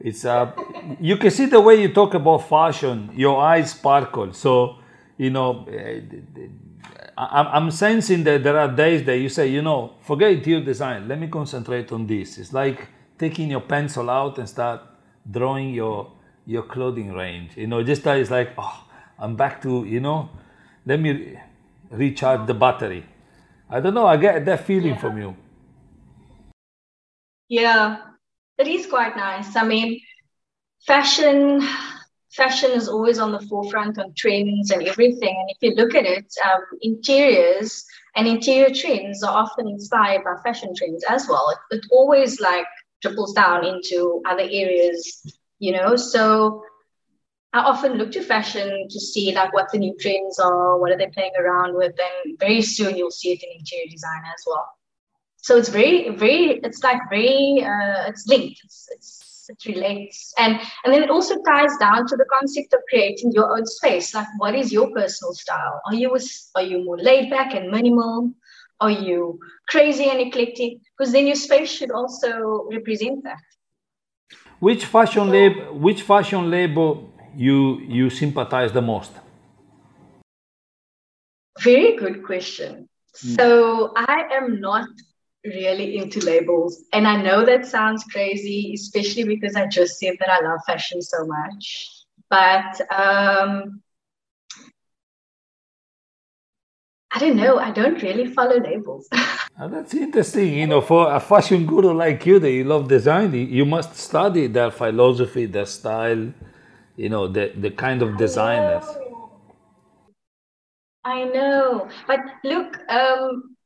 it's 0.00 0.24
uh, 0.24 0.52
you 1.00 1.16
can 1.16 1.30
see 1.30 1.46
the 1.46 1.60
way 1.60 1.80
you 1.80 1.92
talk 1.92 2.14
about 2.14 2.48
fashion 2.48 3.10
your 3.14 3.40
eyes 3.42 3.72
sparkle 3.72 4.32
so 4.32 4.76
you 5.18 5.30
know 5.30 5.66
eh, 5.70 6.00
i'm 7.16 7.70
sensing 7.70 8.24
that 8.24 8.42
there 8.42 8.58
are 8.58 8.68
days 8.68 9.04
that 9.04 9.18
you 9.18 9.28
say 9.28 9.48
you 9.48 9.60
know 9.60 9.94
forget 10.00 10.30
interior 10.32 10.64
design 10.64 11.06
let 11.08 11.18
me 11.18 11.28
concentrate 11.28 11.90
on 11.92 12.06
this 12.06 12.38
it's 12.38 12.52
like 12.52 12.88
taking 13.18 13.50
your 13.50 13.60
pencil 13.60 14.08
out 14.08 14.38
and 14.38 14.48
start 14.48 14.80
drawing 15.30 15.74
your 15.74 16.10
your 16.46 16.62
clothing 16.62 17.12
range 17.12 17.56
you 17.56 17.66
know 17.66 17.82
just 17.82 18.06
it's 18.06 18.30
like 18.30 18.52
oh 18.58 18.84
i'm 19.18 19.36
back 19.36 19.60
to 19.62 19.84
you 19.84 20.00
know 20.00 20.28
let 20.86 21.00
me 21.00 21.38
recharge 21.90 22.46
the 22.46 22.54
battery 22.54 23.04
i 23.68 23.80
don't 23.80 23.94
know 23.94 24.06
i 24.06 24.16
get 24.16 24.44
that 24.44 24.64
feeling 24.64 24.94
yeah. 24.94 25.00
from 25.00 25.18
you 25.18 25.36
yeah 27.48 28.10
it 28.60 28.68
is 28.68 28.86
quite 28.86 29.16
nice. 29.16 29.56
I 29.56 29.64
mean, 29.64 30.00
fashion 30.86 31.66
fashion 32.30 32.70
is 32.70 32.88
always 32.88 33.18
on 33.18 33.32
the 33.32 33.40
forefront 33.40 33.98
on 33.98 34.12
trends 34.16 34.70
and 34.70 34.86
everything. 34.86 35.34
And 35.40 35.50
if 35.50 35.56
you 35.62 35.74
look 35.74 35.94
at 35.96 36.04
it, 36.04 36.26
um, 36.44 36.60
interiors 36.82 37.84
and 38.14 38.28
interior 38.28 38.72
trends 38.72 39.22
are 39.24 39.36
often 39.36 39.66
inspired 39.66 40.22
by 40.22 40.34
fashion 40.44 40.72
trends 40.76 41.02
as 41.08 41.26
well. 41.26 41.48
It, 41.50 41.78
it 41.78 41.86
always 41.90 42.38
like 42.38 42.66
trickles 43.02 43.32
down 43.32 43.64
into 43.66 44.22
other 44.28 44.42
areas, 44.42 45.22
you 45.60 45.72
know. 45.72 45.94
So 45.94 46.64
I 47.52 47.60
often 47.60 47.94
look 47.94 48.10
to 48.12 48.22
fashion 48.22 48.88
to 48.88 49.00
see 49.00 49.32
like 49.32 49.52
what 49.52 49.70
the 49.70 49.78
new 49.78 49.96
trends 50.00 50.40
are, 50.40 50.78
what 50.78 50.90
are 50.90 50.98
they 50.98 51.08
playing 51.08 51.32
around 51.38 51.76
with, 51.76 51.94
and 51.98 52.38
very 52.40 52.62
soon 52.62 52.96
you'll 52.96 53.10
see 53.12 53.30
it 53.32 53.42
in 53.42 53.58
interior 53.58 53.86
design 53.88 54.22
as 54.34 54.44
well. 54.46 54.68
So 55.36 55.56
it's 55.56 55.68
very 55.68 56.10
very 56.10 56.60
it's 56.64 56.82
like 56.82 57.00
very 57.08 57.64
uh, 57.64 58.08
it's 58.08 58.26
linked. 58.26 58.60
It's, 58.64 58.88
it's 58.90 59.30
it 59.50 59.64
relates. 59.66 60.32
And 60.38 60.60
and 60.84 60.94
then 60.94 61.02
it 61.02 61.10
also 61.10 61.34
ties 61.42 61.76
down 61.80 62.06
to 62.06 62.16
the 62.16 62.26
concept 62.32 62.72
of 62.72 62.80
creating 62.88 63.32
your 63.32 63.56
own 63.56 63.66
space. 63.66 64.14
Like 64.14 64.28
what 64.38 64.54
is 64.54 64.72
your 64.72 64.90
personal 64.92 65.32
style? 65.34 65.80
Are 65.86 65.94
you 65.94 66.16
are 66.54 66.62
you 66.62 66.84
more 66.84 66.98
laid 66.98 67.30
back 67.30 67.54
and 67.54 67.70
minimal? 67.70 68.32
Are 68.80 68.90
you 68.90 69.38
crazy 69.68 70.08
and 70.08 70.20
eclectic? 70.20 70.78
Because 70.96 71.12
then 71.12 71.26
your 71.26 71.36
space 71.36 71.70
should 71.70 71.90
also 71.90 72.66
represent 72.70 73.24
that 73.24 73.42
which 74.60 74.84
fashion 74.84 75.30
label 75.30 75.74
which 75.74 76.02
fashion 76.02 76.50
label 76.50 77.10
you 77.36 77.80
you 77.80 78.10
sympathize 78.10 78.72
the 78.72 78.82
most? 78.82 79.12
Very 81.60 81.96
good 81.96 82.22
question. 82.24 82.88
Mm. 83.16 83.36
So 83.36 83.92
I 83.96 84.28
am 84.32 84.60
not 84.60 84.88
really 85.44 85.96
into 85.96 86.20
labels. 86.20 86.84
And 86.92 87.06
I 87.06 87.20
know 87.20 87.44
that 87.44 87.66
sounds 87.66 88.04
crazy, 88.04 88.72
especially 88.74 89.24
because 89.24 89.56
I 89.56 89.66
just 89.66 89.98
said 89.98 90.16
that 90.20 90.30
I 90.30 90.40
love 90.46 90.60
fashion 90.66 91.02
so 91.02 91.26
much. 91.26 91.88
But 92.28 92.80
um, 92.92 93.82
I 97.12 97.18
don't 97.18 97.36
know. 97.36 97.58
I 97.58 97.70
don't 97.72 98.00
really 98.02 98.26
follow 98.26 98.58
labels. 98.60 99.08
oh, 99.12 99.68
that's 99.68 99.94
interesting. 99.94 100.54
You 100.54 100.66
know, 100.66 100.80
for 100.80 101.12
a 101.12 101.18
fashion 101.18 101.66
guru 101.66 101.92
like 101.92 102.24
you 102.24 102.38
that 102.38 102.50
you 102.50 102.64
love 102.64 102.88
design, 102.88 103.34
you 103.34 103.64
must 103.64 103.96
study 103.96 104.46
their 104.46 104.70
philosophy, 104.70 105.46
their 105.46 105.66
style, 105.66 106.32
you 106.96 107.08
know, 107.08 107.26
the, 107.26 107.52
the 107.56 107.70
kind 107.70 108.02
of 108.02 108.16
designers. 108.16 108.84
I 111.04 111.24
know. 111.24 111.88
But 112.06 112.20
look, 112.44 112.78
um, 112.88 113.56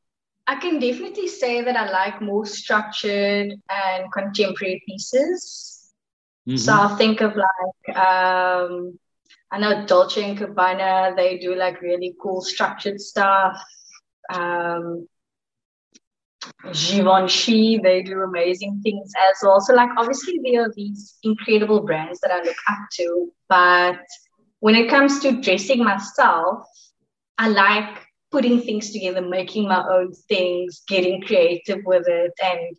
I 0.47 0.57
can 0.57 0.79
definitely 0.79 1.29
say 1.29 1.63
that 1.63 1.77
I 1.77 1.91
like 1.91 2.23
more 2.23 2.47
structured 2.47 3.53
and 3.69 4.13
contemporary 4.13 4.83
pieces. 4.87 5.93
Mm-hmm. 6.47 6.57
So 6.57 6.73
I'll 6.73 6.97
think 6.97 7.21
of 7.21 7.35
like 7.37 7.97
um, 7.97 8.99
I 9.55 9.59
know 9.59 9.87
Dolce 9.87 10.29
and 10.29 10.37
Gabbana, 10.37 11.15
they 11.15 11.39
do 11.39 11.55
like 11.55 11.81
really 11.81 12.13
cool 12.21 12.41
structured 12.41 13.01
stuff. 13.01 13.57
Um, 14.29 15.07
Givenchy, 16.73 17.79
they 17.79 18.03
do 18.03 18.21
amazing 18.23 18.81
things 18.83 19.13
as 19.31 19.37
well. 19.45 19.61
So, 19.61 19.73
like, 19.75 19.91
obviously, 19.97 20.41
there 20.43 20.63
are 20.63 20.73
these 20.75 21.19
incredible 21.23 21.83
brands 21.83 22.19
that 22.21 22.33
I 22.33 22.43
look 22.43 22.57
up 22.69 22.79
to. 22.95 23.33
But 23.49 24.01
when 24.59 24.75
it 24.75 24.91
comes 24.91 25.21
to 25.21 25.41
dressing 25.41 25.85
myself, 25.85 26.67
I 27.39 27.47
like 27.47 27.97
putting 28.33 28.61
things 28.61 28.91
together, 28.91 29.23
making 29.23 29.69
my 29.69 29.87
own 29.89 30.13
things, 30.29 30.83
getting 30.89 31.23
creative 31.23 31.85
with 31.85 32.09
it. 32.09 32.33
And 32.43 32.77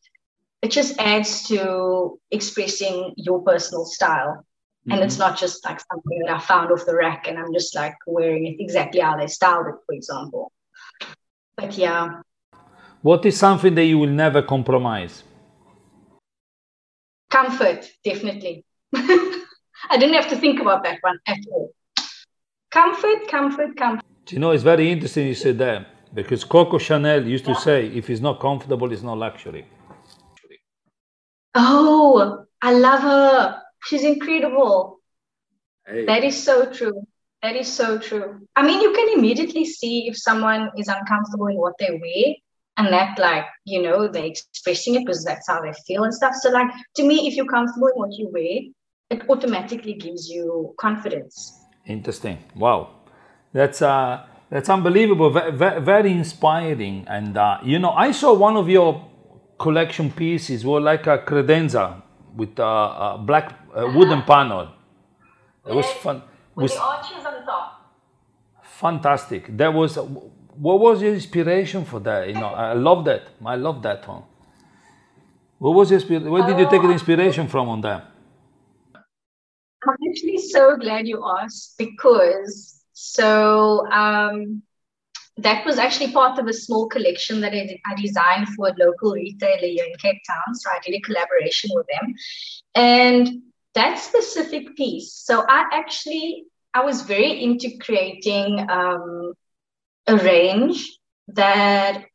it 0.61 0.71
just 0.71 0.99
adds 0.99 1.47
to 1.47 2.19
expressing 2.31 3.13
your 3.15 3.41
personal 3.43 3.85
style. 3.85 4.45
Mm-hmm. 4.85 4.91
And 4.91 5.03
it's 5.03 5.15
mm-hmm. 5.15 5.31
not 5.31 5.39
just 5.39 5.65
like 5.65 5.79
something 5.91 6.19
that 6.19 6.35
I 6.35 6.39
found 6.39 6.71
off 6.71 6.85
the 6.85 6.95
rack 6.95 7.27
and 7.27 7.39
I'm 7.39 7.51
just 7.51 7.75
like 7.75 7.95
wearing 8.05 8.45
it 8.45 8.57
exactly 8.59 9.01
how 9.01 9.17
they 9.17 9.25
styled 9.25 9.65
it, 9.67 9.75
for 9.83 9.95
example. 9.95 10.51
But 11.57 11.75
yeah. 11.75 12.21
What 13.01 13.25
is 13.25 13.37
something 13.37 13.73
that 13.73 13.85
you 13.85 13.97
will 13.97 14.09
never 14.09 14.43
compromise? 14.43 15.23
Comfort, 17.31 17.89
definitely. 18.03 18.63
I 18.95 19.97
didn't 19.97 20.13
have 20.13 20.29
to 20.29 20.37
think 20.37 20.59
about 20.61 20.83
that 20.83 20.99
one 21.01 21.17
at 21.27 21.39
all. 21.51 21.71
Comfort, 22.69 23.27
comfort, 23.27 23.75
comfort. 23.75 24.05
You 24.29 24.39
know, 24.39 24.51
it's 24.51 24.63
very 24.63 24.91
interesting 24.91 25.27
you 25.27 25.33
said 25.33 25.57
that 25.57 26.13
because 26.13 26.43
Coco 26.43 26.77
Chanel 26.77 27.25
used 27.25 27.47
yeah. 27.47 27.53
to 27.55 27.59
say, 27.59 27.87
if 27.87 28.09
it's 28.09 28.21
not 28.21 28.39
comfortable, 28.39 28.91
it's 28.91 29.01
not 29.01 29.17
luxury. 29.17 29.65
Oh, 31.55 32.45
I 32.61 32.73
love 32.73 33.01
her. 33.01 33.61
She's 33.83 34.03
incredible. 34.03 34.99
Hey. 35.85 36.05
That 36.05 36.23
is 36.23 36.41
so 36.41 36.71
true. 36.71 37.03
That 37.41 37.55
is 37.55 37.71
so 37.71 37.99
true. 37.99 38.47
I 38.55 38.65
mean, 38.65 38.81
you 38.81 38.91
can 38.93 39.19
immediately 39.19 39.65
see 39.65 40.07
if 40.07 40.17
someone 40.17 40.71
is 40.77 40.87
uncomfortable 40.87 41.47
in 41.47 41.57
what 41.57 41.73
they 41.79 41.91
wear 41.91 42.33
and 42.77 42.87
that 42.87 43.19
like, 43.19 43.45
you 43.65 43.81
know, 43.81 44.07
they're 44.07 44.25
expressing 44.25 44.95
it 44.95 45.05
because 45.05 45.23
that's 45.23 45.47
how 45.47 45.61
they 45.61 45.73
feel 45.87 46.03
and 46.03 46.13
stuff. 46.13 46.33
So 46.35 46.49
like 46.49 46.71
to 46.95 47.03
me, 47.03 47.27
if 47.27 47.35
you're 47.35 47.45
comfortable 47.45 47.87
in 47.89 47.93
what 47.95 48.13
you 48.13 48.29
wear, 48.33 48.71
it 49.11 49.29
automatically 49.29 49.93
gives 49.93 50.27
you 50.27 50.73
confidence. 50.79 51.59
Interesting. 51.85 52.39
Wow. 52.55 52.89
That's 53.53 53.81
uh 53.81 54.25
that's 54.49 54.69
unbelievable. 54.69 55.29
Very, 55.29 55.81
very 55.81 56.11
inspiring. 56.11 57.05
And 57.07 57.37
uh, 57.37 57.59
you 57.63 57.79
know, 57.79 57.91
I 57.91 58.11
saw 58.11 58.33
one 58.33 58.57
of 58.57 58.69
your 58.69 59.07
collection 59.59 60.11
pieces 60.11 60.65
were 60.65 60.81
like 60.81 61.07
a 61.07 61.19
credenza 61.19 62.01
with 62.35 62.59
a, 62.59 62.63
a 62.63 63.23
black 63.25 63.53
uh, 63.75 63.87
wooden 63.95 64.21
panel. 64.23 64.69
It 65.67 65.73
was 65.73 65.85
fun. 66.03 66.21
With 66.53 66.63
was 66.63 66.73
the 66.73 66.81
arches 66.81 67.25
on 67.25 67.45
top. 67.45 67.93
Fantastic. 68.63 69.55
That 69.57 69.73
was. 69.73 69.97
What 70.57 70.79
was 70.79 71.01
your 71.01 71.13
inspiration 71.13 71.83
for 71.83 71.99
that? 72.01 72.27
You 72.29 72.35
know, 72.35 72.47
I 72.47 72.73
love 72.73 73.03
that. 73.05 73.23
I 73.45 73.55
love 73.55 73.81
that 73.83 74.07
one. 74.07 74.23
What 75.57 75.71
was 75.71 75.91
your 75.91 75.99
Where 76.01 76.47
did 76.47 76.59
you 76.59 76.69
take 76.69 76.81
the 76.81 76.91
inspiration 76.91 77.47
from 77.47 77.69
on 77.69 77.81
that? 77.81 78.11
I'm 78.95 79.97
actually 80.09 80.37
so 80.37 80.77
glad 80.77 81.07
you 81.07 81.23
asked 81.39 81.77
because 81.77 82.81
so 82.93 83.85
um, 83.91 84.63
that 85.37 85.65
was 85.65 85.77
actually 85.77 86.11
part 86.11 86.39
of 86.39 86.47
a 86.47 86.53
small 86.53 86.87
collection 86.87 87.41
that 87.41 87.53
I, 87.53 87.79
I 87.85 87.95
designed 87.95 88.47
for 88.49 88.69
a 88.69 88.75
local 88.77 89.13
retailer 89.13 89.67
here 89.67 89.85
in 89.85 89.95
Cape 89.97 90.21
Town. 90.27 90.55
So 90.55 90.69
I 90.69 90.79
did 90.85 90.95
a 90.95 91.01
collaboration 91.01 91.71
with 91.73 91.85
them. 91.87 92.13
And 92.73 93.41
that 93.73 93.99
specific 93.99 94.75
piece, 94.77 95.13
so 95.13 95.43
I 95.47 95.65
actually, 95.73 96.45
I 96.73 96.85
was 96.85 97.01
very 97.01 97.43
into 97.43 97.77
creating 97.79 98.65
um, 98.69 99.33
a 100.07 100.15
range 100.17 100.97
that 101.29 102.05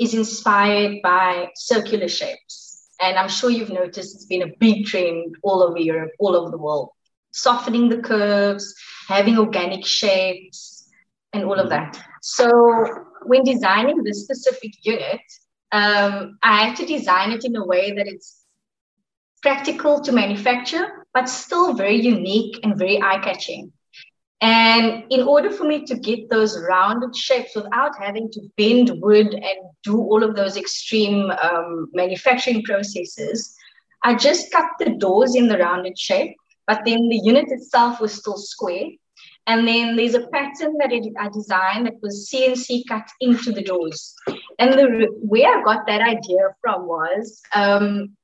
is 0.00 0.14
inspired 0.14 0.98
by 1.02 1.50
circular 1.54 2.08
shapes. 2.08 2.88
And 3.00 3.16
I'm 3.16 3.28
sure 3.28 3.50
you've 3.50 3.70
noticed 3.70 4.16
it's 4.16 4.26
been 4.26 4.42
a 4.42 4.56
big 4.58 4.86
trend 4.86 5.36
all 5.42 5.62
over 5.62 5.78
Europe, 5.78 6.10
all 6.18 6.34
over 6.34 6.50
the 6.50 6.58
world. 6.58 6.90
Softening 7.30 7.88
the 7.88 7.98
curves, 7.98 8.74
having 9.06 9.38
organic 9.38 9.86
shapes, 9.86 10.77
and 11.32 11.44
all 11.44 11.58
of 11.58 11.68
that. 11.70 11.98
So 12.22 12.86
when 13.24 13.44
designing 13.44 14.02
this 14.02 14.22
specific 14.22 14.72
unit, 14.82 15.20
um, 15.72 16.38
I 16.42 16.64
had 16.66 16.76
to 16.76 16.86
design 16.86 17.32
it 17.32 17.44
in 17.44 17.54
a 17.56 17.66
way 17.66 17.92
that 17.92 18.06
it's 18.06 18.44
practical 19.42 20.00
to 20.00 20.12
manufacture, 20.12 21.06
but 21.14 21.28
still 21.28 21.74
very 21.74 22.00
unique 22.00 22.58
and 22.62 22.78
very 22.78 23.00
eye-catching. 23.00 23.72
And 24.40 25.04
in 25.10 25.22
order 25.22 25.50
for 25.50 25.64
me 25.64 25.84
to 25.86 25.96
get 25.96 26.30
those 26.30 26.58
rounded 26.68 27.14
shapes 27.16 27.56
without 27.56 27.98
having 27.98 28.30
to 28.30 28.40
bend 28.56 28.90
wood 29.02 29.34
and 29.34 29.58
do 29.82 29.98
all 29.98 30.22
of 30.22 30.36
those 30.36 30.56
extreme 30.56 31.30
um, 31.30 31.88
manufacturing 31.92 32.62
processes, 32.62 33.56
I 34.04 34.14
just 34.14 34.52
cut 34.52 34.66
the 34.78 34.90
doors 34.90 35.34
in 35.34 35.48
the 35.48 35.58
rounded 35.58 35.98
shape, 35.98 36.36
but 36.68 36.82
then 36.84 37.08
the 37.08 37.20
unit 37.22 37.46
itself 37.48 38.00
was 38.00 38.14
still 38.14 38.36
square. 38.36 38.86
And 39.48 39.66
then 39.66 39.96
there's 39.96 40.14
a 40.14 40.28
pattern 40.28 40.76
that 40.78 40.92
I 41.18 41.28
designed 41.30 41.86
that 41.86 42.02
was 42.02 42.30
CNC 42.30 42.82
cut 42.86 43.08
into 43.20 43.50
the 43.50 43.62
doors. 43.62 44.14
And 44.58 44.74
the 44.74 45.08
where 45.22 45.58
I 45.58 45.64
got 45.64 45.86
that 45.86 46.02
idea 46.02 46.54
from 46.60 46.86
was 46.86 47.40
um, 47.54 48.14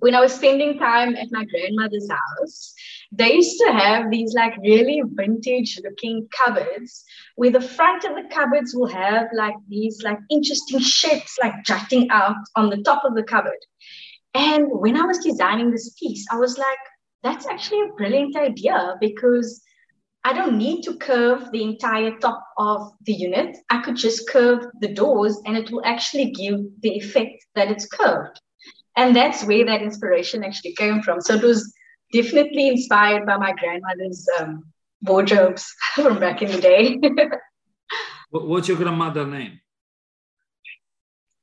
when 0.00 0.16
I 0.16 0.20
was 0.20 0.34
spending 0.34 0.76
time 0.76 1.14
at 1.14 1.28
my 1.30 1.44
grandmother's 1.44 2.10
house, 2.10 2.74
they 3.12 3.34
used 3.34 3.60
to 3.60 3.72
have 3.72 4.10
these 4.10 4.34
like 4.34 4.56
really 4.58 5.02
vintage 5.06 5.80
looking 5.84 6.26
cupboards 6.36 7.04
where 7.36 7.52
the 7.52 7.60
front 7.60 8.04
of 8.04 8.16
the 8.16 8.28
cupboards 8.28 8.74
will 8.74 8.88
have 8.88 9.28
like 9.36 9.54
these 9.68 10.02
like 10.02 10.18
interesting 10.30 10.80
shapes 10.80 11.38
like 11.40 11.64
jutting 11.64 12.10
out 12.10 12.36
on 12.56 12.70
the 12.70 12.82
top 12.82 13.04
of 13.04 13.14
the 13.14 13.22
cupboard. 13.22 13.64
And 14.34 14.66
when 14.68 14.96
I 14.96 15.04
was 15.04 15.18
designing 15.18 15.70
this 15.70 15.90
piece, 15.90 16.26
I 16.32 16.38
was 16.38 16.58
like, 16.58 16.84
that's 17.22 17.46
actually 17.46 17.82
a 17.82 17.92
brilliant 17.96 18.36
idea 18.36 18.96
because 19.00 19.62
I 20.26 20.32
don't 20.32 20.56
need 20.56 20.82
to 20.84 20.96
curve 20.96 21.52
the 21.52 21.62
entire 21.62 22.16
top 22.18 22.42
of 22.56 22.92
the 23.02 23.12
unit. 23.12 23.58
I 23.68 23.82
could 23.82 23.96
just 23.96 24.28
curve 24.28 24.64
the 24.80 24.88
doors 24.88 25.38
and 25.44 25.54
it 25.54 25.70
will 25.70 25.84
actually 25.84 26.30
give 26.30 26.60
the 26.80 26.92
effect 26.96 27.44
that 27.54 27.70
it's 27.70 27.86
curved. 27.86 28.40
And 28.96 29.14
that's 29.14 29.44
where 29.44 29.66
that 29.66 29.82
inspiration 29.82 30.42
actually 30.42 30.74
came 30.74 31.02
from. 31.02 31.20
So 31.20 31.34
it 31.34 31.42
was 31.42 31.74
definitely 32.12 32.68
inspired 32.68 33.26
by 33.26 33.36
my 33.36 33.52
grandmother's 33.52 34.26
um, 34.38 34.64
wardrobes 35.02 35.70
from 35.94 36.18
back 36.18 36.40
in 36.40 36.50
the 36.50 36.60
day. 36.60 36.98
What's 38.30 38.68
your 38.68 38.78
grandmother's 38.78 39.28
name? 39.28 39.60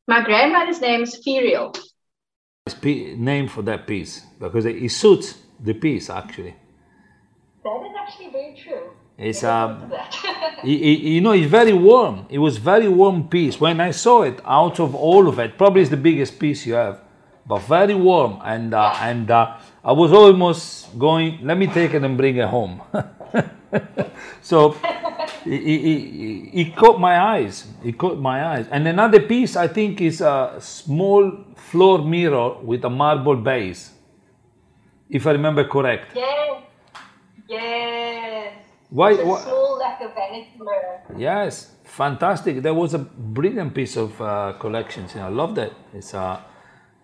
My 0.08 0.24
grandmother's 0.24 0.82
name 0.82 1.04
is 1.04 1.22
Ferial. 1.26 1.78
Name 2.84 3.48
for 3.48 3.62
that 3.62 3.86
piece 3.86 4.22
because 4.40 4.66
it 4.66 4.92
suits 4.92 5.38
the 5.60 5.74
piece 5.74 6.10
actually. 6.10 6.56
That 7.64 7.86
is 7.86 7.96
actually 7.96 8.30
very 8.32 8.56
true. 8.56 8.90
It's 9.18 9.44
um, 9.44 9.92
you 10.64 11.22
know, 11.22 11.32
it's 11.32 11.50
very 11.50 11.74
warm. 11.74 12.26
It 12.30 12.40
was 12.40 12.58
very 12.58 12.88
warm 12.88 13.28
piece. 13.28 13.60
When 13.60 13.80
I 13.80 13.92
saw 13.92 14.24
it, 14.24 14.40
out 14.46 14.80
of 14.80 14.96
all 14.96 15.28
of 15.28 15.38
it, 15.38 15.58
probably 15.58 15.82
it's 15.82 15.92
the 15.92 15.98
biggest 15.98 16.40
piece 16.40 16.66
you 16.66 16.74
have, 16.74 17.02
but 17.46 17.60
very 17.60 17.94
warm. 17.94 18.42
And 18.44 18.74
uh, 18.74 18.96
and 19.00 19.30
uh, 19.30 19.58
I 19.84 19.92
was 19.92 20.12
almost 20.12 20.98
going. 20.98 21.46
Let 21.46 21.58
me 21.58 21.68
take 21.68 21.94
it 21.94 22.04
and 22.04 22.18
bring 22.18 22.38
it 22.38 22.48
home. 22.48 22.82
so 24.42 24.76
it, 25.46 25.62
it, 25.62 26.60
it, 26.62 26.76
caught 26.76 27.00
my 27.00 27.20
eyes. 27.20 27.68
It 27.86 28.00
caught 28.00 28.18
my 28.18 28.44
eyes. 28.44 28.66
And 28.72 28.88
another 28.88 29.20
piece 29.20 29.56
I 29.56 29.68
think 29.68 30.02
is 30.02 30.22
a 30.22 30.56
small 30.60 31.32
floor 31.56 32.00
mirror 32.04 32.56
with 32.64 32.84
a 32.86 32.90
marble 32.90 33.36
base, 33.36 33.92
if 35.12 35.28
I 35.28 35.32
remember 35.32 35.64
correct. 35.68 36.16
Yeah. 36.16 36.62
Why? 38.90 39.12
It's 39.14 39.24
why? 39.24 39.42
small 39.42 39.80
like 39.80 40.02
a 40.02 40.10
vanity 40.10 40.52
mirror. 40.60 41.02
Yes, 41.18 41.72
fantastic. 41.86 42.62
That 42.62 42.74
was 42.74 42.94
a 42.94 43.00
brilliant 43.00 43.74
piece 43.74 43.96
of 43.96 44.20
uh, 44.22 44.54
collections. 44.60 45.14
You 45.14 45.22
know, 45.22 45.28
I 45.28 45.30
love 45.30 45.56
that. 45.56 45.72
It's 45.94 46.14
uh, 46.14 46.42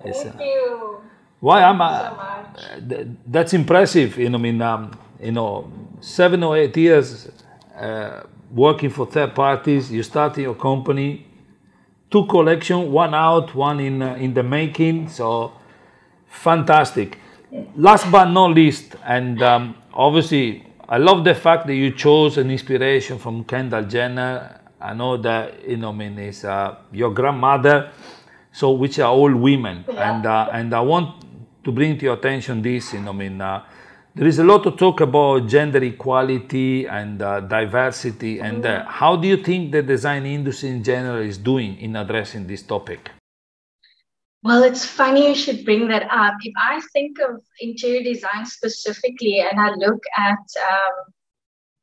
it's, 0.03 0.23
Thank 0.23 0.35
uh, 0.35 0.43
you. 0.43 1.01
Why 1.39 1.63
I'm 1.63 1.79
uh, 1.79 2.79
th- 2.87 3.07
that's 3.25 3.53
impressive. 3.53 4.17
You 4.17 4.29
know, 4.29 4.37
I 4.37 4.41
mean, 4.41 4.61
um, 4.61 4.91
you 5.21 5.31
know, 5.31 5.71
seven 6.01 6.43
or 6.43 6.57
eight 6.57 6.75
years 6.75 7.29
uh, 7.79 8.23
working 8.51 8.89
for 8.89 9.05
third 9.05 9.33
parties. 9.33 9.91
You 9.91 10.03
started 10.03 10.41
your 10.41 10.55
company, 10.55 11.25
two 12.11 12.25
collection, 12.25 12.91
one 12.91 13.13
out, 13.13 13.55
one 13.55 13.79
in 13.79 14.01
uh, 14.01 14.15
in 14.15 14.33
the 14.33 14.43
making. 14.43 15.09
So 15.09 15.53
fantastic. 16.27 17.19
Last 17.77 18.11
but 18.11 18.25
not 18.25 18.51
least, 18.51 18.95
and 19.05 19.41
um, 19.41 19.75
obviously 19.97 20.63
I 20.87 20.97
love 20.99 21.25
the 21.25 21.35
fact 21.35 21.67
that 21.67 21.75
you 21.75 21.91
chose 21.91 22.37
an 22.37 22.49
inspiration 22.49 23.19
from 23.19 23.43
Kendall 23.43 23.83
Jenner. 23.83 24.61
I 24.79 24.93
know 24.93 25.17
that 25.17 25.67
you 25.67 25.75
know, 25.75 25.89
I 25.89 25.93
mean, 25.93 26.17
it's 26.19 26.45
uh, 26.45 26.75
your 26.93 27.13
grandmother, 27.13 27.91
so 28.53 28.71
which 28.71 28.99
are 28.99 29.11
all 29.11 29.35
women, 29.35 29.83
yeah. 29.87 30.15
and 30.15 30.25
uh, 30.25 30.49
and 30.53 30.73
I 30.73 30.79
want 30.79 31.25
to 31.65 31.71
bring 31.73 31.97
to 31.97 32.05
your 32.05 32.13
attention 32.13 32.61
this. 32.61 32.93
You 32.93 33.01
know, 33.01 33.09
I 33.09 33.15
mean, 33.15 33.41
uh, 33.41 33.65
there 34.15 34.27
is 34.27 34.39
a 34.39 34.45
lot 34.45 34.63
to 34.63 34.71
talk 34.71 35.01
about 35.01 35.47
gender 35.47 35.83
equality 35.83 36.87
and 36.87 37.21
uh, 37.21 37.41
diversity, 37.41 38.39
and 38.39 38.65
uh, 38.65 38.69
mm-hmm. 38.69 38.89
how 38.89 39.17
do 39.17 39.27
you 39.27 39.43
think 39.43 39.73
the 39.73 39.81
design 39.81 40.25
industry 40.25 40.69
in 40.69 40.83
general 40.83 41.21
is 41.21 41.37
doing 41.37 41.77
in 41.79 41.97
addressing 41.97 42.47
this 42.47 42.61
topic? 42.61 43.09
Well, 44.47 44.63
it's 44.63 44.85
funny 44.85 45.27
you 45.27 45.35
should 45.35 45.65
bring 45.65 45.89
that 45.89 46.07
up. 46.09 46.35
If 46.41 46.53
I 46.57 46.79
think 46.93 47.19
of 47.19 47.41
interior 47.59 48.01
design 48.01 48.45
specifically 48.45 49.41
and 49.41 49.59
I 49.59 49.71
look 49.71 50.01
at, 50.15 50.39
um, 50.71 50.95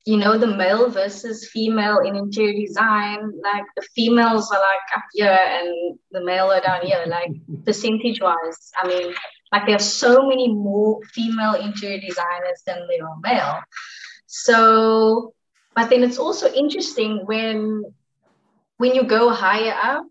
you 0.07 0.17
know, 0.17 0.39
the 0.39 0.47
male 0.47 0.89
versus 0.89 1.47
female 1.51 1.99
in 1.99 2.17
interior 2.17 2.59
design, 2.59 3.33
like 3.43 3.65
the 3.77 3.83
females 3.95 4.51
are 4.51 4.61
like 4.61 4.97
up 4.97 5.05
here 5.13 5.39
and 5.39 5.99
the 6.13 6.25
male 6.25 6.47
are 6.47 6.63
down 6.63 6.87
here, 6.87 7.05
like 7.07 7.33
percentage 7.67 8.23
wise. 8.23 8.73
I 8.83 8.89
mean, 8.89 9.15
like 9.53 9.67
there 9.67 9.77
are 9.77 9.91
so 10.07 10.27
many 10.27 10.49
more 10.49 11.01
female 11.13 11.57
interior 11.57 12.01
designers 12.01 12.63
than 12.67 12.79
there 12.89 13.07
are 13.07 13.19
male. 13.23 13.61
So, 14.27 15.35
but 15.77 15.91
then 15.91 16.03
it's 16.03 16.19
also 16.19 16.51
interesting 16.51 17.27
when 17.27 17.83
when 18.79 18.95
you 18.95 19.05
go 19.05 19.29
higher 19.29 19.77
up 19.83 20.07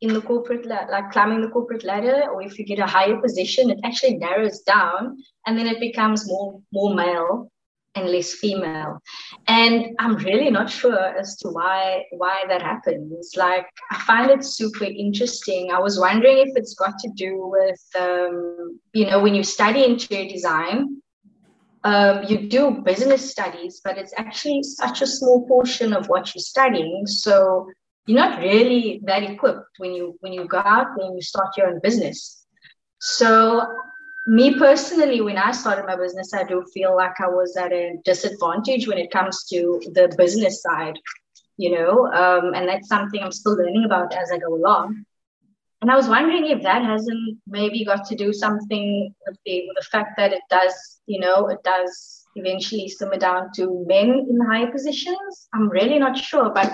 in 0.00 0.14
the 0.14 0.22
corporate 0.22 0.66
like 0.66 1.10
climbing 1.10 1.42
the 1.42 1.48
corporate 1.48 1.84
ladder 1.84 2.24
or 2.32 2.42
if 2.42 2.58
you 2.58 2.64
get 2.64 2.78
a 2.78 2.86
higher 2.86 3.20
position 3.20 3.70
it 3.70 3.78
actually 3.84 4.16
narrows 4.16 4.60
down 4.60 5.16
and 5.46 5.58
then 5.58 5.66
it 5.66 5.80
becomes 5.80 6.26
more 6.26 6.60
more 6.72 6.94
male 6.94 7.50
and 7.94 8.08
less 8.08 8.34
female. 8.34 9.00
And 9.48 9.96
i'm 9.98 10.16
really 10.16 10.50
not 10.50 10.70
sure 10.70 10.98
as 10.98 11.36
to 11.38 11.48
why 11.48 12.04
why 12.12 12.44
that 12.48 12.62
happens. 12.62 13.34
Like 13.36 13.66
i 13.90 13.98
find 13.98 14.30
it 14.30 14.44
super 14.44 14.84
interesting. 14.84 15.70
I 15.72 15.80
was 15.80 15.98
wondering 15.98 16.38
if 16.38 16.56
it's 16.56 16.74
got 16.74 16.98
to 16.98 17.10
do 17.16 17.32
with 17.56 17.82
um, 17.98 18.80
you 18.92 19.06
know 19.06 19.20
when 19.20 19.34
you 19.34 19.42
study 19.42 19.84
interior 19.84 20.28
design 20.30 21.02
um, 21.82 22.24
you 22.28 22.48
do 22.48 22.82
business 22.84 23.30
studies 23.30 23.80
but 23.82 23.96
it's 23.96 24.14
actually 24.18 24.62
such 24.62 25.00
a 25.02 25.06
small 25.06 25.46
portion 25.48 25.92
of 25.92 26.08
what 26.08 26.34
you're 26.34 26.42
studying. 26.42 27.06
So 27.06 27.66
you're 28.06 28.18
not 28.18 28.40
really 28.40 29.00
that 29.04 29.22
equipped 29.22 29.78
when 29.78 29.92
you 29.92 30.16
when 30.20 30.32
you 30.32 30.46
go 30.46 30.58
out 30.58 30.88
when 30.96 31.14
you 31.14 31.22
start 31.22 31.56
your 31.56 31.68
own 31.68 31.80
business. 31.82 32.46
So 32.98 33.66
me 34.26 34.58
personally 34.58 35.20
when 35.20 35.38
i 35.38 35.50
started 35.50 35.86
my 35.86 35.96
business 35.96 36.34
i 36.34 36.44
do 36.44 36.64
feel 36.74 36.94
like 36.94 37.18
i 37.20 37.26
was 37.26 37.56
at 37.56 37.72
a 37.72 37.96
disadvantage 38.04 38.86
when 38.86 38.98
it 38.98 39.10
comes 39.10 39.44
to 39.44 39.80
the 39.94 40.12
business 40.16 40.62
side 40.62 40.98
you 41.56 41.70
know 41.70 42.06
um, 42.12 42.54
and 42.54 42.68
that's 42.68 42.88
something 42.88 43.22
i'm 43.22 43.32
still 43.32 43.56
learning 43.56 43.84
about 43.84 44.14
as 44.14 44.30
i 44.30 44.38
go 44.38 44.54
along. 44.54 45.04
And 45.80 45.90
i 45.90 45.96
was 45.96 46.06
wondering 46.08 46.46
if 46.46 46.62
that 46.62 46.82
hasn't 46.82 47.38
maybe 47.46 47.84
got 47.84 48.04
to 48.06 48.14
do 48.14 48.32
something 48.32 49.14
with 49.26 49.38
the, 49.46 49.64
with 49.66 49.76
the 49.78 49.88
fact 49.90 50.18
that 50.18 50.32
it 50.32 50.42
does 50.50 51.00
you 51.06 51.18
know 51.18 51.48
it 51.48 51.62
does 51.64 52.26
eventually 52.36 52.88
simmer 52.88 53.16
down 53.16 53.50
to 53.56 53.84
men 53.88 54.26
in 54.30 54.38
higher 54.46 54.70
positions. 54.70 55.48
I'm 55.54 55.68
really 55.70 55.98
not 55.98 56.16
sure 56.16 56.50
but 56.50 56.70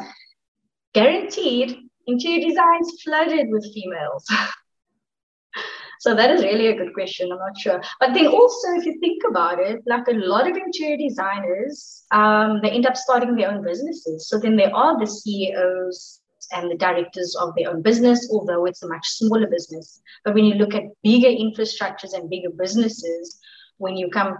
guaranteed 0.97 1.76
interior 2.07 2.49
designs 2.49 3.03
flooded 3.05 3.49
with 3.51 3.70
females. 3.74 4.24
so 6.01 6.14
that 6.14 6.30
is 6.30 6.42
really 6.42 6.68
a 6.68 6.76
good 6.76 6.94
question. 6.94 7.30
I'm 7.30 7.38
not 7.38 7.59
sure. 7.59 7.82
But 8.01 8.14
then 8.14 8.28
also, 8.28 8.68
if 8.78 8.86
you 8.86 8.99
think 8.99 9.22
about 9.28 9.61
it, 9.61 9.82
like 9.86 10.09
a 10.09 10.14
lot 10.14 10.51
of 10.51 10.57
interior 10.57 10.97
designers, 10.97 12.05
um, 12.12 12.61
they 12.62 12.70
end 12.70 12.86
up 12.86 12.97
starting 12.97 13.34
their 13.34 13.51
own 13.51 13.62
businesses. 13.62 14.28
So 14.28 14.38
then 14.38 14.57
they 14.57 14.70
are 14.70 14.99
the 14.99 15.07
CEOs 15.07 16.22
and 16.53 16.70
the 16.70 16.76
directors 16.76 17.36
of 17.40 17.55
their 17.57 17.70
own 17.70 17.82
business, 17.82 18.30
although 18.32 18.64
it's 18.64 18.82
a 18.82 18.88
much 18.88 19.07
smaller 19.07 19.49
business. 19.49 20.01
But 20.24 20.34
when 20.34 20.47
you 20.47 20.55
look 20.55 20.74
at 20.74 20.84
bigger 21.03 21.28
infrastructures 21.28 22.14
and 22.14 22.30
bigger 22.30 22.51
businesses, 22.57 23.38
when 23.76 23.97
you 23.97 24.09
come 24.09 24.38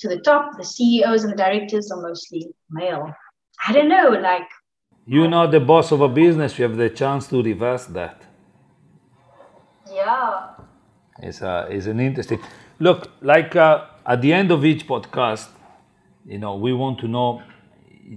to 0.00 0.08
the 0.08 0.18
top, 0.18 0.56
the 0.58 0.64
CEOs 0.64 1.22
and 1.22 1.32
the 1.32 1.36
directors 1.36 1.92
are 1.92 2.02
mostly 2.02 2.48
male. 2.70 3.12
I 3.64 3.72
don't 3.72 3.88
know, 3.88 4.08
like 4.08 4.48
you 5.06 5.26
know 5.26 5.46
the 5.46 5.60
boss 5.60 5.90
of 5.90 6.00
a 6.00 6.08
business 6.08 6.58
you 6.58 6.62
have 6.62 6.76
the 6.76 6.88
chance 6.88 7.26
to 7.26 7.42
reverse 7.42 7.86
that 7.86 8.22
yeah 9.92 10.50
it's, 11.18 11.42
uh, 11.42 11.66
it's 11.68 11.86
an 11.86 12.00
interesting 12.00 12.40
look 12.78 13.10
like 13.20 13.56
uh, 13.56 13.86
at 14.06 14.22
the 14.22 14.32
end 14.32 14.50
of 14.50 14.64
each 14.64 14.86
podcast 14.86 15.48
you 16.24 16.38
know 16.38 16.54
we 16.54 16.72
want 16.72 16.98
to 16.98 17.08
know 17.08 17.42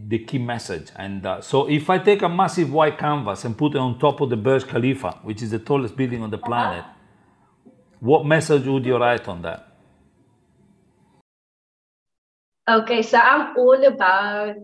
the 0.07 0.19
key 0.19 0.37
message 0.37 0.91
and 0.95 1.25
uh, 1.25 1.41
so 1.41 1.67
if 1.69 1.89
i 1.89 1.97
take 1.97 2.21
a 2.21 2.29
massive 2.29 2.71
white 2.71 2.97
canvas 2.97 3.45
and 3.45 3.57
put 3.57 3.73
it 3.73 3.77
on 3.77 3.97
top 3.97 4.21
of 4.21 4.29
the 4.29 4.37
burj 4.37 4.67
khalifa 4.67 5.11
which 5.23 5.41
is 5.41 5.51
the 5.51 5.59
tallest 5.59 5.95
building 5.95 6.21
on 6.21 6.29
the 6.29 6.37
uh-huh. 6.37 6.47
planet 6.47 6.83
uh-huh. 6.83 7.71
what 7.99 8.25
message 8.25 8.65
would 8.67 8.85
you 8.85 8.97
write 8.97 9.27
on 9.27 9.41
that 9.41 9.71
okay 12.69 13.01
so 13.01 13.17
i'm 13.17 13.57
all 13.57 13.85
about 13.85 14.55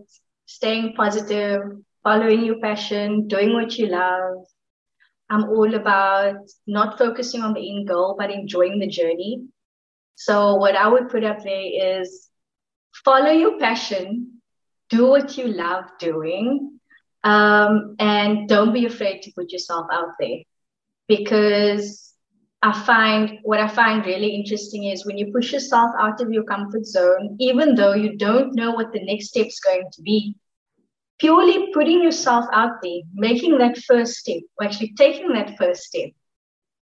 staying 0.46 0.94
positive 0.94 1.62
following 2.04 2.44
your 2.44 2.60
passion, 2.60 3.28
doing 3.28 3.54
what 3.54 3.78
you 3.78 3.88
love. 3.88 4.46
I'm 5.30 5.46
all 5.46 5.76
about 5.76 6.40
not 6.68 6.98
focusing 6.98 7.42
on 7.42 7.54
the 7.54 7.76
end 7.76 7.88
goal, 7.88 8.16
but 8.18 8.32
enjoying 8.32 8.80
the 8.80 8.88
journey. 8.88 9.46
So, 10.16 10.56
what 10.56 10.76
I 10.76 10.88
would 10.88 11.10
put 11.10 11.24
up 11.24 11.44
there 11.44 12.00
is 12.02 12.30
follow 13.06 13.32
your 13.32 13.58
passion, 13.60 14.42
do 14.90 15.08
what 15.08 15.38
you 15.38 15.48
love 15.48 15.86
doing, 16.00 16.80
um, 17.24 17.96
and 18.00 18.48
don't 18.50 18.74
be 18.74 18.86
afraid 18.86 19.22
to 19.22 19.32
put 19.32 19.52
yourself 19.52 19.88
out 19.92 20.10
there. 20.20 20.40
Because 21.08 22.14
I 22.62 22.74
find 22.84 23.40
what 23.44 23.60
I 23.60 23.68
find 23.68 24.06
really 24.06 24.36
interesting 24.36 24.86
is 24.86 25.06
when 25.06 25.18
you 25.18 25.32
push 25.32 25.52
yourself 25.52 25.92
out 26.00 26.22
of 26.22 26.32
your 26.32 26.44
comfort 26.44 26.86
zone, 26.86 27.38
even 27.40 27.76
though 27.76 27.94
you 27.94 28.18
don't 28.18 28.54
know 28.54 28.72
what 28.72 28.92
the 28.92 29.04
next 29.04 29.30
step's 29.30 29.60
going 29.60 29.86
to 29.94 30.02
be, 30.02 30.36
purely 31.22 31.72
putting 31.72 32.02
yourself 32.02 32.46
out 32.52 32.82
there, 32.82 33.02
making 33.14 33.58
that 33.60 33.78
first 33.78 34.16
step, 34.16 34.42
or 34.58 34.66
actually 34.66 34.92
taking 34.98 35.32
that 35.34 35.56
first 35.58 35.84
step, 35.84 36.10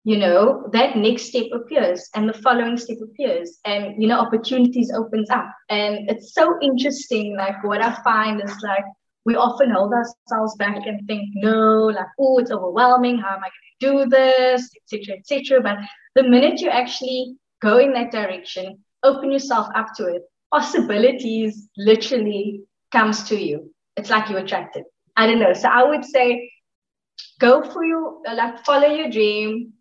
you 0.05 0.17
know, 0.17 0.65
that 0.71 0.95
next 0.95 1.23
step 1.23 1.47
appears 1.53 2.09
and 2.15 2.27
the 2.27 2.33
following 2.33 2.77
step 2.77 2.97
appears 3.03 3.59
and, 3.65 4.01
you 4.01 4.07
know, 4.07 4.17
opportunities 4.17 4.93
opens 4.95 5.29
up. 5.29 5.51
And 5.69 6.09
it's 6.09 6.33
so 6.33 6.57
interesting. 6.61 7.35
Like 7.35 7.61
what 7.65 7.81
I 7.81 7.93
find 8.01 8.41
is 8.41 8.55
like, 8.63 8.85
we 9.25 9.35
often 9.35 9.71
hold 9.71 9.91
ourselves 9.93 10.55
back 10.55 10.87
and 10.87 11.05
think, 11.05 11.29
no, 11.35 11.87
like, 11.87 12.07
oh, 12.17 12.39
it's 12.39 12.49
overwhelming. 12.49 13.17
How 13.17 13.35
am 13.35 13.43
I 13.43 13.49
going 13.49 14.05
to 14.05 14.05
do 14.05 14.09
this, 14.09 14.71
etc., 14.77 15.17
etc. 15.17 15.61
But 15.61 15.79
the 16.15 16.27
minute 16.27 16.61
you 16.61 16.69
actually 16.69 17.35
go 17.61 17.77
in 17.77 17.91
that 17.93 18.11
direction, 18.11 18.79
open 19.03 19.33
yourself 19.33 19.67
up 19.75 19.87
to 19.97 20.05
it, 20.05 20.23
possibilities 20.49 21.67
literally 21.75 22.61
comes 22.91 23.23
to 23.23 23.35
you 23.35 23.69
it's 23.99 24.09
like 24.09 24.29
you 24.29 24.37
attracted. 24.37 24.85
I 25.17 25.27
don't 25.27 25.39
know. 25.39 25.53
So 25.53 25.67
I 25.67 25.83
would 25.83 26.05
say 26.05 26.51
go 27.39 27.63
for 27.71 27.83
your 27.83 28.21
like 28.33 28.65
follow 28.65 28.87
your 28.87 29.09
dream, 29.09 29.73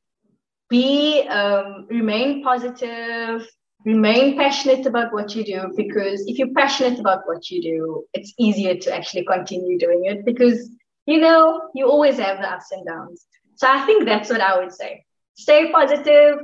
be 0.69 1.23
um, 1.29 1.87
remain 1.89 2.43
positive, 2.43 3.47
remain 3.85 4.37
passionate 4.37 4.87
about 4.87 5.13
what 5.13 5.35
you 5.35 5.45
do 5.45 5.73
because 5.77 6.25
if 6.27 6.39
you're 6.39 6.55
passionate 6.57 6.99
about 6.99 7.21
what 7.27 7.49
you 7.51 7.63
do, 7.63 8.05
it's 8.13 8.35
easier 8.39 8.75
to 8.75 8.95
actually 8.95 9.25
continue 9.25 9.79
doing 9.79 10.03
it 10.07 10.25
because 10.25 10.69
you 11.07 11.21
know 11.21 11.71
you 11.75 11.89
always 11.89 12.19
have 12.19 12.39
the 12.39 12.51
ups 12.51 12.73
and 12.73 12.85
downs. 12.87 13.25
So 13.55 13.69
I 13.69 13.87
think 13.87 14.05
that's 14.05 14.31
what 14.31 14.41
I 14.41 14.59
would 14.59 14.73
say. 14.73 15.05
Stay 15.35 15.71
positive, 15.71 16.41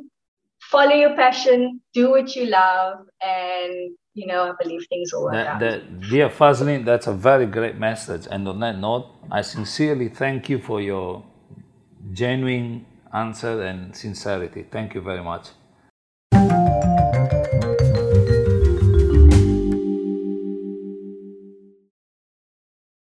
follow 0.71 0.95
your 0.95 1.15
passion, 1.17 1.81
do 1.93 2.11
what 2.11 2.35
you 2.37 2.47
love, 2.47 2.99
and 3.21 3.97
you 4.15 4.27
know, 4.27 4.51
I 4.51 4.53
believe 4.63 4.87
things 4.89 5.13
will 5.13 5.25
work 5.25 5.35
out. 5.35 5.61
dear 6.09 6.29
Fazlin, 6.29 6.85
that's 6.85 7.07
a 7.09 7.13
very 7.13 7.47
great 7.47 7.77
message. 7.77 8.27
And 8.31 8.47
on 8.49 8.61
that 8.61 8.79
note, 8.79 9.11
I 9.31 9.43
sincerely 9.43 10.09
thank 10.09 10.49
you 10.49 10.59
for 10.59 10.81
your 10.81 11.25
genuine 12.13 12.87
answer 13.13 13.63
and 13.63 13.95
sincerity. 13.95 14.65
Thank 14.71 14.95
you 14.95 15.01
very 15.01 15.23
much. 15.23 15.49